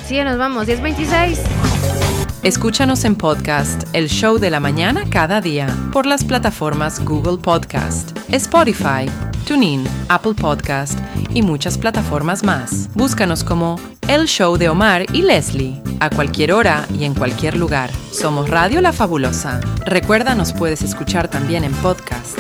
[0.08, 0.68] Sí, nos vamos.
[0.68, 2.03] 10.26.
[2.44, 8.18] Escúchanos en podcast El Show de la Mañana cada día por las plataformas Google Podcast,
[8.34, 9.10] Spotify,
[9.48, 11.00] TuneIn, Apple Podcast
[11.34, 12.94] y muchas plataformas más.
[12.96, 13.80] Búscanos como
[14.10, 17.90] El Show de Omar y Leslie a cualquier hora y en cualquier lugar.
[18.12, 19.62] Somos Radio La Fabulosa.
[19.86, 22.38] Recuerda, nos puedes escuchar también en podcast.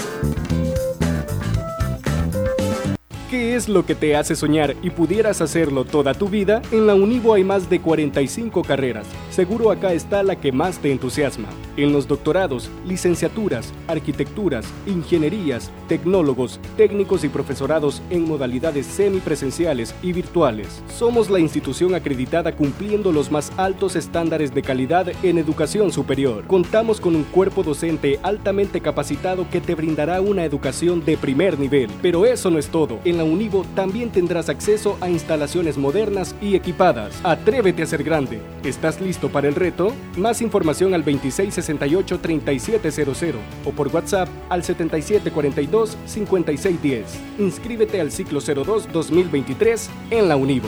[3.29, 6.61] ¿Qué es lo que te hace soñar y pudieras hacerlo toda tu vida?
[6.73, 9.07] En la Univo hay más de 45 carreras.
[9.33, 11.47] Seguro acá está la que más te entusiasma.
[11.75, 20.83] En los doctorados, licenciaturas, arquitecturas, ingenierías, tecnólogos, técnicos y profesorados en modalidades semipresenciales y virtuales.
[20.87, 26.45] Somos la institución acreditada cumpliendo los más altos estándares de calidad en educación superior.
[26.45, 31.89] Contamos con un cuerpo docente altamente capacitado que te brindará una educación de primer nivel.
[32.03, 32.99] Pero eso no es todo.
[33.03, 37.19] En la Univo también tendrás acceso a instalaciones modernas y equipadas.
[37.23, 38.39] Atrévete a ser grande.
[38.63, 39.93] ¿Estás listo para el reto?
[40.17, 43.35] Más información al 2668-3700
[43.65, 47.03] o por WhatsApp al 7742-5610.
[47.39, 50.67] Inscríbete al ciclo 02-2023 en la Univo.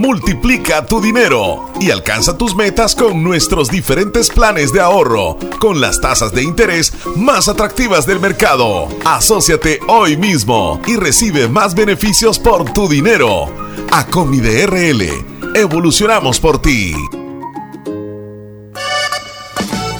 [0.00, 6.00] Multiplica tu dinero y alcanza tus metas con nuestros diferentes planes de ahorro, con las
[6.00, 8.88] tasas de interés más atractivas del mercado.
[9.04, 13.50] Asociate hoy mismo y recibe más beneficios por tu dinero.
[13.92, 15.02] Acomide RL,
[15.54, 16.94] evolucionamos por ti.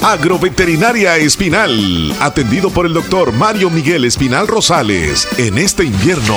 [0.02, 5.28] Agroveterinaria Espinal, atendido por el doctor Mario Miguel Espinal Rosales.
[5.38, 6.36] En este invierno.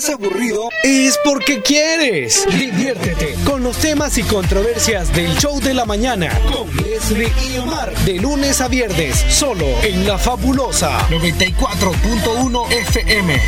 [0.00, 2.46] Estás aburrido, es porque quieres.
[2.58, 7.94] Diviértete con los temas y controversias del show de la mañana con Leslie y Omar
[8.06, 13.40] de lunes a viernes, solo en La Fabulosa 94.1 FM.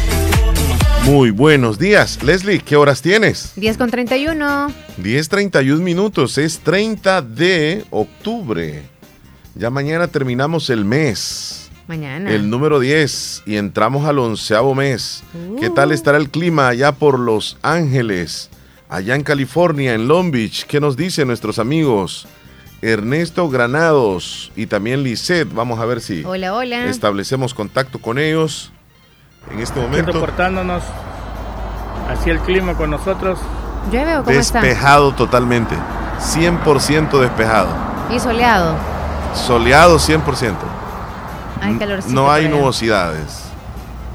[1.04, 2.22] Muy buenos días.
[2.22, 3.52] Leslie, ¿qué horas tienes?
[3.56, 4.68] 10 con 31.
[5.02, 6.36] 10.31 minutos.
[6.36, 8.82] Es 30 de octubre.
[9.54, 11.61] Ya mañana terminamos el mes.
[11.88, 12.30] Mañana.
[12.30, 15.22] El número 10 y entramos al onceavo mes.
[15.60, 15.92] ¿Qué tal Uh.
[15.92, 18.50] estará el clima allá por Los Ángeles?
[18.88, 20.64] Allá en California, en Long Beach.
[20.66, 22.26] ¿Qué nos dicen nuestros amigos?
[22.82, 25.52] Ernesto Granados y también Lisette.
[25.52, 26.86] Vamos a ver si Hola, hola.
[26.86, 28.72] establecemos contacto con ellos
[29.50, 30.12] en este momento.
[30.12, 30.82] reportándonos
[32.08, 33.38] así el clima con nosotros.
[33.90, 34.60] ¿Llueve o cómo está?
[34.60, 35.74] Despejado totalmente.
[36.20, 37.68] 100% despejado.
[38.14, 38.76] Y soleado.
[39.34, 40.54] Soleado 100%.
[41.62, 41.78] Hay.
[42.08, 43.44] No hay nubosidades.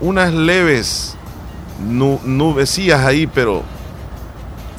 [0.02, 1.16] Unas leves
[1.80, 3.64] nu- nubecillas ahí, pero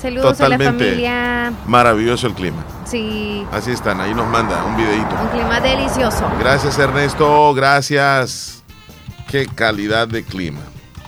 [0.01, 1.53] Saludos a la totalmente familia.
[1.67, 2.65] maravilloso el clima.
[2.85, 5.15] Sí, Así están, ahí nos manda un videito.
[5.23, 6.31] un clima delicioso.
[6.39, 8.63] Gracias Ernesto, gracias.
[9.31, 10.61] Qué calidad de clima.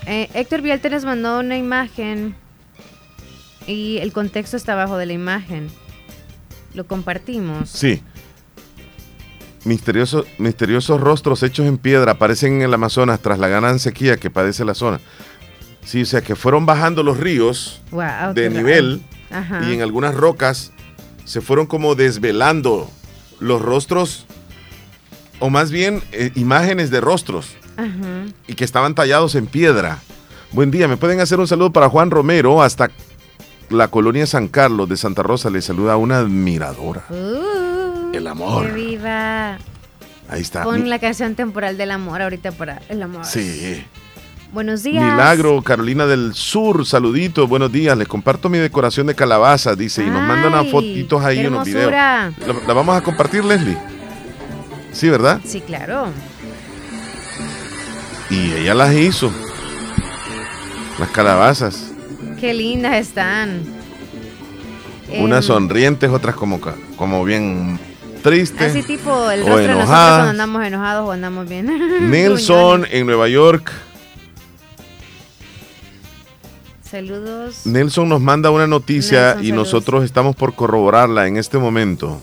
[0.06, 2.34] Eh, Héctor Vialte nos mandó una imagen
[3.66, 5.70] y el contexto está abajo de la imagen.
[6.74, 7.70] Lo compartimos.
[7.70, 8.02] Sí.
[9.64, 14.30] Misteriosos, misteriosos rostros hechos en piedra aparecen en el Amazonas tras la gran sequía que
[14.30, 15.00] padece la zona.
[15.84, 19.02] Sí, o sea que fueron bajando los ríos Wow, de nivel.
[19.30, 19.62] Ajá.
[19.68, 20.72] y en algunas rocas
[21.24, 22.90] se fueron como desvelando
[23.38, 24.26] los rostros,
[25.38, 28.24] o más bien eh, imágenes de rostros Ajá.
[28.48, 29.98] y que estaban tallados en piedra.
[30.52, 32.90] Buen día, me pueden hacer un saludo para Juan Romero hasta
[33.68, 35.48] la colonia San Carlos de Santa Rosa.
[35.48, 37.04] Le saluda una admiradora.
[37.08, 37.69] Uh,
[38.12, 38.66] El amor.
[38.66, 39.58] Que viva.
[40.28, 40.62] Ahí está.
[40.62, 43.24] Con la canción temporal del amor ahorita para el amor.
[43.24, 43.84] Sí.
[44.52, 45.04] Buenos días.
[45.04, 47.96] Milagro, Carolina del Sur, saludito, buenos días.
[47.96, 51.92] Les comparto mi decoración de calabaza, dice, y nos mandan unas fotitos ahí los videos.
[51.92, 52.32] ¿La,
[52.66, 53.78] la vamos a compartir, Leslie?
[54.92, 55.40] Sí, ¿verdad?
[55.44, 56.08] Sí, claro.
[58.28, 59.30] Y ella las hizo.
[60.98, 61.92] Las calabazas.
[62.40, 63.62] Qué lindas están.
[65.18, 66.60] Unas Em, sonrientes, otras como,
[66.96, 67.78] como bien
[68.20, 68.70] tristes.
[68.70, 71.66] Así tipo el rostro de nosotros cuando andamos enojados o andamos bien.
[72.10, 73.72] Nelson en Nueva York.
[76.82, 77.66] Saludos.
[77.66, 79.66] Nelson nos manda una noticia Nelson, y saludos.
[79.66, 82.20] nosotros estamos por corroborarla en este momento.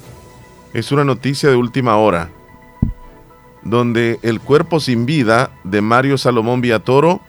[0.73, 2.29] Es una noticia de última hora,
[3.63, 7.21] donde el cuerpo sin vida de Mario Salomón Villatoro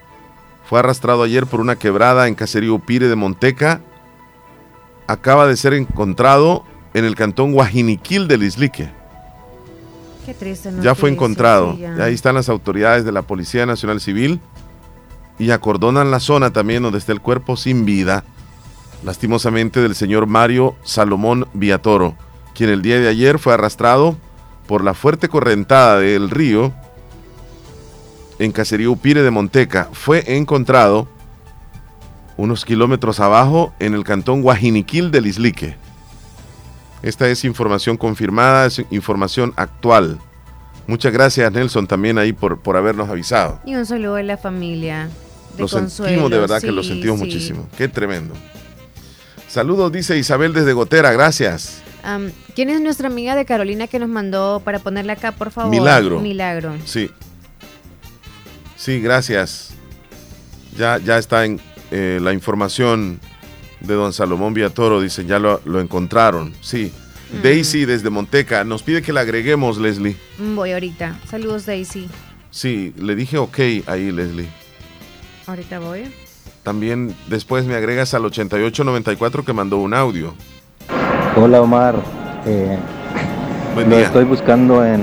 [0.69, 3.81] fue arrastrado ayer por una quebrada en Caserío Upire de Monteca.
[5.07, 6.65] Acaba de ser encontrado
[6.99, 8.91] en el cantón Guajiniquil del Islique.
[10.27, 10.71] Qué triste.
[10.83, 11.75] Ya fue encontrado.
[11.75, 12.05] sí, ya.
[12.05, 14.41] Ahí están las autoridades de la Policía Nacional Civil
[15.39, 18.25] y acordonan la zona también donde está el cuerpo sin vida,
[19.05, 22.17] lastimosamente del señor Mario Salomón Villatoro,
[22.55, 24.17] quien el día de ayer fue arrastrado
[24.67, 26.75] por la fuerte correntada del río
[28.39, 29.89] en Caserío Upire de Monteca.
[29.93, 31.09] Fue encontrado
[32.37, 35.77] unos kilómetros abajo en el cantón Guajiniquil del Islique.
[37.03, 40.19] Esta es información confirmada, es información actual.
[40.87, 43.61] Muchas gracias Nelson también ahí por, por habernos avisado.
[43.65, 45.09] Y un saludo a la familia.
[45.57, 47.25] De Lo Consuelo, sentimos de verdad que lo sentimos sí.
[47.25, 47.69] muchísimo.
[47.77, 48.35] Qué tremendo.
[49.49, 51.83] Saludos, dice Isabel desde Gotera, gracias.
[52.55, 55.71] ¿Quién es nuestra amiga de Carolina que nos mandó para ponerla acá, por favor?
[55.71, 56.21] Milagro.
[56.21, 56.75] Milagro.
[56.85, 57.11] Sí.
[58.77, 59.71] Sí, gracias.
[60.77, 61.61] Ya, ya está en
[61.91, 63.21] eh, la información
[63.81, 66.53] de don Salomón Villatoro, dice, ya lo, lo encontraron.
[66.61, 66.93] Sí.
[67.33, 67.43] Mm.
[67.43, 70.17] Daisy desde Monteca nos pide que la agreguemos, Leslie.
[70.39, 71.19] Mm, Voy ahorita.
[71.31, 72.09] Saludos, Daisy.
[72.51, 74.49] Sí, le dije ok ahí, Leslie.
[75.47, 76.05] Ahorita voy.
[76.63, 80.35] También después me agregas al 8894 que mandó un audio.
[81.37, 81.97] Hola Omar,
[82.47, 82.79] Eh,
[83.75, 84.07] Buen lo día.
[84.07, 85.01] estoy buscando en,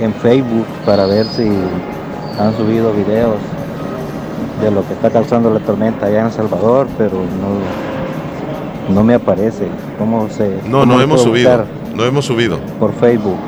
[0.00, 1.42] en Facebook para ver si
[2.38, 3.36] han subido videos
[4.60, 9.14] de lo que está causando la tormenta allá en El Salvador, pero no, no me
[9.14, 9.68] aparece.
[9.98, 10.48] ¿Cómo se?
[10.64, 11.64] No, cómo no hemos subido.
[11.94, 12.58] No hemos subido.
[12.78, 13.38] Por Facebook.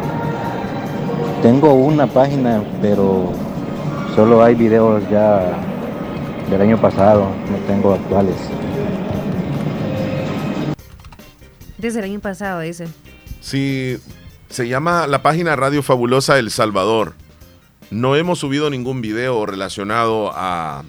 [1.42, 3.32] Tengo una página, pero
[4.14, 5.58] solo hay videos ya
[6.50, 8.36] del año pasado, no tengo actuales.
[11.76, 12.88] Desde el año pasado, dice.
[13.40, 13.98] Sí,
[14.48, 17.14] se llama la página Radio Fabulosa El Salvador.
[17.90, 20.82] No hemos subido ningún video relacionado a,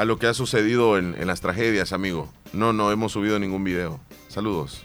[0.00, 2.32] a lo que ha sucedido en, en las tragedias, amigo.
[2.54, 4.00] No, no hemos subido ningún video.
[4.28, 4.82] Saludos.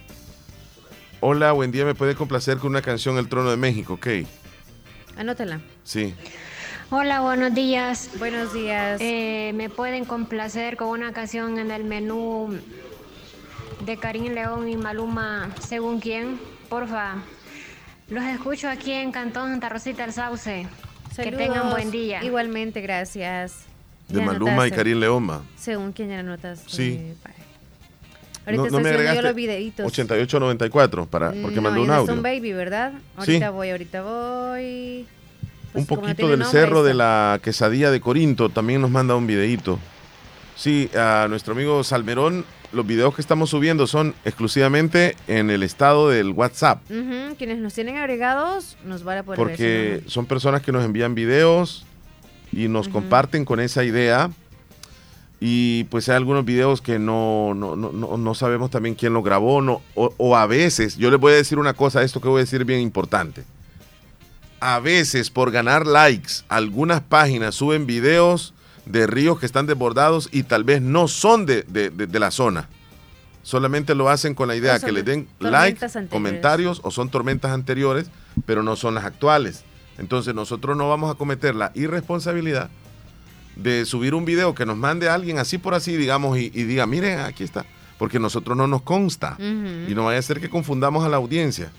[1.21, 1.85] Hola, buen día.
[1.85, 3.93] ¿Me puede complacer con una canción El Trono de México?
[3.93, 4.07] Ok.
[5.17, 5.61] Anótala.
[5.85, 6.13] Sí.
[6.89, 8.09] Hola, buenos días.
[8.19, 8.99] Buenos días.
[8.99, 12.59] Eh, ¿Me pueden complacer con una canción en el menú
[13.85, 16.37] de Karim León y Maluma, según quién?
[16.67, 17.15] Porfa.
[18.09, 20.67] Los escucho aquí en Cantón Santa Rosita del Sauce.
[21.07, 21.37] Que Saludos.
[21.37, 22.21] tengan buen día.
[22.21, 23.65] Igualmente, gracias.
[24.09, 24.75] De Ya Maluma y anotaste.
[24.75, 25.41] Karim Leoma.
[25.57, 26.63] Según quien ya anotas.
[26.67, 26.99] Sí.
[26.99, 27.15] eh,
[28.45, 29.85] Ahorita No, no me agregaste los videitos.
[29.87, 32.05] 8894 para, porque no, mandó un audio.
[32.13, 32.93] son baby, ¿verdad?
[33.23, 33.31] Sí.
[33.31, 35.05] Ahorita voy, ahorita voy.
[35.73, 38.91] Pues, un no poquito tiene del nombre, cerro de la quesadilla de Corinto también nos
[38.91, 39.79] manda un videíto.
[40.55, 46.09] Sí, a nuestro amigo Salmerón, los videos que estamos subiendo son exclusivamente en el estado
[46.09, 50.25] del WhatsApp, Ujú, Quienes nos tienen agregados nos van a poder ver porque su son
[50.27, 51.85] personas que nos envían videos
[52.55, 54.31] y nos comparten con esa idea.
[55.41, 59.61] Y pues hay algunos videos que no, no, no, no- sabemos también quién lo grabó,
[59.61, 62.39] no, o, o a veces, yo les voy a decir una cosa, esto que voy
[62.39, 63.43] a decir es bien importante.
[64.61, 68.53] A veces por ganar likes, algunas páginas suben videos
[68.85, 72.31] de ríos que están desbordados y tal vez no son de, de- de- de la
[72.31, 72.69] zona.
[73.43, 76.09] Solamente lo hacen con la idea que le den tormentas like, anteriores.
[76.11, 78.07] comentarios o son tormentas anteriores,
[78.45, 79.63] pero no son las actuales.
[79.97, 82.69] Entonces nosotros no vamos a cometer la irresponsabilidad
[83.55, 86.85] de subir un video que nos mande alguien así por así, digamos, y, y diga,
[86.85, 87.65] miren, aquí está,
[87.97, 89.37] porque nosotros no nos consta.
[89.39, 91.71] Y no vaya a ser que confundamos a la audiencia.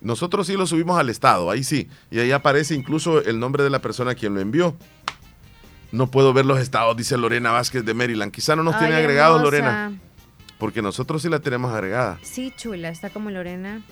[0.00, 1.88] Nosotros sí lo subimos al Estado, ahí sí.
[2.10, 4.76] Y ahí aparece incluso el nombre de la persona a quien lo envió.
[5.92, 8.32] No puedo ver los estados, dice Lorena Vázquez de Maryland.
[8.32, 9.44] Quizá no nos Ay, tiene agregados, hermosa.
[9.56, 10.00] Lorena.
[10.58, 12.18] Porque nosotros sí la tenemos agregada.
[12.22, 13.82] Sí, chula, está como Lorena.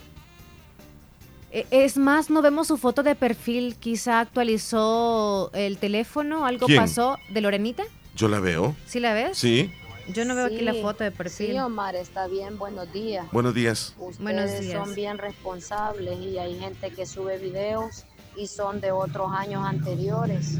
[1.55, 3.77] E- Es más, no vemos su foto de perfil.
[3.79, 6.81] Quizá actualizó el teléfono, algo ¿Quién?
[6.81, 7.85] pasó de Lorenita.
[8.17, 8.75] Yo la veo.
[8.87, 9.39] ¿Sí la ves?
[9.39, 9.73] Sí.
[10.13, 11.53] Yo no veo aquí la foto de perfil.
[11.53, 13.25] Sí, Omar, está bien, buenos días.
[13.33, 13.95] Buenos días.
[13.97, 14.85] Ustedes Buenos días.
[14.85, 18.05] son bien responsables y hay gente que sube videos
[18.37, 20.59] y son de otros años anteriores.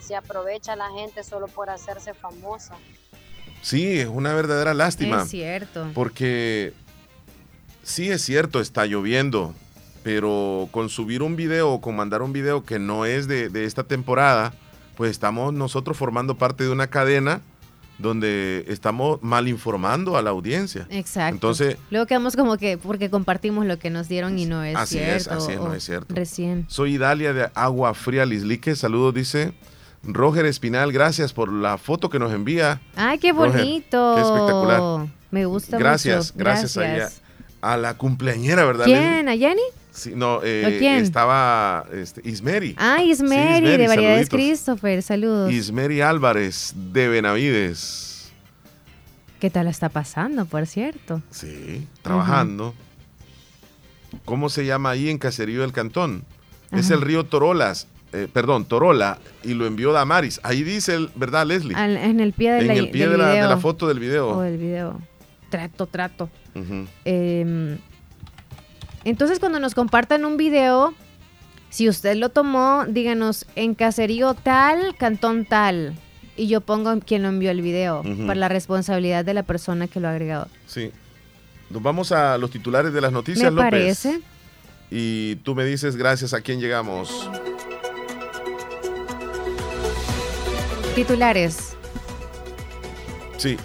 [0.00, 2.76] Se aprovecha la gente solo por hacerse famosa.
[3.60, 5.22] Sí, es una verdadera lástima.
[5.22, 5.90] Es cierto.
[5.92, 6.72] Porque
[7.82, 9.52] sí es cierto, está lloviendo,
[10.08, 13.66] pero con subir un video o con mandar un video que no es de, de
[13.66, 14.54] esta temporada,
[14.96, 17.42] pues estamos nosotros formando parte de una cadena
[17.98, 20.86] donde estamos mal informando a la audiencia.
[20.88, 21.34] Exacto.
[21.34, 24.94] Entonces, Luego quedamos como que porque compartimos lo que nos dieron y no es así
[24.96, 25.14] cierto.
[25.14, 26.14] es, así es, no es cierto.
[26.14, 26.64] Recién.
[26.70, 28.76] Soy Idalia de Agua Fría Lislique.
[28.76, 29.52] Saludos, dice
[30.04, 30.90] Roger Espinal.
[30.90, 32.80] Gracias por la foto que nos envía.
[32.96, 34.14] Ay, qué Roger, bonito.
[34.14, 35.06] qué espectacular.
[35.30, 36.38] Me gusta Gracias, mucho.
[36.44, 37.08] gracias, a ella.
[37.60, 38.86] A la cumpleañera, ¿verdad?
[38.86, 39.28] ¿Quién?
[39.28, 39.60] ¿A Jenny?
[39.90, 40.96] Sí, no, eh, ¿A quién?
[41.02, 42.74] estaba este, Ismeri.
[42.78, 44.28] Ah, Sí, Ismeri, de Variedades saluditos.
[44.30, 45.02] Christopher.
[45.02, 45.52] Saludos.
[45.52, 48.30] Ismeri Álvarez de Benavides.
[49.40, 51.22] ¿Qué tal está pasando, por cierto?
[51.30, 52.74] Sí, trabajando.
[54.24, 56.24] ¿Cómo se llama ahí en Caserío del Cantón?
[56.72, 60.38] Es el río Torolas, eh, perdón, Torola, y lo envió Damaris.
[60.42, 61.74] Ahí dice, el, ¿verdad, Leslie?
[61.74, 63.48] Al- en el pie de en la, el pie del de la, de video.
[63.48, 64.28] la foto del video.
[64.28, 65.00] O del video.
[65.50, 66.28] Trato, trato.
[67.04, 67.78] Eh,
[69.10, 70.94] entonces, cuando nos compartan un video,
[71.70, 75.94] si usted lo tomó, díganos en caserío tal, cantón tal.
[76.36, 78.26] Y yo pongo quién lo envió el video, Ujú.
[78.26, 80.48] para la responsabilidad de la persona que lo ha agregado.
[80.66, 80.92] Sí.
[81.70, 83.70] Nos vamos a los titulares de las noticias, Me López.
[83.70, 84.20] parece.
[84.90, 87.28] Y tú me dices gracias a quién llegamos.
[90.94, 91.76] Titulares.
[93.36, 93.56] Sí.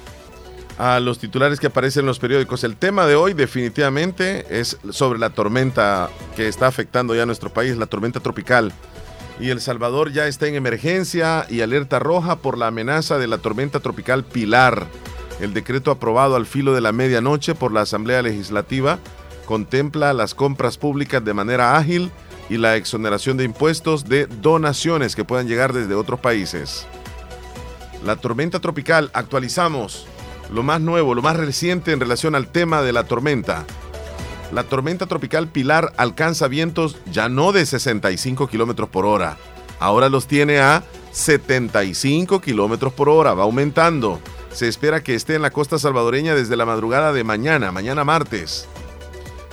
[0.79, 2.65] a los titulares que aparecen en los periódicos.
[2.65, 7.53] El tema de hoy definitivamente es sobre la tormenta que está afectando ya a nuestro
[7.53, 8.73] país, la tormenta tropical.
[9.41, 13.39] Y El Salvador ya está en emergencia y alerta roja por la amenaza de la
[13.39, 14.87] tormenta tropical Pilar.
[15.41, 18.99] El decreto aprobado al filo de la medianoche por la Asamblea Legislativa
[19.45, 22.11] contempla las compras públicas de manera ágil
[22.49, 26.87] y la exoneración de impuestos de donaciones que puedan llegar desde otros países.
[28.05, 30.07] La tormenta tropical, actualizamos
[30.53, 33.65] lo más nuevo, lo más reciente en relación al tema de la tormenta.
[34.53, 39.39] La tormenta tropical Pilar alcanza vientos ya no de 65 kilómetros por hora,
[39.81, 44.21] ahora los tiene a 75 kilómetros por hora, va aumentando.
[44.55, 48.69] Se espera que esté en la costa salvadoreña desde la madrugada de mañana, mañana martes.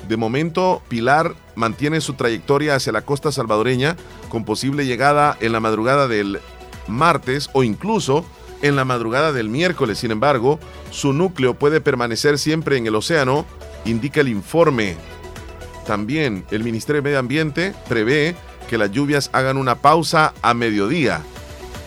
[0.07, 3.97] De momento, Pilar mantiene su trayectoria hacia la costa salvadoreña
[4.29, 6.39] con posible llegada en la madrugada del
[6.87, 8.23] martes o incluso
[8.61, 9.97] en la madrugada del miércoles.
[9.97, 10.59] Sin embargo,
[10.91, 13.47] su núcleo puede permanecer siempre en el océano,
[13.85, 14.97] indica el informe.
[15.87, 18.35] También el Ministerio de Medio Ambiente prevé
[18.69, 21.23] que las lluvias hagan una pausa a mediodía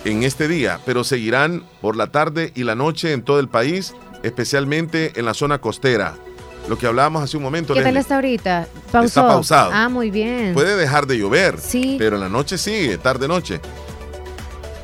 [0.04, 3.94] en este día, pero seguirán por la tarde y la noche en todo el país,
[4.22, 6.14] especialmente en la zona costera.
[6.68, 7.74] Lo que hablábamos hace un momento.
[7.74, 8.00] ¿Qué tal Leslie.
[8.00, 8.68] está ahorita?
[8.90, 9.06] ¿Pausó?
[9.06, 9.70] Está pausado.
[9.72, 10.54] Ah, muy bien.
[10.54, 11.96] Puede dejar de llover, Sí.
[11.98, 13.60] pero en la noche sigue, tarde-noche.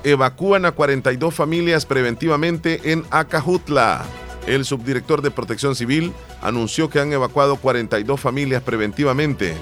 [0.05, 4.05] Evacúan a 42 familias preventivamente en Acajutla.
[4.47, 9.55] El subdirector de Protección Civil anunció que han evacuado 42 familias preventivamente.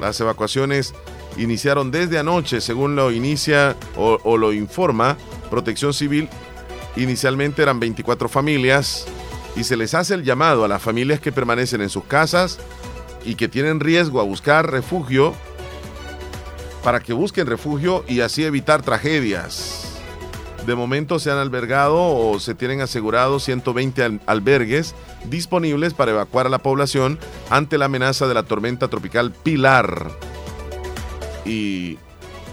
[0.00, 0.94] Las evacuaciones
[1.36, 5.16] iniciaron desde anoche, según lo inicia o, lo informa
[5.50, 6.28] Protección Civil.
[6.96, 9.06] Inicialmente eran 24 familias
[9.56, 12.58] y se les hace el llamado a las familias que permanecen en sus casas
[13.24, 15.34] y que tienen riesgo a buscar refugio
[16.82, 19.80] para que busquen refugio y así evitar tragedias.
[20.66, 24.94] De momento se han albergado o se tienen asegurados 120 al- albergues
[25.24, 27.18] disponibles para evacuar a la población
[27.50, 30.10] ante la amenaza de la tormenta tropical Pilar.
[31.44, 31.98] Y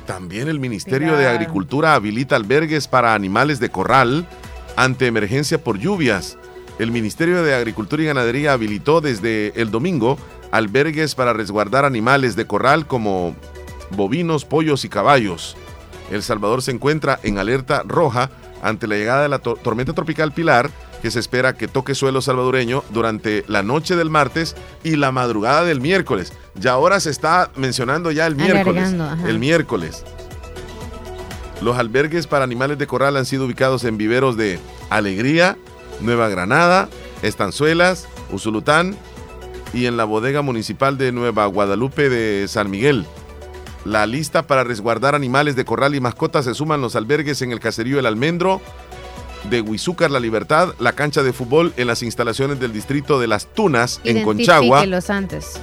[0.05, 1.27] también el Ministerio de.
[1.27, 4.27] Agricultura habilita albergues para animales de corral
[4.75, 6.37] ante emergencia por lluvias.
[6.79, 10.17] El Ministerio de Agricultura y Ganadería habilitó desde el domingo
[10.51, 13.35] albergues para resguardar animales de corral como
[13.91, 15.55] bovinos, pollos y caballos.
[16.11, 18.29] El Salvador se encuentra en alerta roja
[18.61, 20.69] ante la llegada de la to- tormenta tropical Pilar,
[21.01, 25.63] que se espera que toque suelo salvadoreño durante la noche del martes y la madrugada
[25.63, 26.33] del miércoles.
[26.55, 28.93] Ya ahora se está mencionando ya el miércoles.
[29.25, 30.03] El miércoles.
[31.61, 34.59] Los albergues para animales de corral han sido ubicados en viveros de
[34.89, 35.57] Alegría,
[35.99, 36.89] Nueva Granada,
[37.21, 38.95] Estanzuelas, Usulután
[39.73, 43.05] y en la bodega municipal de Nueva Guadalupe de San Miguel.
[43.85, 47.59] La lista para resguardar animales de corral y mascotas se suman los albergues en el
[47.59, 48.61] caserío El Almendro,
[49.49, 53.47] de Huizúcar La Libertad, la cancha de fútbol en las instalaciones del distrito de Las
[53.47, 55.59] Tunas en Conchagua, antes.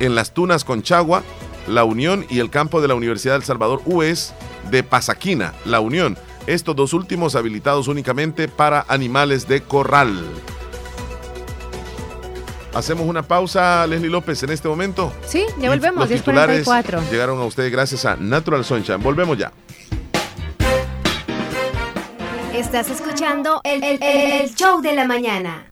[0.00, 1.22] en Las Tunas Conchagua,
[1.66, 4.34] La Unión y el campo de la Universidad del Salvador UES
[4.70, 6.16] de Pasaquina, La Unión.
[6.46, 10.24] Estos dos últimos habilitados únicamente para animales de corral.
[12.74, 15.12] Hacemos una pausa, Leslie López, en este momento.
[15.26, 17.10] Sí, ya volvemos, Los titulares 10.44.
[17.10, 19.02] llegaron a ustedes gracias a Natural Sunshine.
[19.02, 19.52] Volvemos ya.
[22.54, 25.71] Estás escuchando el, el- el show de la mañana.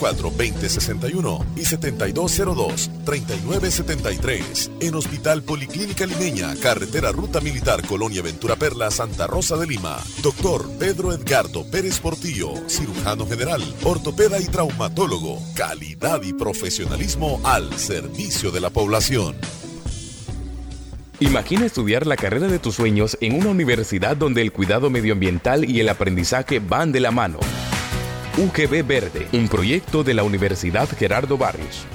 [0.00, 9.26] 2061 y 7202 3973 en Hospital Policlínica Limeña, Carretera Ruta Militar Colonia Ventura Perla, Santa
[9.26, 9.98] Rosa de Lima.
[10.22, 15.40] Doctor Pedro Edgardo Pérez Portillo, cirujano general, ortopeda y traumatólogo.
[15.54, 19.36] Calidad y profesionalismo al servicio de la población.
[21.20, 25.80] Imagina estudiar la carrera de tus sueños en una universidad donde el cuidado medioambiental y
[25.80, 27.38] el aprendizaje van de la mano.
[28.36, 31.86] UGB Verde, un proyecto de la Universidad Gerardo Barrios.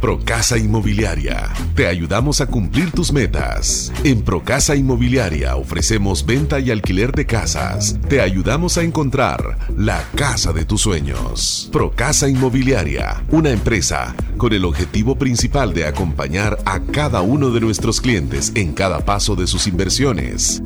[0.00, 1.50] Procasa Inmobiliaria.
[1.76, 3.92] Te ayudamos a cumplir tus metas.
[4.02, 7.96] En Procasa Inmobiliaria ofrecemos venta y alquiler de casas.
[8.08, 11.70] Te ayudamos a encontrar la casa de tus sueños.
[11.72, 18.00] Procasa Inmobiliaria, una empresa con el objetivo principal de acompañar a cada uno de nuestros
[18.00, 20.60] clientes en cada paso de sus inversiones.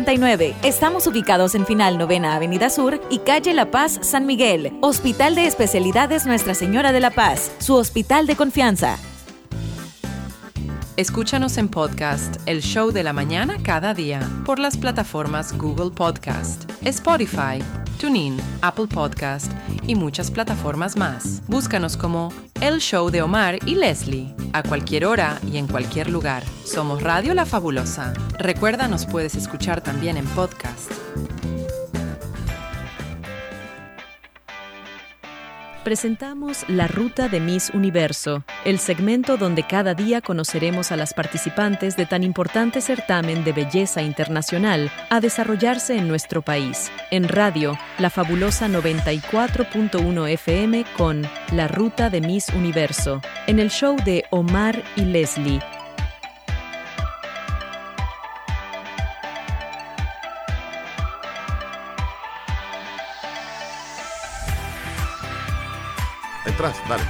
[0.07, 0.55] 7859-7559.
[0.63, 4.73] Estamos ubicados en Final Novena Avenida Sur y Calle La Paz, San Miguel.
[4.81, 8.99] Hospital de Especialidades Nuestra Señora de la Paz, su hospital de confianza.
[10.97, 16.71] Escúchanos en podcast El Show de la Mañana cada día por las plataformas Google Podcast,
[16.83, 17.63] Spotify,
[17.97, 19.51] TuneIn, Apple Podcast
[19.87, 21.43] y muchas plataformas más.
[21.49, 26.43] Búscanos como El Show de Omar y Leslie a cualquier hora y en cualquier lugar.
[26.65, 28.13] Somos Radio La Fabulosa.
[28.39, 30.93] Recuerda, nos puedes escuchar también en podcast.
[35.87, 41.97] Presentamos La Ruta de Miss Universo, el segmento donde cada día conoceremos a las participantes
[41.97, 46.91] de tan importante certamen de belleza internacional a desarrollarse en nuestro país.
[47.13, 51.23] En radio, La Fabulosa 94.1 FM con
[51.53, 55.61] La Ruta de Miss Universo, en el show de Omar y Leslie.
[66.57, 67.03] Atrás, dale.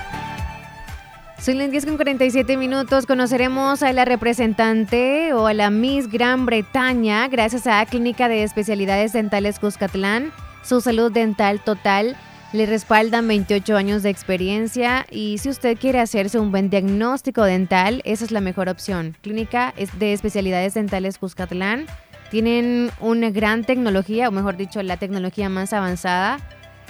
[1.38, 3.06] Son las 10 con 47 minutos.
[3.06, 9.12] Conoceremos a la representante o a la Miss Gran Bretaña gracias a Clínica de Especialidades
[9.12, 10.32] Dentales Cuscatlán.
[10.64, 12.16] Su salud dental total
[12.52, 18.02] le respaldan 28 años de experiencia y si usted quiere hacerse un buen diagnóstico dental,
[18.04, 19.16] esa es la mejor opción.
[19.20, 21.86] Clínica de Especialidades Dentales Cuscatlán.
[22.32, 26.40] Tienen una gran tecnología, o mejor dicho, la tecnología más avanzada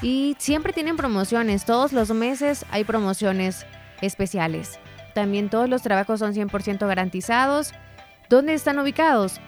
[0.02, 3.66] Y siempre tienen promociones, todos los meses hay promociones
[4.02, 4.78] especiales.
[5.14, 7.72] También todos los trabajos son 100% garantizados.
[8.28, 9.40] ¿Dónde están ubicados?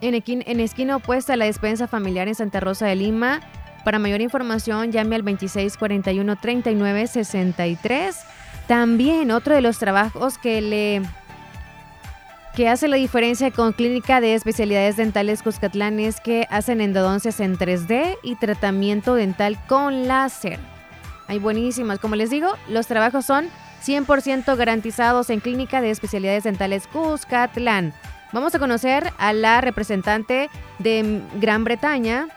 [0.00, 0.14] En,
[0.60, 3.40] esquina opuesta a la despensa familiar en Santa Rosa de Lima.
[3.84, 8.16] Para mayor información, llame al 2641-3963.
[8.66, 11.02] También otro de los trabajos que le
[12.54, 17.56] que hace la diferencia con Clínica de Especialidades Dentales Cuscatlán es que hacen endodoncias en
[17.56, 20.58] 3D y tratamiento dental con láser.
[21.28, 21.98] Hay buenísimas.
[21.98, 23.48] Como les digo, los trabajos son
[23.84, 27.94] 100% garantizados en Clínica de Especialidades Dentales Cuscatlán.
[28.32, 32.28] Vamos a conocer a la representante de Gran Bretaña.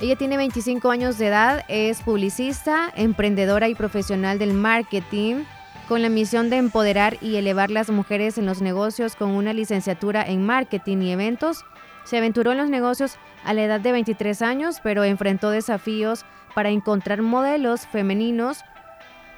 [0.00, 5.44] Ella tiene 25 años de edad, es publicista, emprendedora y profesional del marketing
[5.88, 10.22] con la misión de empoderar y elevar las mujeres en los negocios con una licenciatura
[10.22, 11.64] en marketing y eventos.
[12.04, 16.68] Se aventuró en los negocios a la edad de 23 años, pero enfrentó desafíos para
[16.68, 18.64] encontrar modelos femeninos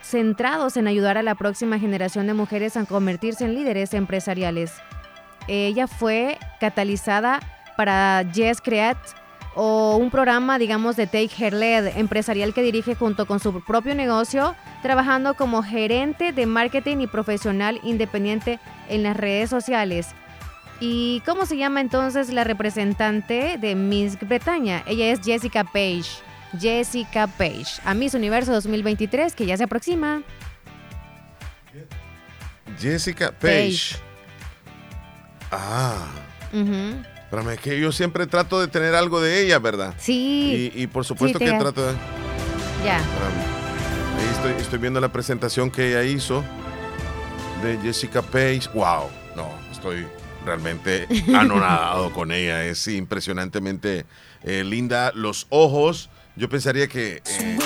[0.02, 4.72] centrados en ayudar a la próxima generación de mujeres a convertirse en líderes empresariales.
[5.46, 7.40] Ella fue catalizada
[7.76, 8.98] para Yes Create
[9.54, 13.94] o un programa, digamos, de Take Her Lead empresarial que dirige junto con su propio
[13.94, 20.08] negocio, trabajando como gerente de marketing y profesional independiente en las redes sociales.
[20.78, 24.82] ¿Y cómo se llama entonces la representante de Miss Bretaña?
[24.86, 26.22] Ella es Jessica Page.
[26.58, 30.22] Jessica Page, a Miss Universo 2023, que ya se aproxima.
[32.78, 33.96] Jessica Page.
[35.52, 36.06] Ah.
[36.52, 37.09] Ujú.
[37.30, 39.94] Espérame, es que yo siempre trato de tener algo de ella, ¿verdad?
[39.98, 40.72] Sí.
[40.74, 41.92] Y, y por supuesto Sí, que trato de...
[42.84, 42.96] Ya.
[42.98, 46.42] Ahí estoy, estoy viendo la presentación que ella hizo
[47.62, 48.62] de Jessica Page.
[48.74, 49.10] ¡Wow!
[49.36, 50.08] No, estoy
[50.44, 52.64] realmente anonadado con ella.
[52.64, 54.06] Es impresionantemente
[54.42, 55.12] eh, linda.
[55.14, 57.58] Los ojos, yo pensaría que eh,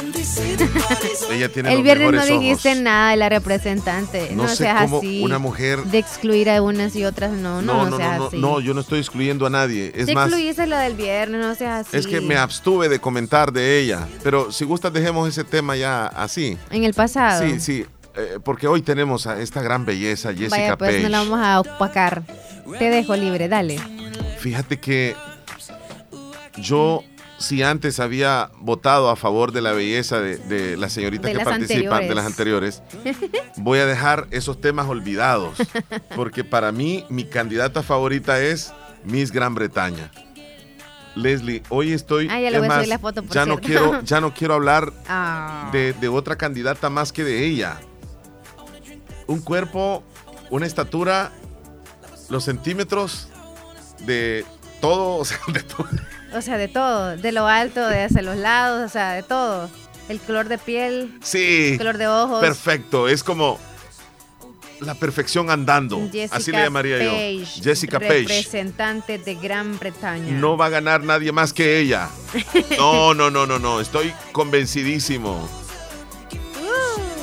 [1.31, 2.83] ella tiene El los viernes no dijiste ojos.
[2.83, 4.31] nada de la representante.
[4.33, 5.23] No No, sé seas cómo así.
[5.23, 8.39] una mujer- De excluir a unas y otras, no, no, No, no, seas así.
[8.39, 9.93] no, yo no estoy excluyendo a nadie.
[9.95, 11.97] Es Te más, excluiste lo del viernes, no seas así.
[11.97, 14.09] es que me abstuve de comentar de ella.
[14.23, 16.59] Pero si gustas, dejemos ese tema ya así.
[16.71, 17.47] En el pasado.
[17.49, 17.87] Sí, sí.
[18.17, 21.03] eh, porque hoy tenemos a esta gran belleza, Jessica Vaya, pues Page.
[21.05, 22.23] no la vamos a opacar.
[22.79, 23.79] Te dejo libre, dale.
[24.39, 25.15] Fíjate que
[26.57, 27.03] yo,
[27.45, 31.39] si antes había votado a favor de la belleza de, de las señoritas De que
[31.39, 32.83] las participan, de las anteriores.
[33.57, 35.57] voy a dejar esos temas olvidados.
[36.17, 38.73] Porque para mí, mi candidata favorita es
[39.05, 40.11] Miss Gran Bretaña.
[41.15, 42.29] Leslie, hoy estoy.
[42.31, 44.35] Ah, ya le voy a más, subir la foto, por ya no quiero, ya no
[44.35, 45.69] quiero hablar Ah.
[45.73, 47.79] de, de otra candidata más que de ella.
[49.27, 50.03] Un cuerpo,
[50.51, 51.31] una estatura,
[52.31, 53.29] los centímetros
[54.01, 54.45] de
[54.81, 55.89] todo, o sea, de todo.
[56.35, 57.17] O sea, de todo.
[57.17, 59.71] De lo alto, de hacia los lados, o sea, de todo.
[60.09, 61.71] El color de piel, Sí.
[61.73, 62.41] el color de ojos.
[62.41, 63.59] Perfecto, es como
[64.81, 65.99] la perfección andando.
[66.13, 67.63] Jessica Así le llamaría Page, yo.
[67.63, 68.19] Jessica Page.
[68.23, 70.33] Representante de Gran Bretaña.
[70.33, 72.11] No va a ganar nadie más que ella.
[72.77, 73.81] No, no, no, no, no.
[73.81, 75.49] Estoy convencidísimo.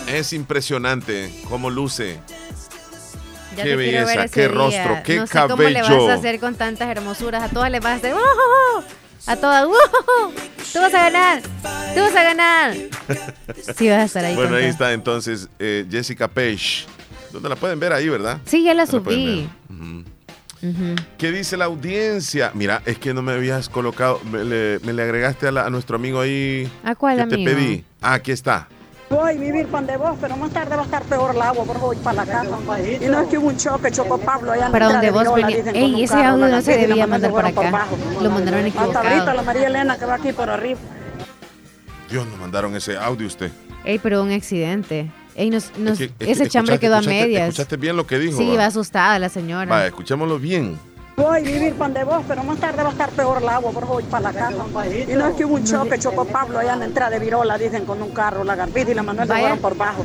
[0.08, 2.20] Es impresionante cómo luce.
[3.56, 4.48] Ya qué belleza, qué día.
[4.50, 5.58] rostro, qué no sé cabello.
[5.58, 7.44] cómo le vas a hacer con tantas hermosuras.
[7.44, 8.14] A todas les vas a hacer.
[8.14, 8.84] ¡Oh!
[9.28, 9.66] A todas.
[9.66, 10.32] ¡Oh!
[10.74, 11.42] Tú vas a ganar.
[11.42, 12.74] Tú vas a ganar.
[13.78, 14.36] Sí, vas a estar ahí.
[14.36, 16.86] Bueno, ahí está entonces eh, Jessica Page.
[17.32, 18.40] ¿Dónde la pueden ver ahí, verdad?
[18.46, 20.06] Sí, ya la ¿Dónde pueden subí.
[21.18, 22.52] ¿Qué dice la audiencia?
[22.54, 25.70] Mira, es que no me habías colocado, me le, me le agregaste a, la- a
[25.70, 26.72] nuestro amigo ahí.
[26.84, 27.50] ¿A cuál que amigo?
[27.50, 27.84] te pedí.
[28.00, 28.68] Ah, aquí está.
[29.12, 31.66] Voy a vivir pan de vos, pero más tarde va a estar peor el agua,
[31.66, 32.58] por voy para la casa.
[33.02, 35.36] Y no es que hubo un choque, chocó Pablo allá en Para la donde vos
[35.36, 35.68] venías.
[35.76, 37.88] Ey, ese carro, audio no se debía mandar para acá.
[38.22, 39.44] Lo mandaron Hasta ahorita la equivocado.
[39.44, 40.80] María Elena que va aquí por arriba.
[42.10, 43.52] Dios, nos mandaron ese audio usted.
[43.84, 45.12] Ey, pero un accidente.
[45.36, 47.50] Ey, nos, nos- Es que- es ese chambre quedó a medias.
[47.50, 48.38] ¿Escuchaste bien lo que dijo?
[48.38, 49.70] Sí, va asustada la señora.
[49.70, 50.78] Va, escuchémoslo bien.
[51.22, 53.72] Voy a vivir pan de vos, pero más tarde va a estar peor el agua,
[53.72, 54.66] por voy para la casa.
[55.08, 57.58] Y no es que hubo un choque, chocó Pablo allá en la entrada de Virola,
[57.58, 60.04] dicen, con un carro, la Garbita y la Manuel fueron por bajo.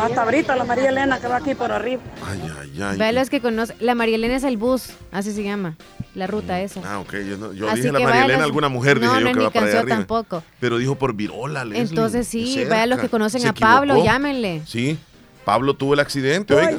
[0.00, 2.02] Hasta ahorita la María Elena que va aquí por arriba.
[2.26, 2.98] Ay, ay, ay.
[2.98, 3.74] Ve los que conoce.
[3.80, 5.76] La María Elena es el bus, así se llama.
[6.14, 6.80] La ruta esa.
[6.84, 7.12] Ah, ok.
[7.28, 9.28] Yo, no- yo Así dije la que María Elena, los- alguna mujer, No, dije no
[9.30, 9.96] yo que va para allá arriba.
[9.96, 10.42] tampoco.
[10.60, 11.82] Pero dijo por Virola, Leslie.
[11.82, 14.04] Entonces sí, vaya los que conocen ¿Se a Pablo, equivocó?
[14.12, 14.62] llámenle.
[14.66, 14.98] Sí,
[15.46, 16.72] Pablo tuvo el accidente, oiga.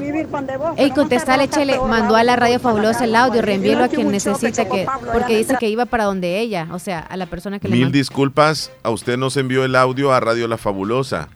[0.75, 4.85] Ey, contestale, Chele, mandó a la radio fabulosa el audio, reenvíelo a quien necesita que,
[5.13, 7.85] porque dice que iba para donde ella, o sea, a la persona que le Mil
[7.85, 7.97] mandó.
[7.97, 11.29] disculpas, a usted nos envió el audio a Radio La Fabulosa.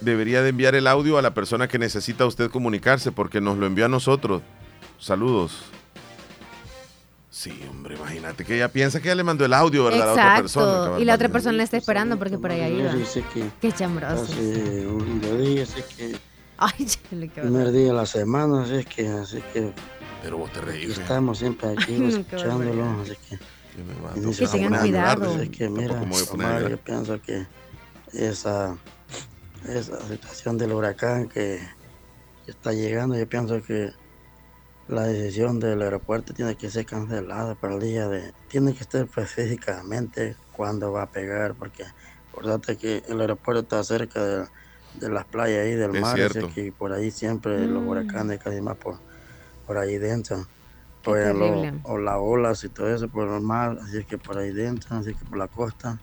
[0.00, 3.66] Debería de enviar el audio a la persona que necesita usted comunicarse porque nos lo
[3.66, 4.40] envió a nosotros.
[5.00, 5.64] Saludos.
[7.40, 10.02] Sí, hombre, imagínate que ella piensa que ella le mandó el audio, ¿verdad?
[10.02, 11.00] A la otra persona.
[11.00, 12.92] Y la otra persona le está esperando porque por ahí iba.
[12.92, 14.24] Dice que Qué chambroso.
[14.24, 16.18] hace un día, así que
[16.58, 19.72] Ay, chale, qué primer día de la semana, así que, así que
[20.22, 20.90] Pero vos te reís.
[20.90, 25.34] aquí estamos siempre aquí Ay, no, qué escuchándolo, así que Que inicio tengan semana, cuidado.
[25.34, 27.46] Así que mira, me Omar, yo pienso que
[28.12, 28.76] esa,
[29.66, 31.58] esa situación del huracán que
[32.46, 33.92] está llegando, yo pienso que
[34.90, 38.34] la decisión del aeropuerto tiene que ser cancelada para el día de...
[38.48, 41.84] Tiene que estar específicamente cuándo va a pegar, porque
[42.28, 44.46] acordate que el aeropuerto está cerca de,
[44.94, 47.88] de las playas ahí del Es mar, así que por ahí siempre los Mm.
[47.88, 49.02] huracanes casi más por,
[49.64, 50.46] por ahí dentro.
[51.02, 54.38] Pues, lo- o las olas y todo eso por el mar, así es que por
[54.38, 56.02] ahí dentro, así que por la costa,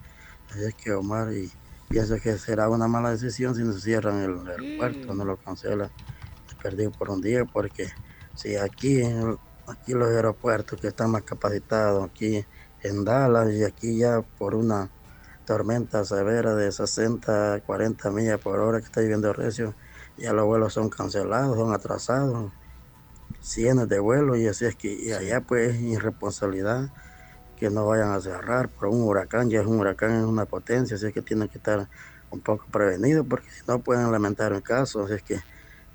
[0.49, 1.53] así es que Omar, y
[1.89, 5.91] pienso que será una mala decisión si nos cierran el aeropuerto, no lo cancelan,
[6.61, 7.89] perdido por un día, porque
[8.37, 9.37] si aquí, en el-
[9.67, 12.45] aquí los aeropuertos que están más capacitados, aquí
[12.81, 14.91] en Dallas y aquí ya por una
[15.45, 19.75] tormenta severa de 60, 40 millas por hora que está lloviendo recio,
[20.17, 22.53] ya los vuelos son cancelados, son atrasados,
[23.39, 26.89] cientos de vuelos y así es que y allá pues es irresponsabilidad
[27.55, 30.95] que no vayan a cerrar por un huracán, ya es un huracán, es una potencia,
[30.97, 31.89] así es que tienen que estar
[32.29, 35.39] un poco prevenidos porque si no pueden lamentar el caso, así es que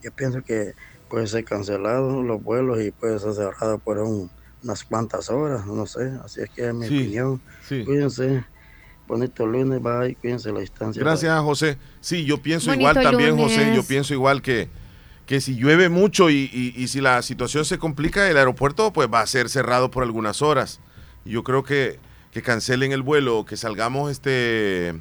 [0.00, 0.74] yo pienso que
[1.12, 4.30] puede ser cancelado los vuelos y puede ser cerrado por un-
[4.62, 7.42] unas cuantas horas, no sé, así es que es mi Sí, opinión.
[7.68, 7.84] sí.
[7.84, 8.44] Cuídense,
[9.06, 11.02] bonito lunes, bye, cuídense la distancia.
[11.02, 11.76] Gracias, José.
[12.00, 13.74] Sí, yo pienso Bonito igual también, José.
[13.74, 14.70] Yo pienso igual que,
[15.26, 19.08] que si llueve mucho y, y- y si la situación se complica, el aeropuerto pues
[19.12, 20.80] va a ser cerrado por algunas horas.
[21.26, 21.98] Yo creo que,
[22.30, 24.94] que cancelen el vuelo, que salgamos este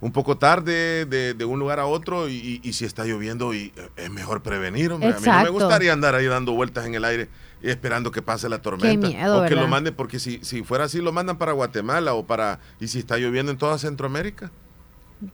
[0.00, 3.52] un poco tarde de, de un lugar a otro y, y- y si está lloviendo
[3.54, 4.92] y eh, es mejor prevenir.
[4.92, 5.08] hombre.
[5.08, 7.28] A mí no me gustaría andar ahí dando vueltas en el aire
[7.62, 9.08] y esperando que pase la tormenta.
[9.08, 12.24] miedo, o que lo manden, porque si, si fuera así, lo mandan para Guatemala o
[12.26, 12.60] para...
[12.78, 14.52] Y si está lloviendo en toda Centroamérica.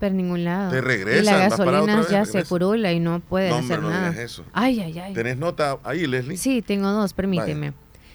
[0.01, 0.71] Por ningún lado.
[0.71, 3.57] Te y regresan, la vas para gasolina vez, ya se curula y no pueden No,
[3.57, 4.23] hacer no nada.
[4.23, 4.43] eso.
[4.55, 5.13] Ay, ay, ay.
[5.13, 6.39] ¿Tenés nota ahí, Leslie?
[6.39, 7.75] Sí, tengo dos, permíteme.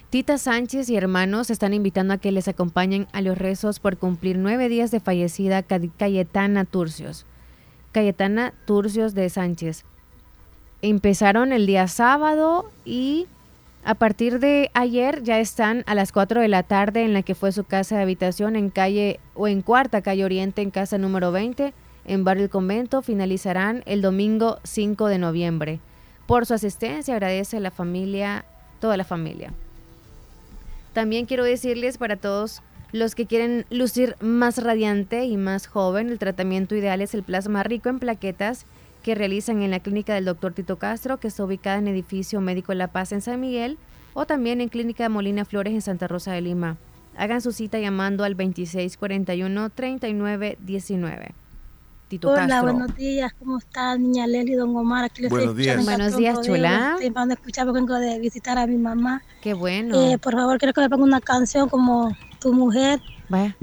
[0.10, 4.38] Tita Sánchez y hermanos están invitando a que les acompañen a los rezos por cumplir
[4.40, 7.26] nueve días de fallecida Ca- Cayetana Turcios.
[7.92, 9.86] Cayetana Turcios de Sánchez.
[10.82, 13.28] Empezaron el día sábado y
[13.84, 17.36] a partir de ayer ya están a las 4 de la tarde en la que
[17.36, 21.32] fue su casa de habitación en calle o en cuarta calle Oriente en casa número
[21.32, 21.72] 20
[22.06, 23.04] en Barrio El Convento.
[23.04, 25.80] Finalizarán el domingo 5 de noviembre.
[26.26, 28.46] Por su asistencia agradece a la familia,
[28.80, 29.54] toda la familia.
[30.94, 32.62] También quiero decirles para todos
[32.92, 37.62] los que quieren lucir más radiante y más joven, el tratamiento ideal es el plasma
[37.62, 38.66] rico en plaquetas
[39.04, 40.54] que realizan en la clínica del Dr.
[40.54, 43.78] Tito Castro, que está ubicada en edificio Médico La Paz en San Miguel,
[44.14, 46.78] o también en Clínica Molina Flores en Santa Rosa de Lima.
[47.16, 51.34] Hagan su cita llamando al 2641-3919.
[52.10, 52.74] Tito Hola, Castro.
[52.74, 53.32] buenos días.
[53.38, 55.04] ¿Cómo está niña Leli, don Omar?
[55.04, 55.86] Aquí les Buenos estoy días.
[55.86, 56.70] Buenos días, chula.
[56.72, 56.94] Rodeo.
[56.96, 59.22] Estoy van a escuchar porque vengo de visitar a mi mamá.
[59.42, 59.96] Qué bueno.
[59.96, 63.00] Eh, por favor, quiero que me ponga una canción como Tu Mujer.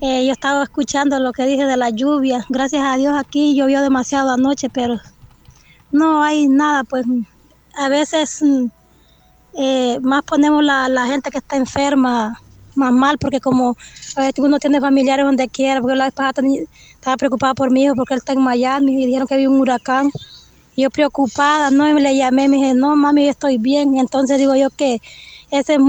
[0.00, 2.46] Eh, yo estaba escuchando lo que dije de la lluvia.
[2.48, 5.00] Gracias a Dios aquí llovió demasiado anoche, pero
[5.90, 6.84] no hay nada.
[6.84, 7.04] Pues
[7.76, 8.66] a veces mm,
[9.58, 12.40] eh, más ponemos la, la gente que está enferma
[12.76, 13.76] más mal porque como
[14.18, 16.14] eh, uno tiene familiares donde quiera, porque la vez
[17.06, 19.60] estaba preocupada por mi hijo porque él está en Miami y dijeron que había un
[19.60, 20.10] huracán.
[20.76, 21.88] Yo preocupada, ¿no?
[21.88, 23.96] Y le llamé, me dije, no, mami, yo estoy bien.
[23.96, 25.00] Entonces digo yo que
[25.52, 25.80] ese es,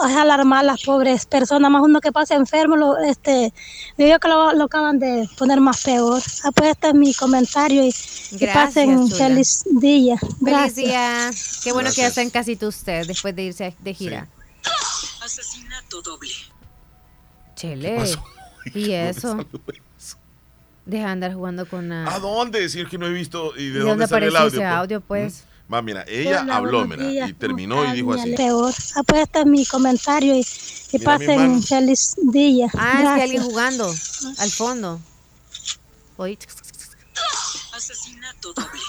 [0.00, 3.52] alarmar a las pobres personas, más uno que pasa enfermo, lo, este,
[3.98, 6.22] digo yo que lo, lo acaban de poner más peor.
[6.44, 10.16] Ah, pues este es mi comentario y, y Gracias, pasen feliz día.
[10.16, 10.76] Feliz Gracias.
[10.76, 11.30] día.
[11.64, 12.08] Qué bueno que ya Gracias.
[12.08, 14.28] está en casita usted después de irse de gira.
[15.24, 16.30] Asesinato doble.
[17.56, 17.96] Chele.
[17.96, 18.22] pasó?
[18.74, 19.36] ¿Y eso?
[20.90, 22.04] Deja de andar jugando con la...
[22.12, 24.58] ¿A dónde decir que no he visto y de, ¿De dónde, dónde salió el apareció
[24.58, 24.68] audio?
[24.68, 25.44] ese audio, pues?
[25.68, 25.72] Mm.
[25.72, 28.34] Va, mira, ella Hola, habló, mira, días, y ¿cómo terminó y dijo así.
[28.34, 28.74] Peor.
[28.96, 30.44] Ah, pues este es mi comentario y, y
[30.98, 31.62] Mira mi pasen mano.
[31.62, 32.66] feliz día.
[32.76, 33.22] Ah, es que Gracias.
[33.22, 33.94] alguien jugando
[34.38, 35.00] al fondo.
[36.16, 36.36] Oye,
[37.76, 38.80] Asesinato doble.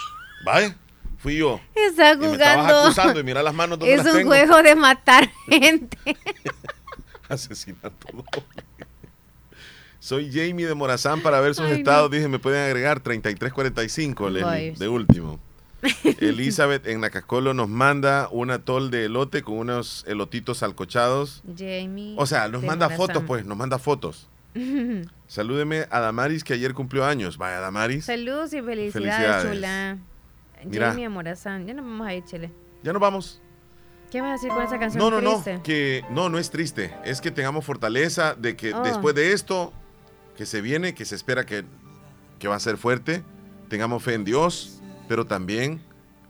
[0.44, 0.76] Vaya,
[1.20, 1.62] fui yo.
[1.76, 2.82] está Y me estabas jugando.
[2.86, 4.30] acusando y mira las manos donde Es las un tengo.
[4.32, 5.98] juego de matar gente.
[7.30, 8.64] Asesinato doble.
[10.02, 11.78] Soy Jamie de Morazán para ver sus Ay, no.
[11.78, 12.10] estados.
[12.10, 14.74] Dije, me pueden agregar 3345, Leslie, Vaya.
[14.80, 15.40] de último.
[16.20, 21.44] Elizabeth en Nacascolo nos manda un atol de elote con unos elotitos salcochados.
[21.56, 22.16] Jamie.
[22.18, 23.08] O sea, nos de manda Morazán.
[23.08, 24.28] fotos, pues, nos manda fotos.
[25.28, 27.38] Salúdeme a Damaris que ayer cumplió años.
[27.38, 28.06] Vaya, Damaris.
[28.06, 29.54] Saludos y felicidades, Felicidades.
[29.54, 29.98] chula.
[30.66, 30.90] Mira.
[30.90, 31.68] Jamie Amorazán.
[31.68, 32.52] Ya nos vamos a ir, chile.
[32.84, 33.40] Ya nos vamos.
[34.12, 35.54] ¿Qué vas a decir con esa canción No, no, triste?
[35.58, 36.92] no, que no, no es triste.
[37.06, 38.82] Es que tengamos fortaleza de que Oh.
[38.84, 39.72] después de esto,
[40.36, 41.66] que se viene, que se espera que,
[42.40, 43.24] que va a ser fuerte,
[43.70, 45.82] tengamos fe en Dios, pero también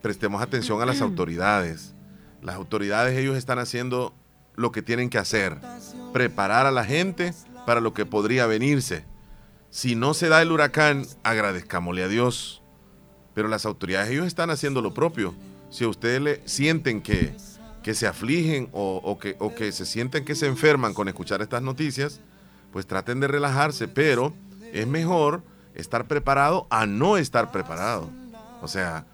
[0.01, 1.93] prestemos atención a las autoridades.
[2.41, 4.13] Las autoridades, ellos están haciendo
[4.55, 5.57] lo que tienen que hacer,
[6.13, 7.33] preparar a la gente
[7.65, 9.05] para lo que podría venirse.
[9.69, 12.61] Si no se da el huracán, agradezcámosle a Dios.
[13.33, 15.33] Pero las autoridades, ellos están haciendo lo propio.
[15.69, 17.33] Si a ustedes le sienten que,
[17.81, 21.41] que se afligen o, o que, o que se sienten que se enferman con escuchar
[21.41, 22.19] estas noticias,
[22.71, 24.33] pues traten de relajarse, pero
[24.73, 25.43] es mejor
[25.75, 28.09] estar preparado a no estar preparado.
[28.61, 29.05] O sea,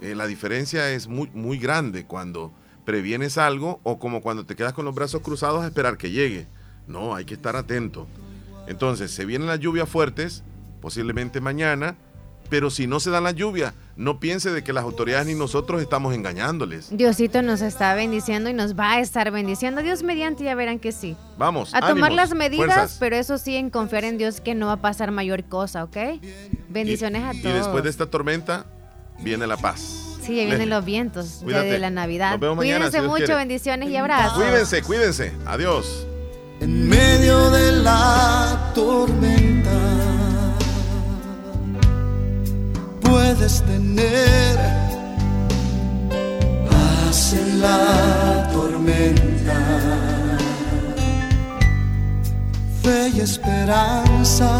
[0.00, 2.52] eh, la diferencia es muy, muy grande cuando
[2.84, 6.46] previenes algo o como cuando te quedas con los brazos cruzados a esperar que llegue.
[6.86, 8.06] No, hay que estar atento.
[8.66, 10.42] Entonces, se vienen las lluvias fuertes,
[10.80, 11.96] posiblemente mañana,
[12.52, 15.80] pero si no se dan las lluvias, no piense de que las autoridades ni nosotros
[15.80, 16.94] estamos engañándoles.
[16.94, 19.80] Diosito nos está bendiciendo y nos va a estar bendiciendo.
[19.80, 21.16] Dios mediante, ya verán que sí.
[21.38, 22.96] Vamos, A tomar las medidas, fuerzas.
[23.00, 25.96] pero eso sí, en confiar en Dios que no va a pasar mayor cosa, ¿ok?
[26.68, 27.54] Bendiciones a Y todos.
[27.56, 28.66] después de esta tormenta,
[29.20, 29.80] viene la paz.
[30.22, 31.68] Sí, ya vienen los vientos ya Cuídate.
[31.70, 32.32] de la Navidad.
[32.32, 33.34] Nos vemos mañana, Cuídense si mucho, quiere.
[33.36, 34.34] bendiciones y abrazos.
[34.34, 35.32] Cuídense, cuídense.
[35.46, 36.06] Adiós.
[36.60, 39.70] En medio de la tormenta
[43.12, 44.56] puedes tener.
[46.70, 49.58] Paz en la tormenta,
[52.82, 54.50] fe y esperanza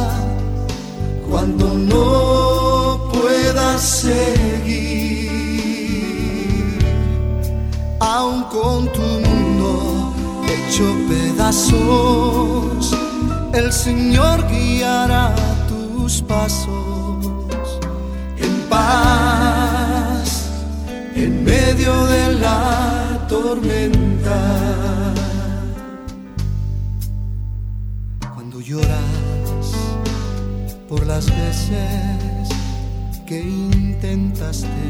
[1.28, 5.30] cuando no puedas seguir,
[8.00, 10.12] aun con tu mundo
[10.52, 12.84] hecho pedazos,
[13.54, 15.34] el Señor guiará
[15.68, 16.81] tus pasos
[18.72, 20.28] paz,
[21.14, 24.40] en medio de la tormenta.
[28.34, 29.66] Cuando lloras
[30.88, 32.48] por las veces
[33.26, 34.82] que intentaste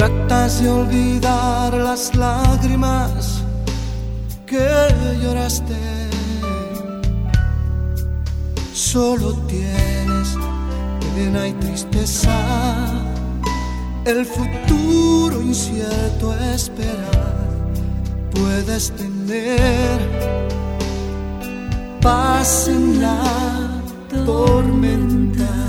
[0.00, 3.42] Tratas de olvidar las lágrimas
[4.46, 4.66] que
[5.22, 5.99] lloraste.
[8.80, 10.36] Solo tienes
[11.14, 12.32] pena y tristeza.
[14.06, 17.60] El futuro incierto esperar.
[18.30, 20.00] Puedes tener
[22.00, 23.82] paz en la
[24.24, 25.59] tormenta.